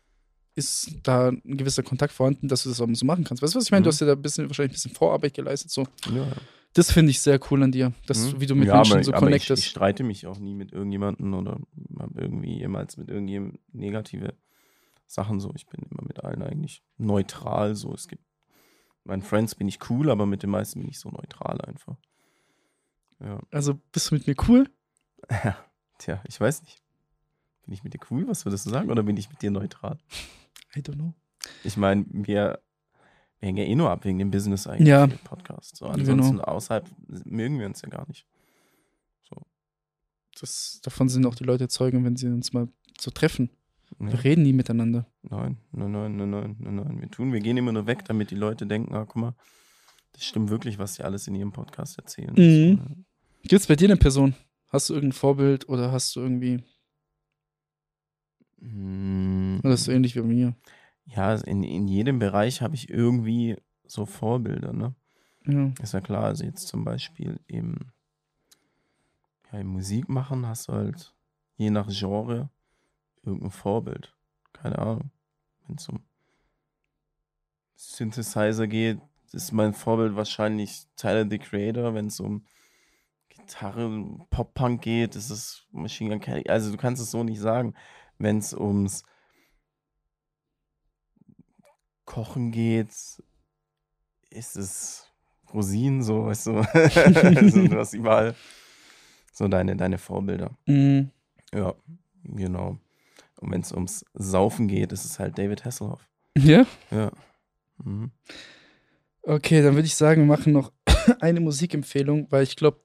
[0.54, 3.42] ist da ein gewisser Kontakt vorhanden, dass du das auch so machen kannst.
[3.42, 3.82] Weißt du, was ich meine?
[3.82, 3.92] Du Mhm.
[3.92, 5.70] hast ja da ein bisschen, wahrscheinlich ein bisschen Vorarbeit geleistet.
[5.70, 5.86] So.
[6.10, 6.32] Ja, ja.
[6.76, 9.04] Das finde ich sehr cool an dir, dass du, wie du mit ja, Menschen aber,
[9.04, 9.62] so aber ich, connectest.
[9.62, 11.58] ich streite mich auch nie mit irgendjemandem oder
[11.98, 14.34] habe irgendwie jemals mit irgendjemandem negative
[15.06, 15.52] Sachen so.
[15.54, 17.94] Ich bin immer mit allen eigentlich neutral so.
[17.94, 18.22] Es gibt
[19.04, 21.96] meinen Friends bin ich cool, aber mit den meisten bin ich so neutral einfach.
[23.20, 23.40] Ja.
[23.50, 24.68] also bist du mit mir cool?
[25.98, 26.82] Tja, ich weiß nicht.
[27.64, 28.90] Bin ich mit dir cool, was würdest du sagen?
[28.90, 29.98] Oder bin ich mit dir neutral?
[30.76, 31.14] I don't know.
[31.64, 32.60] Ich meine, wir,
[33.46, 35.06] wir hängen ja eh nur ab wegen dem Business eigentlich Ja.
[35.06, 35.76] den Podcast.
[35.76, 36.44] So, ansonsten Genau.
[36.44, 36.90] außerhalb
[37.24, 38.26] mögen wir uns ja gar nicht.
[39.28, 39.36] So.
[40.40, 42.68] Das, davon sind auch die Leute Zeugen, wenn sie uns mal
[42.98, 43.50] so treffen.
[44.00, 44.10] Ja.
[44.12, 45.06] Wir reden nie miteinander.
[45.22, 47.00] Nein, nein, nein, nein, nein, nein, nein.
[47.00, 49.34] Wir tun, wir gehen immer nur weg, damit die Leute denken, ah, guck mal,
[50.12, 52.34] das stimmt wirklich, was sie alles in ihrem Podcast erzählen.
[52.34, 52.78] Mhm.
[52.78, 52.94] So,
[53.42, 54.34] Gibt es bei dir eine Person?
[54.70, 56.64] Hast du irgendein Vorbild oder hast du irgendwie.
[58.58, 60.56] Mm, oder ist so ähnlich wie bei mir?
[61.06, 64.94] Ja, in, in jedem Bereich habe ich irgendwie so Vorbilder, ne?
[65.46, 65.72] Ja.
[65.80, 67.92] Ist ja klar, also jetzt zum Beispiel im,
[69.52, 71.14] ja, im Musik machen hast du halt
[71.56, 72.50] je nach Genre
[73.22, 74.14] irgendein Vorbild.
[74.52, 75.10] Keine Ahnung.
[75.66, 76.00] Wenn es um
[77.74, 78.98] Synthesizer geht,
[79.32, 81.94] ist mein Vorbild wahrscheinlich Tyler the Creator.
[81.94, 82.46] Wenn es um
[83.28, 86.48] Gitarre, Pop-Punk geht, ist es Machine Gun Kelly.
[86.48, 87.74] Also du kannst es so nicht sagen.
[88.18, 89.04] Wenn es ums
[92.06, 92.88] Kochen geht,
[94.30, 95.06] ist es
[95.52, 96.52] Rosinen, so, weißt du.
[96.62, 98.34] also, du hast überall
[99.32, 100.56] so deine, deine Vorbilder.
[100.66, 101.10] Mhm.
[101.52, 101.74] Ja,
[102.24, 102.78] genau.
[103.40, 106.08] Und wenn es ums Saufen geht, ist es halt David Hasselhoff.
[106.38, 106.66] Ja?
[106.90, 107.12] Ja.
[107.84, 108.10] Mhm.
[109.22, 110.72] Okay, dann würde ich sagen, wir machen noch
[111.20, 112.80] eine Musikempfehlung, weil ich glaube,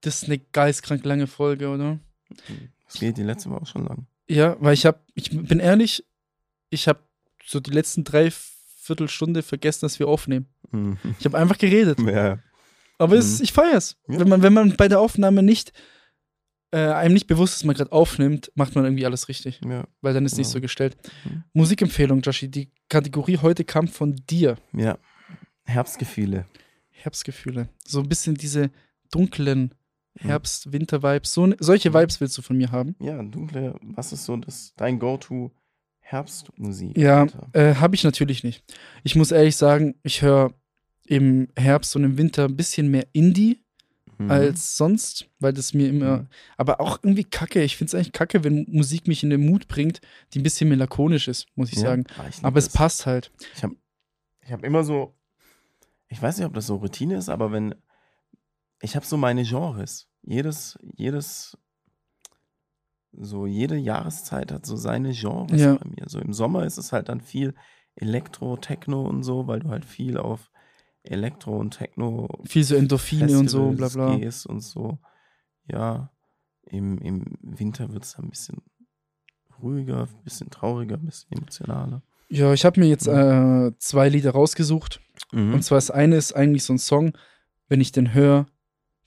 [0.00, 1.98] das ist eine geistkrank lange Folge, oder?
[2.86, 4.06] Es geht die letzte Woche auch schon lang.
[4.28, 6.04] Ja, weil ich habe, ich bin ehrlich,
[6.70, 7.00] ich habe
[7.44, 8.30] so die letzten drei
[8.84, 10.46] Viertelstunde vergessen, dass wir aufnehmen.
[10.70, 10.98] Mhm.
[11.18, 11.98] Ich habe einfach geredet.
[12.00, 12.38] Ja.
[12.98, 13.44] Aber es, Mhm.
[13.44, 13.96] ich feiere es.
[14.08, 14.20] Ja.
[14.20, 15.72] Wenn, man, wenn man bei der Aufnahme nicht,
[16.70, 19.60] äh, einem nicht bewusst ist, dass man gerade aufnimmt, macht man irgendwie alles richtig.
[19.64, 19.86] Ja.
[20.00, 20.96] Weil dann ist nicht so gestellt.
[21.24, 21.44] Mhm.
[21.52, 22.50] Musikempfehlung, Joshi.
[22.50, 24.56] Die Kategorie heute kam von dir.
[24.72, 24.98] ja.
[25.66, 26.44] Herbstgefühle.
[26.90, 27.68] Herbstgefühle.
[27.86, 28.70] So ein bisschen diese
[29.10, 29.74] dunklen
[30.20, 30.28] Mhm.
[30.28, 31.32] Herbst-Winter-Vibes.
[31.32, 31.94] So, solche Mhm.
[31.94, 32.94] Vibes willst du von mir haben?
[33.00, 35.50] Ja, dunkle, was ist so das, dein Go-To
[36.04, 36.96] Herbstmusik?
[36.96, 38.62] Ja, äh, habe ich natürlich nicht.
[39.02, 40.52] Ich muss ehrlich sagen, ich höre
[41.06, 43.60] im Herbst und im Winter ein bisschen mehr Indie
[44.18, 44.30] Mhm.
[44.30, 46.28] als sonst, weil das mir immer, Mhm.
[46.56, 47.62] aber auch irgendwie kacke.
[47.62, 50.00] Ich finde es eigentlich kacke, wenn Musik mich in den Mut bringt,
[50.32, 52.04] die ein bisschen melancholisch ist, muss ich Ja, sagen.
[52.16, 52.74] ah, ich Aber es das.
[52.74, 53.32] passt halt.
[53.56, 53.74] Ich habe
[54.42, 55.16] ich hab immer so,
[56.08, 57.74] ich weiß nicht, ob das so Routine ist, aber wenn,
[58.82, 60.06] ich habe so meine Genres.
[60.22, 61.58] Jedes, jedes,
[63.18, 65.74] so jede Jahreszeit hat so seine Genres Ja.
[65.76, 66.04] bei mir.
[66.08, 67.54] So im Sommer ist es halt dann viel
[67.96, 70.50] Elektro, Techno und so, weil du halt viel auf
[71.02, 74.16] Elektro und Techno Viel so Endorphine und so, bla Festivals bla.
[74.16, 74.98] gehst und so.
[75.70, 76.10] Ja,
[76.66, 78.62] im, im Winter wird es ein bisschen
[79.62, 82.02] ruhiger, ein bisschen trauriger, ein bisschen emotionaler.
[82.28, 85.00] Ja, ich habe mir jetzt äh, zwei Lieder rausgesucht.
[85.32, 85.54] Mhm.
[85.54, 87.12] Und zwar das eine ist eigentlich so ein Song,
[87.68, 88.46] wenn ich den höre,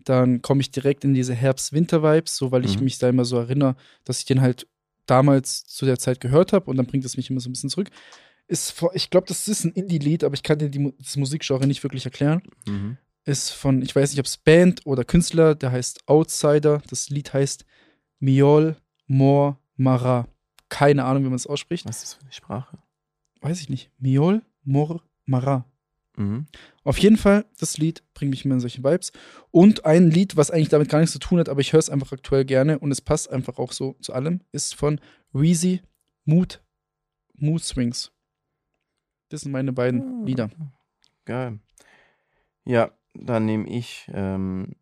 [0.10, 2.86] dann komme ich direkt in diese Herbst-Winter-Vibes, so weil ich Mhm.
[2.86, 4.68] mich da immer so erinnere, dass ich den halt
[5.05, 7.70] damals zu der Zeit gehört habe und dann bringt es mich immer so ein bisschen
[7.70, 7.89] zurück.
[8.47, 11.68] Ist, vor- ich glaube, das ist ein Indie-Lied, aber ich kann dir die, das Musikgenre
[11.68, 12.41] nicht wirklich erklären.
[12.68, 12.97] Mhm.
[13.26, 16.82] Ist von, ich weiß nicht, ob es Band oder Künstler, der heißt Outsider.
[16.89, 17.66] Das Lied heißt
[18.20, 20.28] Miol Mor Mara.
[20.70, 21.86] Keine Ahnung, wie man es ausspricht.
[21.86, 22.78] Was ist das für eine Sprache?
[23.41, 23.91] Weiß ich nicht.
[23.99, 25.66] Miol Mor Mara.
[26.18, 26.47] Mhm.
[26.84, 29.11] Auf jeden Fall, das Lied bringt mich immer in solche Vibes.
[29.51, 31.89] Und ein Lied, was eigentlich damit gar nichts zu tun hat, aber ich höre es
[31.89, 34.99] einfach aktuell gerne und es passt einfach auch so zu allem, ist von
[35.34, 35.82] Reezy
[36.26, 36.61] Mood,
[37.36, 38.11] Mood Swings.
[39.30, 40.26] Das sind meine beiden Ah.
[40.26, 40.49] Lieder.
[41.26, 41.59] Geil.
[42.65, 44.76] Ja, dann nehme ich ähm,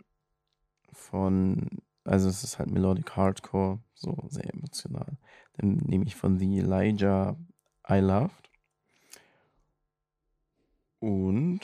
[0.93, 1.67] von,
[2.03, 5.17] also es ist halt Melodic Hardcore, so sehr emotional.
[5.57, 7.37] Dann nehme ich von The Elijah
[7.89, 8.44] I Loved.
[11.05, 11.59] Und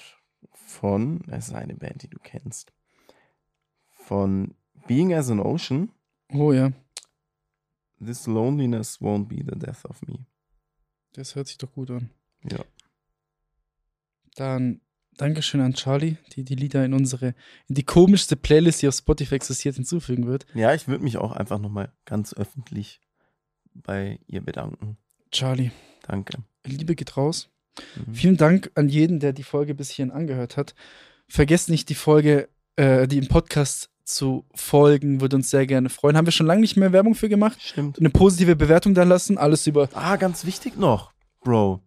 [0.53, 2.71] von, es ist eine Band, die du kennst,
[3.89, 4.53] von
[4.87, 5.91] Being as an Ocean,
[6.29, 6.71] Oh ja,
[8.03, 10.25] This Loneliness Won't Be the Death of Me.
[11.13, 12.11] das hört sich doch gut an.
[12.49, 12.63] Ja.
[14.35, 14.81] Dann
[15.17, 17.35] Dankeschön an Charlie, die die Lieder in unsere,
[17.67, 20.45] in die komischste Playlist, die auf Spotify existiert, hinzufügen wird.
[20.53, 23.01] Ja, ich würde mich auch einfach nochmal ganz öffentlich
[23.73, 24.97] bei ihr bedanken.
[25.31, 25.71] Charlie,
[26.03, 26.43] Danke.
[26.63, 27.50] Liebe geht raus.
[28.07, 28.13] Mhm.
[28.13, 30.73] Vielen Dank an jeden, der die Folge bis hierhin angehört hat.
[31.27, 36.17] Vergesst nicht, die Folge, äh, die im Podcast zu folgen, würde uns sehr gerne freuen.
[36.17, 37.57] Haben wir schon lange nicht mehr Werbung für gemacht.
[37.61, 37.99] Stimmt.
[37.99, 39.87] Eine positive Bewertung da lassen, alles über.
[39.93, 41.11] Ah, ganz wichtig noch,
[41.43, 41.81] Bro.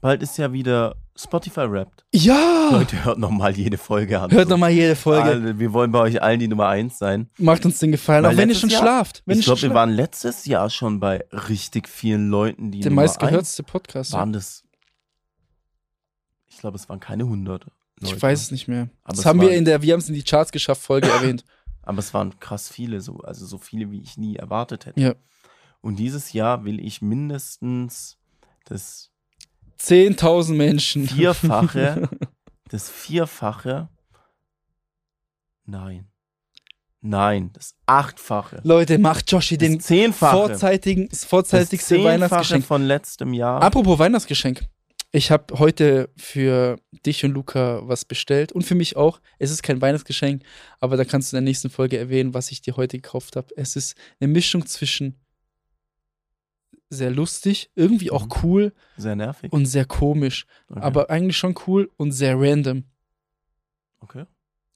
[0.00, 2.04] Bald ist ja wieder Spotify Wrapped.
[2.14, 2.68] Ja!
[2.70, 4.30] Leute, hört nochmal jede Folge an.
[4.30, 5.24] Hört nochmal jede Folge.
[5.24, 7.28] Alle, wir wollen bei euch allen die Nummer 1 sein.
[7.38, 8.22] Macht uns den Gefallen.
[8.24, 9.22] Weil auch wenn ihr schon Jahr- schlaft.
[9.26, 13.62] Wenn ich glaube, wir waren letztes Jahr schon bei richtig vielen Leuten, die der meistgehörteste
[13.62, 14.12] 1 Podcast.
[14.12, 14.62] waren das.
[16.56, 17.64] Ich glaube, es waren keine 100
[18.00, 18.14] Leute.
[18.16, 18.88] Ich weiß es nicht mehr.
[19.04, 21.06] Aber das haben wir waren- in der Wir haben es in die Charts geschafft Folge
[21.10, 21.44] erwähnt.
[21.82, 24.98] Aber es waren krass viele, so, also so viele, wie ich nie erwartet hätte.
[24.98, 25.14] Ja.
[25.82, 28.16] Und dieses Jahr will ich mindestens
[28.64, 29.10] das
[29.80, 31.06] 10.000 Menschen.
[31.06, 32.08] Vierfache,
[32.70, 33.90] das Vierfache,
[35.66, 36.08] nein,
[37.02, 42.64] nein, das Achtfache, Leute, macht Joshi den das Zehnfache, vorzeitigen, das das vorzeitigste Zehnfache Weihnachtsgeschenk.
[42.64, 43.62] von letztem Jahr.
[43.62, 44.66] Apropos Weihnachtsgeschenk.
[45.12, 49.20] Ich habe heute für dich und Luca was bestellt und für mich auch.
[49.38, 50.42] Es ist kein Weihnachtsgeschenk,
[50.80, 53.48] aber da kannst du in der nächsten Folge erwähnen, was ich dir heute gekauft habe.
[53.56, 55.18] Es ist eine Mischung zwischen
[56.90, 58.32] sehr lustig, irgendwie auch Mhm.
[58.42, 59.52] cool Sehr nervig.
[59.52, 60.80] und sehr komisch, Okay.
[60.80, 62.84] aber eigentlich schon cool und sehr random.
[64.00, 64.24] okay.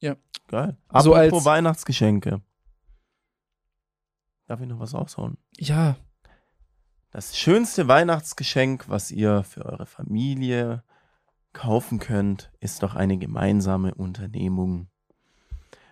[0.01, 0.17] Ja.
[0.49, 0.77] Geil.
[1.03, 2.41] So Apropos als- Weihnachtsgeschenke.
[4.47, 5.37] Darf ich noch was raushauen?
[5.59, 5.97] Ja,
[7.13, 10.85] Das schönste Weihnachtsgeschenk, was ihr für eure Familie
[11.53, 14.87] kaufen könnt, ist doch eine gemeinsame Unternehmung.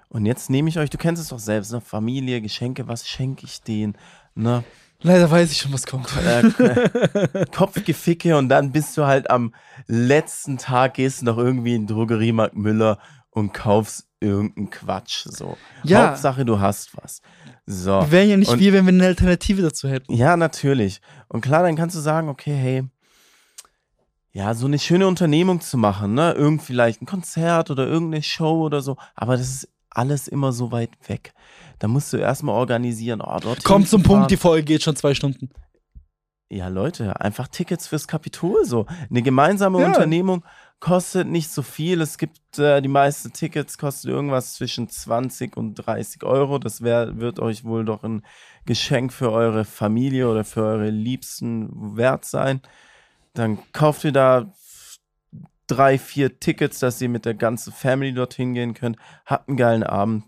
[0.08, 1.80] Und jetzt nehme ich euch, du kennst es doch selbst, ne?
[1.80, 3.98] Familie, Geschenke, was schenke ich denen?
[4.34, 4.62] Ne?
[5.02, 6.08] leider weiß ich schon, was kommt.
[6.16, 9.54] Äh, Kopfgeficke und dann bist du halt am
[9.86, 12.98] letzten Tag, gehst du noch irgendwie in den Drogeriemarkt Müller
[13.30, 15.24] und kaufst irgendeinen Quatsch.
[15.26, 15.56] So.
[15.84, 16.08] Ja.
[16.08, 17.20] Hauptsache, du hast was.
[17.66, 18.00] So.
[18.00, 20.12] Wir wären ja nicht Und- wir, wenn wir eine Alternative dazu hätten.
[20.12, 21.00] Ja, natürlich.
[21.28, 22.84] Und klar, dann kannst du sagen, okay, hey,
[24.32, 26.32] ja, so eine schöne Unternehmung zu machen, ne?
[26.32, 30.70] Irgend vielleicht ein Konzert oder irgendeine Show oder so, aber das ist alles immer so
[30.70, 31.32] weit weg.
[31.78, 33.20] Da musst du erstmal organisieren.
[33.22, 34.18] Oh, Kommt zum zu fahren.
[34.18, 35.48] Punkt, die Folge geht schon zwei Stunden.
[36.50, 38.86] Ja, Leute, einfach Tickets fürs Kapitol so.
[39.10, 39.88] Eine gemeinsame Ja.
[39.88, 40.44] Unternehmung
[40.80, 42.00] kostet nicht so viel.
[42.00, 46.58] Es gibt äh, die meisten Tickets kosten irgendwas zwischen 20 und 30 Euro.
[46.58, 48.22] Das wär, wird euch wohl doch ein
[48.66, 52.60] Geschenk für eure Familie oder für eure Liebsten wert sein.
[53.34, 54.52] Dann kauft ihr da
[55.66, 58.96] drei, vier Tickets, dass ihr mit der ganzen Family dorthin gehen könnt.
[59.26, 60.24] Habt einen geilen Abend.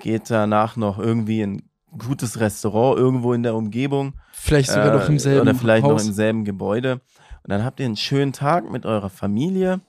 [0.00, 4.14] Geht danach noch irgendwie in ein gutes Restaurant irgendwo in der Umgebung.
[4.32, 6.02] Vielleicht sogar noch im Äh, selben Oder vielleicht Haus.
[6.02, 7.00] noch im selben Gebäude.
[7.46, 9.80] Und dann habt ihr einen schönen Tag mit eurer Familie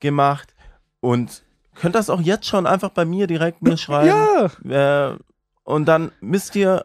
[0.00, 0.54] gemacht
[1.00, 1.42] und
[1.74, 4.08] könnt das auch jetzt schon einfach bei mir direkt mir schreiben.
[4.08, 5.18] Ja, Äh,
[5.64, 6.84] und dann müsst ihr,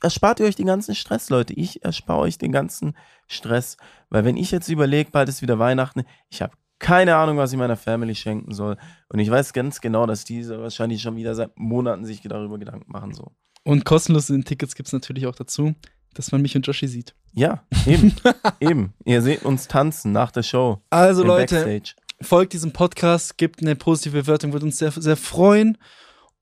[0.00, 1.52] erspart ihr euch den ganzen Stress, Leute.
[1.54, 2.94] Ich erspare euch den ganzen
[3.26, 3.76] Stress.
[4.08, 7.58] Weil wenn ich jetzt überlege, bald ist wieder Weihnachten, ich habe keine Ahnung, was ich
[7.58, 8.76] meiner Family schenken soll.
[9.08, 12.92] Und ich weiß ganz genau, dass diese wahrscheinlich schon wieder seit Monaten sich darüber Gedanken
[12.92, 13.14] machen.
[13.14, 13.32] So.
[13.64, 15.74] und kostenlose Tickets gibt es natürlich auch dazu,
[16.14, 17.14] dass man mich und Joshi sieht.
[17.32, 18.14] Ja, eben.
[18.60, 18.92] eben.
[19.04, 20.82] Ihr seht uns tanzen nach der Show.
[20.90, 21.94] Also Leute, Backstage.
[22.20, 25.78] folgt diesem Podcast, gebt eine positive Bewertung, würde uns sehr, sehr freuen.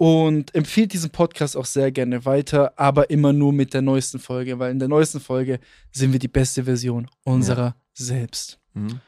[0.01, 4.61] Und empfiehlt diesen Podcast auch sehr gerne weiter, aber immer nur mit der neuesten Folge,
[4.61, 5.59] weil in der neuesten Folge
[5.91, 8.61] sind wir die beste Version unserer selbst.
[8.75, 9.01] Mhm.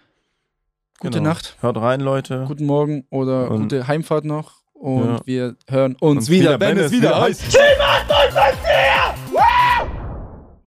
[0.98, 1.30] Gute Genau.
[1.30, 2.44] Nacht, Hört rein, Leute.
[2.48, 4.62] guten Morgen oder Und- gute Heimfahrt noch.
[4.74, 5.20] Und Ja.
[5.26, 7.44] wir hören uns Uns wieder, wieder, wenn, es wieder heißt.